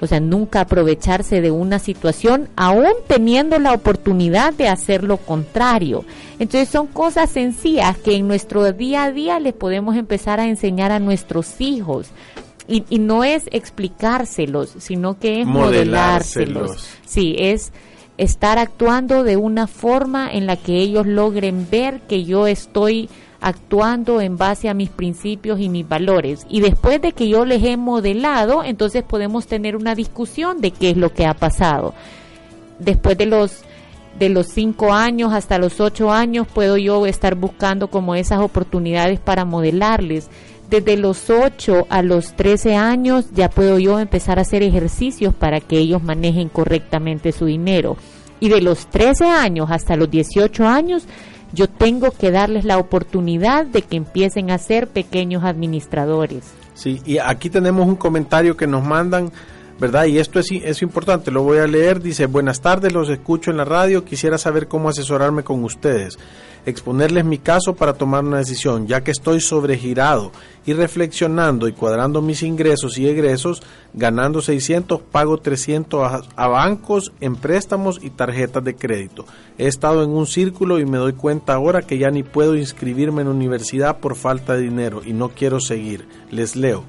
o 0.00 0.06
sea, 0.06 0.20
nunca 0.20 0.60
aprovecharse 0.60 1.40
de 1.40 1.50
una 1.50 1.78
situación, 1.78 2.48
aún 2.56 2.92
teniendo 3.06 3.58
la 3.58 3.72
oportunidad 3.72 4.52
de 4.52 4.68
hacer 4.68 5.04
lo 5.04 5.16
contrario. 5.16 6.04
Entonces 6.38 6.68
son 6.68 6.86
cosas 6.86 7.30
sencillas 7.30 7.96
que 7.96 8.14
en 8.14 8.28
nuestro 8.28 8.72
día 8.72 9.04
a 9.04 9.12
día 9.12 9.40
les 9.40 9.54
podemos 9.54 9.96
empezar 9.96 10.40
a 10.40 10.46
enseñar 10.46 10.92
a 10.92 10.98
nuestros 10.98 11.60
hijos. 11.60 12.08
Y, 12.68 12.82
no 12.98 13.22
es 13.22 13.44
explicárselos, 13.52 14.74
sino 14.78 15.20
que 15.20 15.40
es 15.40 15.46
modelárselos. 15.46 16.88
Sí, 17.04 17.36
es 17.38 17.72
estar 18.18 18.58
actuando 18.58 19.22
de 19.22 19.36
una 19.36 19.68
forma 19.68 20.28
en 20.32 20.46
la 20.46 20.56
que 20.56 20.78
ellos 20.78 21.06
logren 21.06 21.68
ver 21.70 22.00
que 22.08 22.24
yo 22.24 22.48
estoy 22.48 23.08
actuando 23.46 24.20
en 24.20 24.36
base 24.36 24.68
a 24.68 24.74
mis 24.74 24.90
principios 24.90 25.60
y 25.60 25.68
mis 25.68 25.88
valores. 25.88 26.44
Y 26.50 26.62
después 26.62 27.00
de 27.00 27.12
que 27.12 27.28
yo 27.28 27.44
les 27.44 27.62
he 27.62 27.76
modelado, 27.76 28.64
entonces 28.64 29.04
podemos 29.04 29.46
tener 29.46 29.76
una 29.76 29.94
discusión 29.94 30.60
de 30.60 30.72
qué 30.72 30.90
es 30.90 30.96
lo 30.96 31.12
que 31.12 31.26
ha 31.26 31.34
pasado. 31.34 31.94
Después 32.80 33.16
de 33.16 33.26
los 33.26 33.62
de 34.18 34.30
los 34.30 34.48
cinco 34.48 34.92
años 34.92 35.32
hasta 35.32 35.58
los 35.58 35.78
ocho 35.78 36.10
años 36.10 36.48
puedo 36.52 36.76
yo 36.76 37.06
estar 37.06 37.36
buscando 37.36 37.88
como 37.88 38.16
esas 38.16 38.40
oportunidades 38.40 39.20
para 39.20 39.44
modelarles. 39.44 40.28
Desde 40.68 40.96
los 40.96 41.30
8 41.30 41.86
a 41.88 42.02
los 42.02 42.34
13 42.34 42.74
años 42.74 43.26
ya 43.32 43.48
puedo 43.48 43.78
yo 43.78 44.00
empezar 44.00 44.40
a 44.40 44.42
hacer 44.42 44.64
ejercicios 44.64 45.32
para 45.32 45.60
que 45.60 45.78
ellos 45.78 46.02
manejen 46.02 46.48
correctamente 46.48 47.30
su 47.30 47.44
dinero. 47.44 47.96
Y 48.40 48.48
de 48.48 48.60
los 48.60 48.88
13 48.88 49.26
años 49.26 49.68
hasta 49.70 49.94
los 49.94 50.10
18 50.10 50.66
años 50.66 51.06
yo 51.56 51.68
tengo 51.68 52.10
que 52.12 52.30
darles 52.30 52.64
la 52.64 52.78
oportunidad 52.78 53.66
de 53.66 53.82
que 53.82 53.96
empiecen 53.96 54.50
a 54.50 54.58
ser 54.58 54.86
pequeños 54.86 55.42
administradores. 55.42 56.44
Sí, 56.74 57.00
y 57.06 57.18
aquí 57.18 57.48
tenemos 57.48 57.88
un 57.88 57.96
comentario 57.96 58.56
que 58.56 58.66
nos 58.66 58.84
mandan, 58.84 59.32
¿verdad? 59.78 60.06
Y 60.06 60.18
esto 60.18 60.38
es, 60.38 60.50
es 60.50 60.82
importante, 60.82 61.30
lo 61.30 61.42
voy 61.42 61.58
a 61.58 61.66
leer. 61.66 62.00
Dice, 62.00 62.26
buenas 62.26 62.60
tardes, 62.60 62.92
los 62.92 63.08
escucho 63.08 63.50
en 63.50 63.56
la 63.56 63.64
radio, 63.64 64.04
quisiera 64.04 64.38
saber 64.38 64.68
cómo 64.68 64.88
asesorarme 64.88 65.44
con 65.44 65.64
ustedes 65.64 66.18
exponerles 66.66 67.24
mi 67.24 67.38
caso 67.38 67.74
para 67.74 67.94
tomar 67.94 68.24
una 68.24 68.38
decisión, 68.38 68.88
ya 68.88 69.02
que 69.02 69.12
estoy 69.12 69.40
sobregirado 69.40 70.32
y 70.66 70.72
reflexionando 70.72 71.68
y 71.68 71.72
cuadrando 71.72 72.20
mis 72.20 72.42
ingresos 72.42 72.98
y 72.98 73.08
egresos, 73.08 73.62
ganando 73.94 74.42
600, 74.42 75.00
pago 75.00 75.38
300 75.38 76.24
a, 76.34 76.48
bancos 76.48 77.12
en 77.20 77.36
préstamos 77.36 78.00
y 78.02 78.10
tarjetas 78.10 78.64
de 78.64 78.74
crédito. 78.74 79.24
He 79.58 79.68
estado 79.68 80.02
en 80.02 80.10
un 80.10 80.26
círculo 80.26 80.80
y 80.80 80.84
me 80.84 80.98
doy 80.98 81.12
cuenta 81.12 81.54
ahora 81.54 81.82
que 81.82 81.98
ya 81.98 82.10
ni 82.10 82.24
puedo 82.24 82.56
inscribirme 82.56 83.22
en 83.22 83.28
universidad 83.28 83.98
por 83.98 84.16
falta 84.16 84.54
de 84.54 84.62
dinero 84.62 85.02
y 85.04 85.12
no 85.12 85.28
quiero 85.28 85.60
seguir. 85.60 86.06
Les 86.32 86.56
leo. 86.56 86.84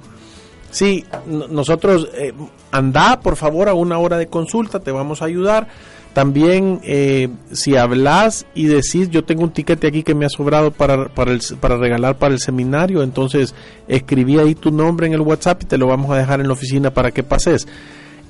Sí, 0.78 1.06
nosotros, 1.26 2.08
eh, 2.14 2.34
anda 2.72 3.20
por 3.22 3.36
favor 3.36 3.68
a 3.68 3.74
una 3.74 3.98
hora 3.98 4.20
de 4.20 4.28
consulta, 4.28 4.80
te 4.80 4.92
vamos 4.92 5.24
a 5.24 5.26
ayudar 5.26 5.68
también 6.14 6.82
eh, 6.84 7.30
si 7.52 7.76
hablas 7.76 8.46
y 8.54 8.66
decís, 8.66 9.10
yo 9.10 9.24
tengo 9.24 9.42
un 9.42 9.50
tiquete 9.50 9.88
aquí 9.88 10.04
que 10.04 10.14
me 10.14 10.28
ha 10.28 10.30
sobrado 10.30 10.70
para, 10.70 11.08
para, 11.10 11.32
el, 11.32 11.42
para 11.60 11.78
regalar 11.78 12.20
para 12.20 12.36
el 12.36 12.40
seminario, 12.40 13.02
entonces 13.02 13.56
escribí 13.88 14.38
ahí 14.38 14.54
tu 14.54 14.70
nombre 14.70 15.08
en 15.08 15.14
el 15.14 15.22
WhatsApp 15.22 15.64
y 15.64 15.66
te 15.66 15.80
lo 15.80 15.88
vamos 15.88 16.12
a 16.12 16.18
dejar 16.18 16.42
en 16.42 16.46
la 16.46 16.54
oficina 16.54 16.92
para 16.92 17.10
que 17.10 17.24
pases. 17.24 17.68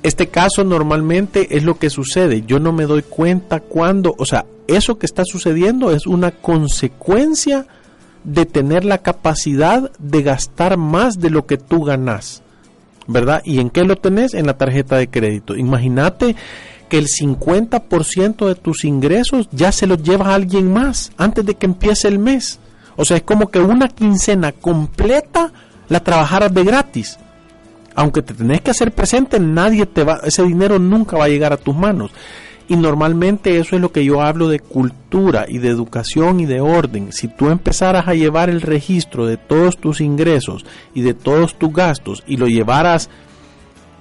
Este 0.02 0.28
caso 0.28 0.64
normalmente 0.64 1.54
es 1.54 1.64
lo 1.64 1.78
que 1.78 1.90
sucede. 1.90 2.44
Yo 2.46 2.58
no 2.60 2.72
me 2.72 2.86
doy 2.86 3.02
cuenta 3.02 3.60
cuando, 3.60 4.14
o 4.16 4.24
sea, 4.24 4.46
eso 4.68 4.98
que 4.98 5.04
está 5.04 5.24
sucediendo 5.26 5.90
es 5.90 6.06
una 6.06 6.30
consecuencia 6.30 7.66
de 8.24 8.46
tener 8.46 8.84
la 8.84 8.98
capacidad 8.98 9.90
de 9.98 10.22
gastar 10.22 10.76
más 10.76 11.18
de 11.18 11.30
lo 11.30 11.46
que 11.46 11.56
tú 11.56 11.84
ganas. 11.84 12.42
¿Verdad? 13.06 13.42
¿Y 13.44 13.60
en 13.60 13.70
qué 13.70 13.84
lo 13.84 13.96
tenés? 13.96 14.34
En 14.34 14.46
la 14.46 14.58
tarjeta 14.58 14.96
de 14.96 15.08
crédito. 15.08 15.56
Imagínate 15.56 16.36
que 16.90 16.98
el 16.98 17.06
50% 17.06 18.46
de 18.46 18.54
tus 18.54 18.84
ingresos 18.84 19.48
ya 19.50 19.72
se 19.72 19.86
los 19.86 20.02
lleva 20.02 20.26
a 20.26 20.34
alguien 20.34 20.72
más 20.72 21.12
antes 21.16 21.44
de 21.46 21.54
que 21.54 21.66
empiece 21.66 22.08
el 22.08 22.18
mes. 22.18 22.58
O 22.96 23.04
sea, 23.04 23.16
es 23.16 23.22
como 23.22 23.48
que 23.50 23.60
una 23.60 23.88
quincena 23.88 24.52
completa 24.52 25.52
la 25.88 26.00
trabajaras 26.00 26.52
de 26.52 26.64
gratis 26.64 27.18
aunque 27.98 28.22
te 28.22 28.32
tenés 28.32 28.60
que 28.60 28.70
hacer 28.70 28.92
presente, 28.92 29.40
nadie 29.40 29.84
te 29.84 30.04
va, 30.04 30.20
ese 30.22 30.44
dinero 30.44 30.78
nunca 30.78 31.18
va 31.18 31.24
a 31.24 31.28
llegar 31.28 31.52
a 31.52 31.56
tus 31.56 31.74
manos. 31.74 32.12
Y 32.68 32.76
normalmente 32.76 33.58
eso 33.58 33.76
es 33.76 33.82
lo 33.82 33.92
que 33.92 34.04
yo 34.04 34.20
hablo 34.20 34.48
de 34.48 34.60
cultura 34.60 35.46
y 35.48 35.56
de 35.56 35.68
educación 35.68 36.38
y 36.38 36.46
de 36.46 36.60
orden. 36.60 37.12
Si 37.12 37.26
tú 37.26 37.48
empezaras 37.48 38.06
a 38.06 38.14
llevar 38.14 38.50
el 38.50 38.60
registro 38.60 39.26
de 39.26 39.38
todos 39.38 39.78
tus 39.78 40.02
ingresos 40.02 40.66
y 40.92 41.00
de 41.00 41.14
todos 41.14 41.58
tus 41.58 41.72
gastos 41.72 42.22
y 42.26 42.36
lo 42.36 42.46
llevaras 42.46 43.08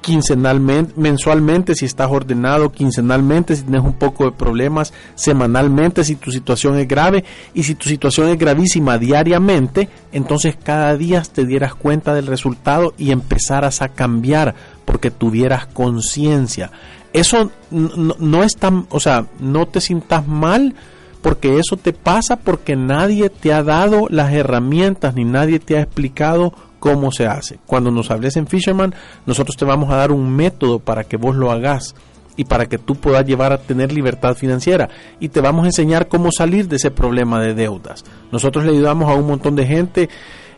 quincenalmente, 0.01 0.93
mensualmente 0.95 1.75
si 1.75 1.85
estás 1.85 2.09
ordenado, 2.09 2.71
quincenalmente 2.71 3.55
si 3.55 3.63
tienes 3.63 3.83
un 3.83 3.93
poco 3.93 4.25
de 4.25 4.31
problemas, 4.31 4.93
semanalmente 5.15 6.03
si 6.03 6.15
tu 6.15 6.31
situación 6.31 6.77
es 6.77 6.87
grave 6.87 7.25
y 7.53 7.63
si 7.63 7.75
tu 7.75 7.89
situación 7.89 8.29
es 8.29 8.37
gravísima 8.37 8.97
diariamente, 8.97 9.89
entonces 10.11 10.55
cada 10.61 10.95
día 10.95 11.23
te 11.23 11.45
dieras 11.45 11.75
cuenta 11.75 12.13
del 12.13 12.27
resultado 12.27 12.93
y 12.97 13.11
empezaras 13.11 13.81
a 13.81 13.89
cambiar 13.89 14.55
porque 14.85 15.11
tuvieras 15.11 15.65
conciencia. 15.67 16.71
Eso 17.13 17.51
no, 17.71 18.15
no 18.19 18.43
es 18.43 18.55
tan, 18.55 18.85
o 18.89 18.99
sea, 18.99 19.25
no 19.39 19.67
te 19.67 19.81
sientas 19.81 20.27
mal 20.27 20.75
porque 21.21 21.59
eso 21.59 21.77
te 21.77 21.93
pasa 21.93 22.37
porque 22.37 22.75
nadie 22.75 23.29
te 23.29 23.53
ha 23.53 23.63
dado 23.63 24.07
las 24.09 24.31
herramientas 24.33 25.15
ni 25.15 25.25
nadie 25.25 25.59
te 25.59 25.77
ha 25.77 25.81
explicado 25.81 26.53
cómo 26.79 27.11
se 27.11 27.27
hace. 27.27 27.59
Cuando 27.65 27.91
nos 27.91 28.11
hables 28.11 28.37
en 28.37 28.47
Fisherman, 28.47 28.93
nosotros 29.25 29.57
te 29.57 29.65
vamos 29.65 29.91
a 29.91 29.97
dar 29.97 30.11
un 30.11 30.35
método 30.35 30.79
para 30.79 31.03
que 31.03 31.17
vos 31.17 31.35
lo 31.35 31.51
hagas 31.51 31.95
y 32.35 32.45
para 32.45 32.67
que 32.67 32.77
tú 32.77 32.95
puedas 32.95 33.25
llevar 33.25 33.51
a 33.51 33.57
tener 33.57 33.91
libertad 33.91 34.35
financiera 34.35 34.89
y 35.19 35.29
te 35.29 35.41
vamos 35.41 35.63
a 35.63 35.67
enseñar 35.67 36.07
cómo 36.07 36.31
salir 36.31 36.67
de 36.67 36.75
ese 36.75 36.91
problema 36.91 37.41
de 37.41 37.55
deudas. 37.55 38.05
Nosotros 38.31 38.63
le 38.63 38.71
ayudamos 38.71 39.09
a 39.09 39.15
un 39.15 39.27
montón 39.27 39.55
de 39.55 39.65
gente. 39.65 40.09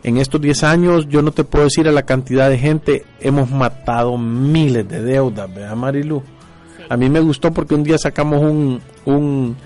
En 0.02 0.18
estos 0.18 0.40
10 0.40 0.62
años 0.64 1.08
yo 1.08 1.22
no 1.22 1.32
te 1.32 1.44
puedo 1.44 1.64
decir 1.64 1.88
a 1.88 1.92
la 1.92 2.04
cantidad 2.04 2.48
de 2.48 2.58
gente, 2.58 3.04
hemos 3.20 3.50
matado 3.50 4.16
miles 4.18 4.88
de 4.88 5.02
deudas, 5.02 5.52
¿verdad 5.52 5.76
Marilu? 5.76 6.22
A 6.90 6.96
mí 6.98 7.08
me 7.08 7.20
gustó 7.20 7.50
porque 7.50 7.74
un 7.74 7.82
día 7.82 7.96
sacamos 7.96 8.42
un, 8.42 8.80
un 9.06 9.56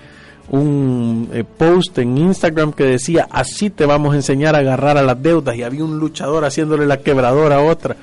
un 0.49 1.29
eh, 1.33 1.43
post 1.43 1.97
en 1.97 2.17
Instagram 2.19 2.71
que 2.71 2.83
decía 2.83 3.27
así 3.31 3.71
te 3.71 3.87
vamos 3.87 4.13
a 4.13 4.17
enseñar 4.17 4.53
a 4.53 4.59
agarrar 4.59 4.95
a 4.95 5.01
las 5.01 5.19
deudas 5.19 5.55
y 5.55 5.63
había 5.63 5.83
un 5.83 5.97
luchador 5.97 6.45
haciéndole 6.45 6.85
la 6.85 6.97
quebradora 6.97 7.55
a 7.55 7.61
otra 7.61 7.97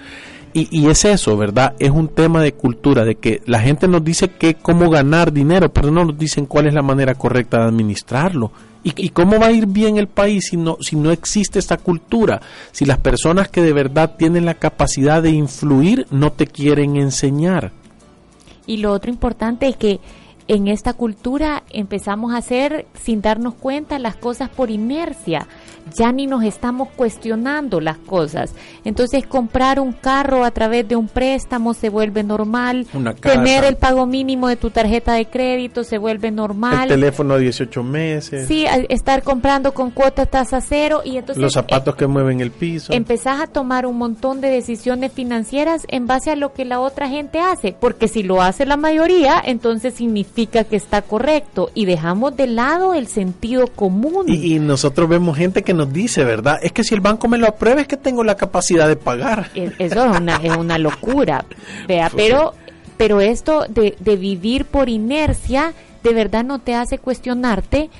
y, 0.54 0.68
y, 0.70 0.88
es 0.90 1.06
eso, 1.06 1.36
¿verdad? 1.36 1.74
Es 1.78 1.90
un 1.90 2.08
tema 2.08 2.42
de 2.42 2.52
cultura, 2.52 3.06
de 3.06 3.14
que 3.14 3.40
la 3.46 3.60
gente 3.60 3.88
nos 3.88 4.04
dice 4.04 4.28
que 4.28 4.54
cómo 4.54 4.90
ganar 4.90 5.32
dinero, 5.32 5.72
pero 5.72 5.90
no 5.90 6.04
nos 6.04 6.18
dicen 6.18 6.44
cuál 6.44 6.66
es 6.66 6.74
la 6.74 6.82
manera 6.82 7.14
correcta 7.14 7.58
de 7.58 7.68
administrarlo. 7.68 8.52
¿Y, 8.84 8.92
y 9.02 9.08
cómo 9.10 9.38
va 9.38 9.46
a 9.46 9.52
ir 9.52 9.66
bien 9.66 9.96
el 9.96 10.08
país 10.08 10.48
si 10.50 10.58
no, 10.58 10.76
si 10.82 10.96
no 10.96 11.10
existe 11.10 11.58
esta 11.58 11.78
cultura? 11.78 12.42
Si 12.70 12.84
las 12.84 12.98
personas 12.98 13.48
que 13.48 13.62
de 13.62 13.72
verdad 13.72 14.16
tienen 14.18 14.44
la 14.44 14.54
capacidad 14.54 15.22
de 15.22 15.30
influir 15.30 16.06
no 16.10 16.32
te 16.32 16.46
quieren 16.46 16.96
enseñar. 16.96 17.72
Y 18.66 18.78
lo 18.78 18.92
otro 18.92 19.10
importante 19.10 19.68
es 19.68 19.76
que 19.76 20.00
en 20.48 20.68
esta 20.68 20.92
cultura 20.94 21.62
empezamos 21.70 22.32
a 22.32 22.38
hacer 22.38 22.86
sin 23.00 23.22
darnos 23.22 23.54
cuenta 23.54 23.98
las 23.98 24.16
cosas 24.16 24.48
por 24.48 24.70
inercia 24.70 25.46
ya 25.96 26.12
ni 26.12 26.26
nos 26.26 26.44
estamos 26.44 26.88
cuestionando 26.94 27.80
las 27.80 27.98
cosas. 27.98 28.54
Entonces 28.84 29.26
comprar 29.26 29.80
un 29.80 29.92
carro 29.92 30.44
a 30.44 30.50
través 30.50 30.86
de 30.88 30.96
un 30.96 31.08
préstamo 31.08 31.74
se 31.74 31.88
vuelve 31.88 32.22
normal, 32.22 32.86
tener 33.20 33.64
el 33.64 33.76
pago 33.76 34.06
mínimo 34.06 34.48
de 34.48 34.56
tu 34.56 34.70
tarjeta 34.70 35.14
de 35.14 35.26
crédito 35.26 35.84
se 35.84 35.98
vuelve 35.98 36.30
normal. 36.30 36.84
El 36.84 37.00
teléfono 37.00 37.34
de 37.34 37.42
18 37.42 37.82
meses. 37.82 38.48
Sí, 38.48 38.64
estar 38.88 39.22
comprando 39.22 39.72
con 39.74 39.90
cuota 39.90 40.26
tasa 40.26 40.60
cero 40.60 41.02
y 41.04 41.16
entonces... 41.16 41.42
Los 41.42 41.52
zapatos 41.52 41.94
que 41.96 42.06
mueven 42.06 42.40
el 42.40 42.50
piso. 42.50 42.92
Empezás 42.92 43.40
a 43.40 43.46
tomar 43.46 43.86
un 43.86 43.98
montón 43.98 44.40
de 44.40 44.48
decisiones 44.48 45.12
financieras 45.12 45.82
en 45.88 46.06
base 46.06 46.30
a 46.30 46.36
lo 46.36 46.52
que 46.52 46.64
la 46.64 46.80
otra 46.80 47.08
gente 47.08 47.40
hace, 47.40 47.74
porque 47.78 48.08
si 48.08 48.22
lo 48.22 48.42
hace 48.42 48.66
la 48.66 48.76
mayoría, 48.76 49.42
entonces 49.44 49.94
significa 49.94 50.31
que 50.34 50.76
está 50.76 51.02
correcto 51.02 51.70
y 51.74 51.84
dejamos 51.84 52.36
de 52.36 52.46
lado 52.46 52.94
el 52.94 53.06
sentido 53.06 53.66
común. 53.68 54.24
Y, 54.26 54.54
y 54.54 54.58
nosotros 54.58 55.08
vemos 55.08 55.36
gente 55.36 55.62
que 55.62 55.74
nos 55.74 55.92
dice, 55.92 56.24
¿verdad? 56.24 56.58
Es 56.62 56.72
que 56.72 56.84
si 56.84 56.94
el 56.94 57.00
banco 57.00 57.28
me 57.28 57.38
lo 57.38 57.46
aprueba 57.46 57.80
es 57.80 57.88
que 57.88 57.96
tengo 57.96 58.24
la 58.24 58.36
capacidad 58.36 58.88
de 58.88 58.96
pagar. 58.96 59.50
Eso 59.54 59.74
es 59.78 60.20
una, 60.20 60.36
es 60.36 60.56
una 60.56 60.78
locura, 60.78 61.44
vea, 61.86 62.10
pero, 62.16 62.54
pero 62.96 63.20
esto 63.20 63.66
de, 63.68 63.96
de 63.98 64.16
vivir 64.16 64.64
por 64.64 64.88
inercia, 64.88 65.74
de 66.02 66.14
verdad 66.14 66.44
no 66.44 66.58
te 66.58 66.74
hace 66.74 66.98
cuestionarte 66.98 67.90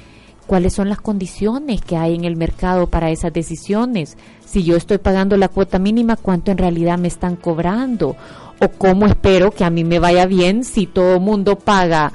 cuáles 0.47 0.75
son 0.75 0.89
las 0.89 1.01
condiciones 1.01 1.81
que 1.83 1.97
hay 1.97 2.15
en 2.15 2.25
el 2.25 2.37
mercado 2.37 2.87
para 2.89 3.11
esas 3.11 3.33
decisiones. 3.33 4.17
Si 4.45 4.65
yo 4.65 4.77
estoy 4.77 4.99
pagando 4.99 5.37
la 5.37 5.49
cuota 5.49 5.79
mínima, 5.79 6.17
¿cuánto 6.17 6.51
en 6.51 6.59
realidad 6.59 6.99
me 6.99 7.09
están 7.09 7.37
cobrando? 7.37 8.17
¿O 8.63 8.69
cómo 8.69 9.07
espero 9.07 9.51
que 9.51 9.65
a 9.65 9.71
mí 9.71 9.83
me 9.83 9.99
vaya 9.99 10.25
bien 10.27 10.63
si 10.63 10.87
todo 10.87 11.19
mundo 11.19 11.59
paga 11.59 12.13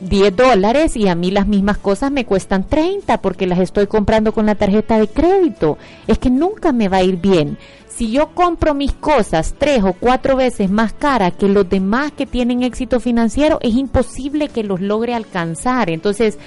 10 0.00 0.36
dólares 0.36 0.98
y 0.98 1.08
a 1.08 1.14
mí 1.14 1.30
las 1.30 1.46
mismas 1.46 1.78
cosas 1.78 2.12
me 2.12 2.26
cuestan 2.26 2.68
30 2.68 3.22
porque 3.22 3.46
las 3.46 3.58
estoy 3.58 3.86
comprando 3.86 4.32
con 4.32 4.44
la 4.44 4.54
tarjeta 4.54 4.98
de 4.98 5.08
crédito. 5.08 5.78
Es 6.06 6.18
que 6.18 6.28
nunca 6.28 6.72
me 6.72 6.90
va 6.90 6.98
a 6.98 7.02
ir 7.02 7.16
bien. 7.16 7.56
Si 7.88 8.10
yo 8.10 8.34
compro 8.34 8.74
mis 8.74 8.92
cosas 8.92 9.54
tres 9.56 9.82
o 9.82 9.94
cuatro 9.94 10.36
veces 10.36 10.70
más 10.70 10.92
cara 10.92 11.30
que 11.30 11.48
los 11.48 11.66
demás 11.66 12.12
que 12.12 12.26
tienen 12.26 12.64
éxito 12.64 13.00
financiero, 13.00 13.58
es 13.62 13.74
imposible 13.74 14.48
que 14.50 14.64
los 14.64 14.82
logre 14.82 15.14
alcanzar. 15.14 15.88
Entonces, 15.88 16.38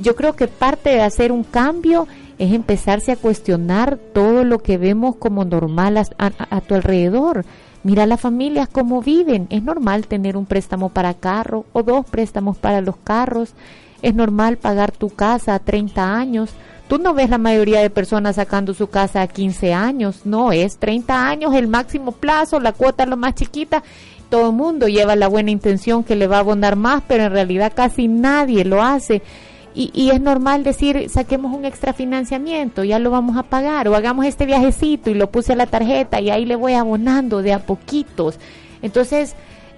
yo 0.00 0.16
creo 0.16 0.34
que 0.34 0.48
parte 0.48 0.90
de 0.90 1.02
hacer 1.02 1.30
un 1.30 1.44
cambio 1.44 2.08
es 2.38 2.52
empezarse 2.52 3.12
a 3.12 3.16
cuestionar 3.16 3.96
todo 4.12 4.42
lo 4.42 4.58
que 4.58 4.76
vemos 4.76 5.14
como 5.14 5.44
normal 5.44 5.98
a, 5.98 6.06
a 6.18 6.60
tu 6.62 6.74
alrededor 6.74 7.44
Mira 7.82 8.06
las 8.06 8.20
familias 8.20 8.68
cómo 8.68 9.00
viven. 9.00 9.46
Es 9.50 9.62
normal 9.62 10.06
tener 10.06 10.36
un 10.36 10.46
préstamo 10.46 10.90
para 10.90 11.14
carro 11.14 11.64
o 11.72 11.82
dos 11.82 12.04
préstamos 12.06 12.58
para 12.58 12.80
los 12.80 12.96
carros. 12.96 13.54
Es 14.02 14.14
normal 14.14 14.58
pagar 14.58 14.92
tu 14.92 15.10
casa 15.10 15.54
a 15.54 15.58
30 15.58 16.16
años. 16.16 16.50
Tú 16.88 16.98
no 16.98 17.14
ves 17.14 17.30
la 17.30 17.38
mayoría 17.38 17.80
de 17.80 17.88
personas 17.88 18.36
sacando 18.36 18.74
su 18.74 18.88
casa 18.88 19.22
a 19.22 19.28
15 19.28 19.72
años. 19.72 20.26
No, 20.26 20.52
es 20.52 20.76
30 20.78 21.28
años 21.28 21.54
el 21.54 21.68
máximo 21.68 22.12
plazo, 22.12 22.60
la 22.60 22.72
cuota 22.72 23.06
lo 23.06 23.16
más 23.16 23.34
chiquita. 23.34 23.82
Todo 24.28 24.50
el 24.50 24.56
mundo 24.56 24.88
lleva 24.88 25.16
la 25.16 25.28
buena 25.28 25.50
intención 25.50 26.04
que 26.04 26.16
le 26.16 26.26
va 26.26 26.36
a 26.36 26.40
abonar 26.40 26.76
más, 26.76 27.02
pero 27.06 27.24
en 27.24 27.32
realidad 27.32 27.72
casi 27.74 28.08
nadie 28.08 28.64
lo 28.64 28.82
hace. 28.82 29.22
Y, 29.72 30.10
es 30.10 30.20
normal 30.20 30.64
decir, 30.64 31.08
saquemos 31.08 31.54
un 31.56 31.64
extra 31.64 31.92
financiamiento, 31.92 32.82
ya 32.82 32.98
lo 32.98 33.10
vamos 33.10 33.36
a 33.36 33.44
pagar, 33.44 33.86
o 33.88 33.94
hagamos 33.94 34.26
este 34.26 34.44
viajecito 34.44 35.10
y 35.10 35.14
lo 35.14 35.30
puse 35.30 35.52
a 35.52 35.56
la 35.56 35.66
tarjeta 35.66 36.20
y 36.20 36.30
ahí 36.30 36.44
le 36.44 36.56
voy 36.56 36.74
abonando 36.74 37.40
de 37.40 37.52
a 37.52 37.60
poquitos. 37.60 38.38
Entonces, 38.82 39.36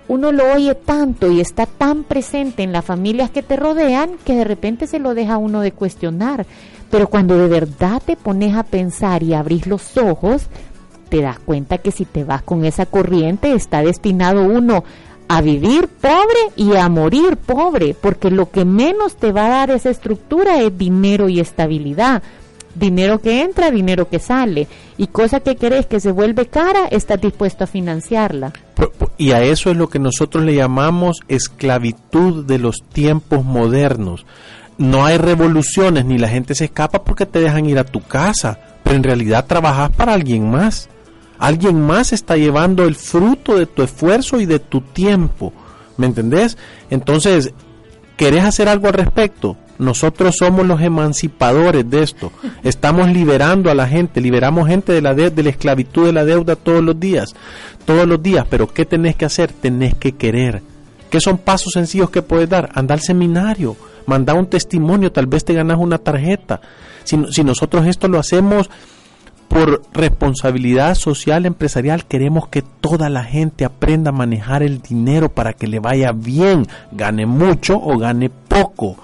uno 0.09 0.33
lo 0.33 0.53
oye 0.55 0.75
tanto 0.75 1.31
y 1.31 1.41
está 1.41 1.67
tan 1.67 2.05
presente 2.05 2.63
en 2.63 2.73
las 2.73 2.85
familias 2.85 3.31
que 3.31 3.43
te 3.43 3.57
rodean 3.57 4.13
que 4.25 4.35
de 4.35 4.45
repente 4.45 4.87
se 4.87 4.99
lo 4.99 5.15
deja 5.15 5.37
uno 5.37 5.61
de 5.61 5.73
cuestionar. 5.73 6.47
Pero 6.91 7.09
cuando 7.09 7.37
de 7.37 7.49
verdad 7.49 8.03
te 8.05 8.17
pones 8.17 8.55
a 8.55 8.63
pensar 8.63 9.23
y 9.23 9.35
abrís 9.35 9.67
los 9.67 9.97
ojos, 9.97 10.47
te 11.09 11.21
das 11.21 11.39
cuenta 11.39 11.79
que 11.79 11.91
si 11.91 12.07
te 12.07 12.25
vas 12.25 12.43
con 12.43 12.65
esa 12.65 12.87
corriente 12.87 13.53
está 13.53 13.83
destinado 13.83 14.45
uno 14.45 14.85
a 15.33 15.41
vivir 15.41 15.89
pobre 15.89 16.53
y 16.57 16.77
a 16.77 16.91
morir 16.91 17.39
pobre, 17.39 17.97
porque 17.99 18.31
lo 18.31 18.51
que 18.51 18.67
menos 18.67 19.17
te 19.17 19.33
va 19.33 19.47
a 19.47 19.49
dar 19.49 19.71
esa 19.71 19.89
estructura 19.89 20.61
es 20.61 20.77
dinero 20.77 21.31
y 21.31 21.41
estabilidad. 21.41 22.23
Dinero 22.75 23.19
que 23.23 23.41
entra, 23.41 23.71
dinero 23.71 24.11
que 24.11 24.19
sale. 24.19 24.69
Y 24.99 25.07
cosa 25.07 25.41
que 25.41 25.57
querés 25.57 25.87
que 25.87 26.01
se 26.01 26.13
vuelve 26.13 26.49
cara, 26.49 26.87
estás 26.91 27.19
dispuesto 27.19 27.65
a 27.65 27.67
financiarla. 27.67 28.53
Y 29.17 29.33
a 29.33 29.43
eso 29.43 29.71
es 29.71 29.77
lo 29.79 29.89
que 29.89 29.99
nosotros 29.99 30.45
le 30.45 30.55
llamamos 30.55 31.21
esclavitud 31.29 32.45
de 32.45 32.59
los 32.59 32.83
tiempos 32.93 33.43
modernos. 33.43 34.27
No 34.77 35.07
hay 35.07 35.17
revoluciones 35.17 36.05
ni 36.05 36.19
la 36.19 36.29
gente 36.29 36.55
se 36.55 36.67
escapa 36.67 37.05
porque 37.05 37.25
te 37.25 37.41
dejan 37.41 37.65
ir 37.65 37.79
a 37.79 37.85
tu 37.85 38.03
casa, 38.03 38.59
pero 38.83 38.97
en 38.97 39.03
realidad 39.03 39.47
trabajas 39.47 39.93
para 39.93 40.13
alguien 40.13 40.51
más. 40.51 40.91
Alguien 41.43 41.81
más 41.81 42.13
está 42.13 42.37
llevando 42.37 42.85
el 42.85 42.95
fruto 42.95 43.59
de 43.59 43.67
tu 43.67 43.83
esfuerzo 43.83 44.41
y 44.41 44.47
de 44.47 44.61
tu 44.61 44.81
tiempo. 44.81 45.53
¿Me 45.97 46.07
entendés? 46.07 46.57
Entonces, 46.89 47.53
¿querés 48.17 48.45
hacer 48.45 48.69
algo 48.69 48.87
al 48.87 48.93
respecto? 48.93 49.57
Nosotros 49.77 50.37
somos 50.39 50.65
los 50.65 50.81
emancipadores 50.81 51.91
de 51.91 52.05
esto. 52.05 52.31
Estamos 52.63 53.09
liberando 53.09 53.73
a 53.73 53.75
la 53.75 53.89
gente, 53.89 54.21
liberamos 54.21 54.69
gente 54.69 54.93
de 54.93 55.03
la, 55.03 55.15
de 55.15 55.43
la 55.43 55.51
esclavitud 55.51 56.07
de 56.07 56.13
la 56.13 56.25
deuda 56.25 56.55
todos 56.55 56.81
los 56.81 57.01
días, 57.01 57.35
todos 57.87 58.07
los 58.07 58.23
días. 58.23 58.47
Pero 58.49 58.73
¿qué 58.73 58.87
tenés 58.87 59.17
que 59.17 59.25
hacer? 59.25 59.51
Tenés 59.53 59.97
que 59.97 60.13
querer. 60.13 60.63
¿Qué 61.11 61.21
son 61.21 61.39
pasos 61.39 61.73
sencillos 61.73 62.11
que 62.11 62.23
puedes 62.23 62.49
dar? 62.49 62.71
Anda 62.73 62.95
al 62.95 63.01
seminario, 63.01 63.75
manda 64.07 64.33
un 64.33 64.47
testimonio, 64.47 65.11
tal 65.11 65.27
vez 65.27 65.45
te 65.45 65.55
ganas 65.55 65.79
una 65.81 65.99
tarjeta. 65.99 66.61
Si, 67.03 67.19
si 67.33 67.43
nosotros 67.43 67.85
esto 67.89 68.07
lo 68.07 68.21
hacemos 68.21 68.71
por 69.53 69.83
responsabilidad 69.93 70.95
social 70.95 71.45
empresarial 71.45 72.07
queremos 72.07 72.49
que 72.49 72.63
toda 72.63 73.11
la 73.11 73.23
gente 73.23 73.67
aprenda 73.67 74.09
a 74.09 74.15
manejar 74.15 74.63
el 74.63 74.81
dinero 74.81 75.29
para 75.29 75.53
que 75.53 75.67
le 75.67 75.79
vaya 75.79 76.13
bien, 76.13 76.67
gane 76.91 77.27
mucho 77.27 77.79
o 77.79 77.99
gane 77.99 78.31
poco. 78.31 78.97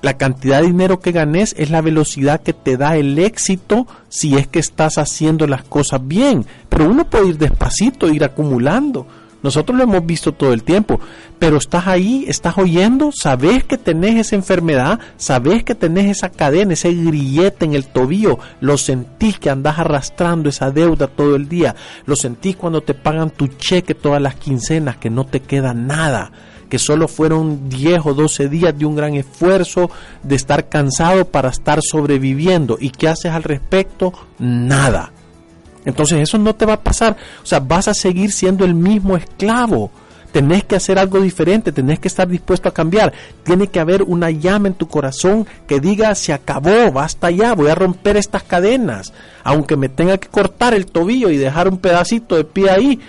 La 0.00 0.16
cantidad 0.16 0.62
de 0.62 0.68
dinero 0.68 1.00
que 1.00 1.12
ganes 1.12 1.54
es 1.58 1.70
la 1.70 1.82
velocidad 1.82 2.40
que 2.40 2.54
te 2.54 2.78
da 2.78 2.96
el 2.96 3.18
éxito 3.18 3.86
si 4.08 4.36
es 4.36 4.46
que 4.46 4.58
estás 4.58 4.96
haciendo 4.96 5.46
las 5.46 5.64
cosas 5.64 6.00
bien. 6.06 6.46
Pero 6.70 6.88
uno 6.88 7.04
puede 7.04 7.28
ir 7.28 7.38
despacito, 7.38 8.08
ir 8.08 8.24
acumulando. 8.24 9.06
Nosotros 9.44 9.76
lo 9.76 9.84
hemos 9.84 10.06
visto 10.06 10.32
todo 10.32 10.54
el 10.54 10.62
tiempo, 10.62 10.98
pero 11.38 11.58
estás 11.58 11.86
ahí, 11.86 12.24
estás 12.26 12.56
oyendo, 12.56 13.10
sabes 13.12 13.62
que 13.62 13.76
tenés 13.76 14.16
esa 14.16 14.36
enfermedad, 14.36 14.98
sabes 15.18 15.62
que 15.64 15.74
tenés 15.74 16.16
esa 16.16 16.30
cadena, 16.30 16.72
ese 16.72 16.94
grillete 16.94 17.66
en 17.66 17.74
el 17.74 17.84
tobillo, 17.84 18.38
lo 18.62 18.78
sentís 18.78 19.38
que 19.38 19.50
andás 19.50 19.78
arrastrando 19.78 20.48
esa 20.48 20.70
deuda 20.70 21.08
todo 21.08 21.36
el 21.36 21.46
día, 21.46 21.76
lo 22.06 22.16
sentís 22.16 22.56
cuando 22.56 22.80
te 22.80 22.94
pagan 22.94 23.28
tu 23.28 23.48
cheque 23.48 23.94
todas 23.94 24.22
las 24.22 24.36
quincenas, 24.36 24.96
que 24.96 25.10
no 25.10 25.26
te 25.26 25.40
queda 25.40 25.74
nada 25.74 26.32
que 26.70 26.78
solo 26.78 27.06
fueron 27.06 27.68
10 27.68 28.00
o 28.06 28.14
12 28.14 28.48
días 28.48 28.76
de 28.76 28.86
un 28.86 28.96
gran 28.96 29.14
esfuerzo, 29.14 29.90
de 30.22 30.34
estar 30.34 30.70
cansado 30.70 31.26
para 31.26 31.50
estar 31.50 31.80
sobreviviendo. 31.82 32.78
¿Y 32.80 32.88
qué 32.88 33.08
haces 33.08 33.30
al 33.30 33.42
respecto? 33.42 34.12
Nada. 34.38 35.12
Entonces 35.84 36.20
eso 36.20 36.38
no 36.38 36.54
te 36.54 36.66
va 36.66 36.74
a 36.74 36.80
pasar. 36.80 37.16
O 37.42 37.46
sea, 37.46 37.60
vas 37.60 37.88
a 37.88 37.94
seguir 37.94 38.32
siendo 38.32 38.64
el 38.64 38.74
mismo 38.74 39.16
esclavo. 39.16 39.90
Tenés 40.32 40.64
que 40.64 40.74
hacer 40.74 40.98
algo 40.98 41.20
diferente, 41.20 41.70
tenés 41.70 42.00
que 42.00 42.08
estar 42.08 42.26
dispuesto 42.26 42.68
a 42.68 42.74
cambiar. 42.74 43.12
Tiene 43.44 43.68
que 43.68 43.78
haber 43.78 44.02
una 44.02 44.30
llama 44.30 44.66
en 44.66 44.74
tu 44.74 44.88
corazón 44.88 45.46
que 45.68 45.78
diga, 45.78 46.12
se 46.16 46.32
acabó, 46.32 46.90
basta 46.90 47.30
ya, 47.30 47.54
voy 47.54 47.68
a 47.68 47.76
romper 47.76 48.16
estas 48.16 48.42
cadenas. 48.42 49.12
Aunque 49.44 49.76
me 49.76 49.88
tenga 49.88 50.18
que 50.18 50.26
cortar 50.26 50.74
el 50.74 50.86
tobillo 50.86 51.30
y 51.30 51.36
dejar 51.36 51.68
un 51.68 51.78
pedacito 51.78 52.34
de 52.34 52.42
pie 52.42 52.70
ahí, 52.70 53.00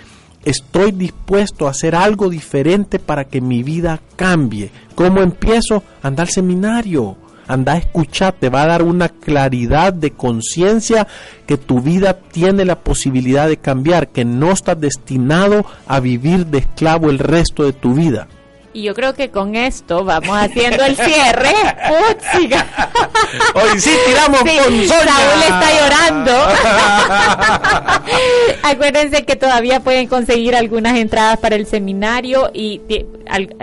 estoy 0.44 0.92
dispuesto 0.92 1.66
a 1.66 1.70
hacer 1.70 1.96
algo 1.96 2.28
diferente 2.28 3.00
para 3.00 3.24
que 3.24 3.40
mi 3.40 3.64
vida 3.64 4.00
cambie. 4.14 4.70
¿Cómo 4.94 5.20
empiezo? 5.20 5.82
Anda 6.02 6.22
al 6.22 6.28
seminario 6.28 7.16
anda 7.48 7.72
a 7.72 7.78
escuchar, 7.78 8.34
te 8.34 8.48
va 8.48 8.62
a 8.62 8.66
dar 8.66 8.82
una 8.82 9.08
claridad 9.08 9.92
de 9.92 10.12
conciencia 10.12 11.06
que 11.46 11.56
tu 11.56 11.80
vida 11.80 12.14
tiene 12.14 12.64
la 12.64 12.80
posibilidad 12.80 13.48
de 13.48 13.56
cambiar, 13.56 14.08
que 14.08 14.24
no 14.24 14.52
estás 14.52 14.80
destinado 14.80 15.64
a 15.86 16.00
vivir 16.00 16.46
de 16.46 16.58
esclavo 16.58 17.10
el 17.10 17.18
resto 17.18 17.64
de 17.64 17.72
tu 17.72 17.94
vida. 17.94 18.28
Y 18.76 18.82
yo 18.82 18.94
creo 18.94 19.14
que 19.14 19.30
con 19.30 19.56
esto 19.56 20.04
vamos 20.04 20.36
haciendo 20.36 20.84
el 20.84 20.96
cierre. 20.96 21.48
Hoy 23.54 23.80
sí 23.80 23.90
tiramos 24.04 24.40
sí, 24.40 24.58
con 24.58 24.86
Saúl 24.86 25.42
está 25.48 25.68
llorando. 25.80 26.32
Acuérdense 28.62 29.24
que 29.24 29.34
todavía 29.34 29.80
pueden 29.80 30.08
conseguir 30.08 30.54
algunas 30.54 30.98
entradas 30.98 31.38
para 31.38 31.56
el 31.56 31.64
seminario 31.64 32.50
y 32.52 32.82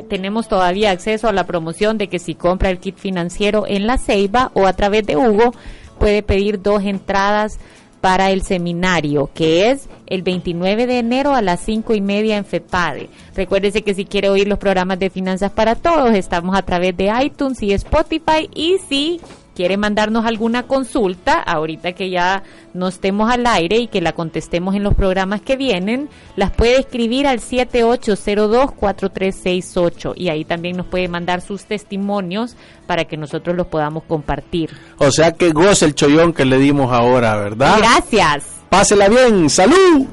tenemos 0.09 0.47
todavía 0.47 0.89
acceso 0.89 1.27
a 1.27 1.31
la 1.31 1.45
promoción 1.45 1.99
de 1.99 2.07
que 2.07 2.17
si 2.17 2.33
compra 2.33 2.71
el 2.71 2.79
kit 2.79 2.97
financiero 2.97 3.65
en 3.67 3.85
la 3.85 3.99
Ceiba 3.99 4.49
o 4.55 4.65
a 4.65 4.73
través 4.73 5.05
de 5.05 5.15
Hugo, 5.15 5.53
puede 5.99 6.23
pedir 6.23 6.59
dos 6.59 6.81
entradas 6.81 7.59
para 8.03 8.31
el 8.31 8.41
seminario, 8.41 9.29
que 9.33 9.71
es 9.71 9.87
el 10.07 10.23
29 10.23 10.87
de 10.87 10.99
enero 10.99 11.33
a 11.33 11.41
las 11.41 11.61
5 11.61 11.93
y 11.93 12.01
media 12.01 12.35
en 12.35 12.43
FEPADE. 12.43 13.07
Recuérdese 13.33 13.81
que 13.81 13.93
si 13.93 14.03
quiere 14.03 14.27
oír 14.27 14.45
los 14.45 14.59
programas 14.59 14.99
de 14.99 15.09
Finanzas 15.09 15.53
para 15.53 15.75
Todos, 15.75 16.13
estamos 16.13 16.53
a 16.53 16.63
través 16.63 16.97
de 16.97 17.09
iTunes 17.23 17.63
y 17.63 17.71
Spotify. 17.71 18.49
Y 18.53 18.75
si 18.89 19.21
quiere 19.55 19.77
mandarnos 19.77 20.25
alguna 20.25 20.63
consulta, 20.63 21.39
ahorita 21.39 21.93
que 21.93 22.09
ya 22.09 22.41
no 22.73 22.87
estemos 22.87 23.31
al 23.31 23.45
aire 23.45 23.77
y 23.77 23.85
que 23.87 24.01
la 24.01 24.13
contestemos 24.13 24.73
en 24.75 24.81
los 24.83 24.95
programas 24.95 25.41
que 25.41 25.55
vienen, 25.55 26.09
las 26.35 26.49
puede 26.51 26.79
escribir 26.79 27.27
al 27.27 27.39
7802-4368 27.39 30.13
y 30.15 30.29
ahí 30.29 30.43
también 30.45 30.77
nos 30.77 30.87
puede 30.87 31.07
mandar 31.07 31.41
sus 31.41 31.65
testimonios 31.65 32.55
para 32.87 33.05
que 33.05 33.17
nosotros 33.17 33.55
los 33.55 33.67
podamos 33.67 34.03
compartir. 34.03 34.71
O 34.97 35.11
sea 35.11 35.33
que 35.33 35.51
goce 35.51 35.85
el 35.85 35.93
chollón 35.95 36.33
que 36.33 36.45
le 36.45 36.57
dimos 36.57 36.91
ahora, 36.91 37.35
¿verdad? 37.35 37.77
Gracias. 37.77 38.45
Pásela 38.69 39.07
bien, 39.07 39.47
salud. 39.49 40.07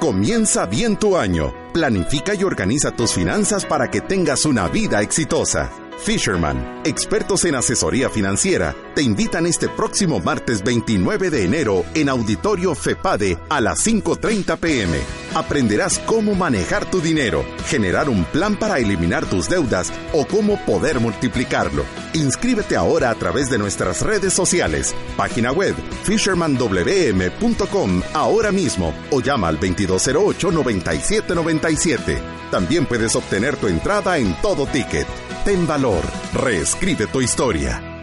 Comienza 0.00 0.66
bien 0.66 0.98
tu 0.98 1.16
año. 1.16 1.54
Planifica 1.72 2.34
y 2.34 2.44
organiza 2.44 2.90
tus 2.90 3.14
finanzas 3.14 3.64
para 3.64 3.90
que 3.90 4.02
tengas 4.02 4.44
una 4.44 4.68
vida 4.68 5.00
exitosa. 5.00 5.85
Fisherman, 5.98 6.82
expertos 6.84 7.44
en 7.46 7.54
asesoría 7.54 8.10
financiera, 8.10 8.74
te 8.94 9.02
invitan 9.02 9.46
este 9.46 9.68
próximo 9.68 10.20
martes 10.20 10.62
29 10.62 11.30
de 11.30 11.44
enero 11.44 11.84
en 11.94 12.08
Auditorio 12.08 12.74
FEPADE 12.74 13.38
a 13.48 13.60
las 13.60 13.86
5.30 13.86 14.56
pm. 14.58 14.98
Aprenderás 15.34 15.98
cómo 16.00 16.34
manejar 16.34 16.90
tu 16.90 17.00
dinero, 17.00 17.44
generar 17.66 18.08
un 18.08 18.24
plan 18.24 18.56
para 18.56 18.78
eliminar 18.78 19.26
tus 19.26 19.48
deudas 19.48 19.92
o 20.12 20.26
cómo 20.26 20.58
poder 20.64 20.98
multiplicarlo. 21.00 21.84
Inscríbete 22.12 22.76
ahora 22.76 23.10
a 23.10 23.14
través 23.14 23.50
de 23.50 23.58
nuestras 23.58 24.02
redes 24.02 24.32
sociales, 24.32 24.94
página 25.16 25.50
web 25.50 25.74
fishermanwm.com 26.04 28.02
ahora 28.14 28.52
mismo 28.52 28.94
o 29.10 29.20
llama 29.20 29.48
al 29.48 29.58
2208-9797. 29.58 32.20
También 32.50 32.86
puedes 32.86 33.16
obtener 33.16 33.56
tu 33.56 33.66
entrada 33.66 34.18
en 34.18 34.40
todo 34.40 34.66
ticket. 34.66 35.25
Ten 35.46 35.64
valor, 35.64 36.02
reescribe 36.34 37.06
tu 37.06 37.20
historia. 37.20 37.95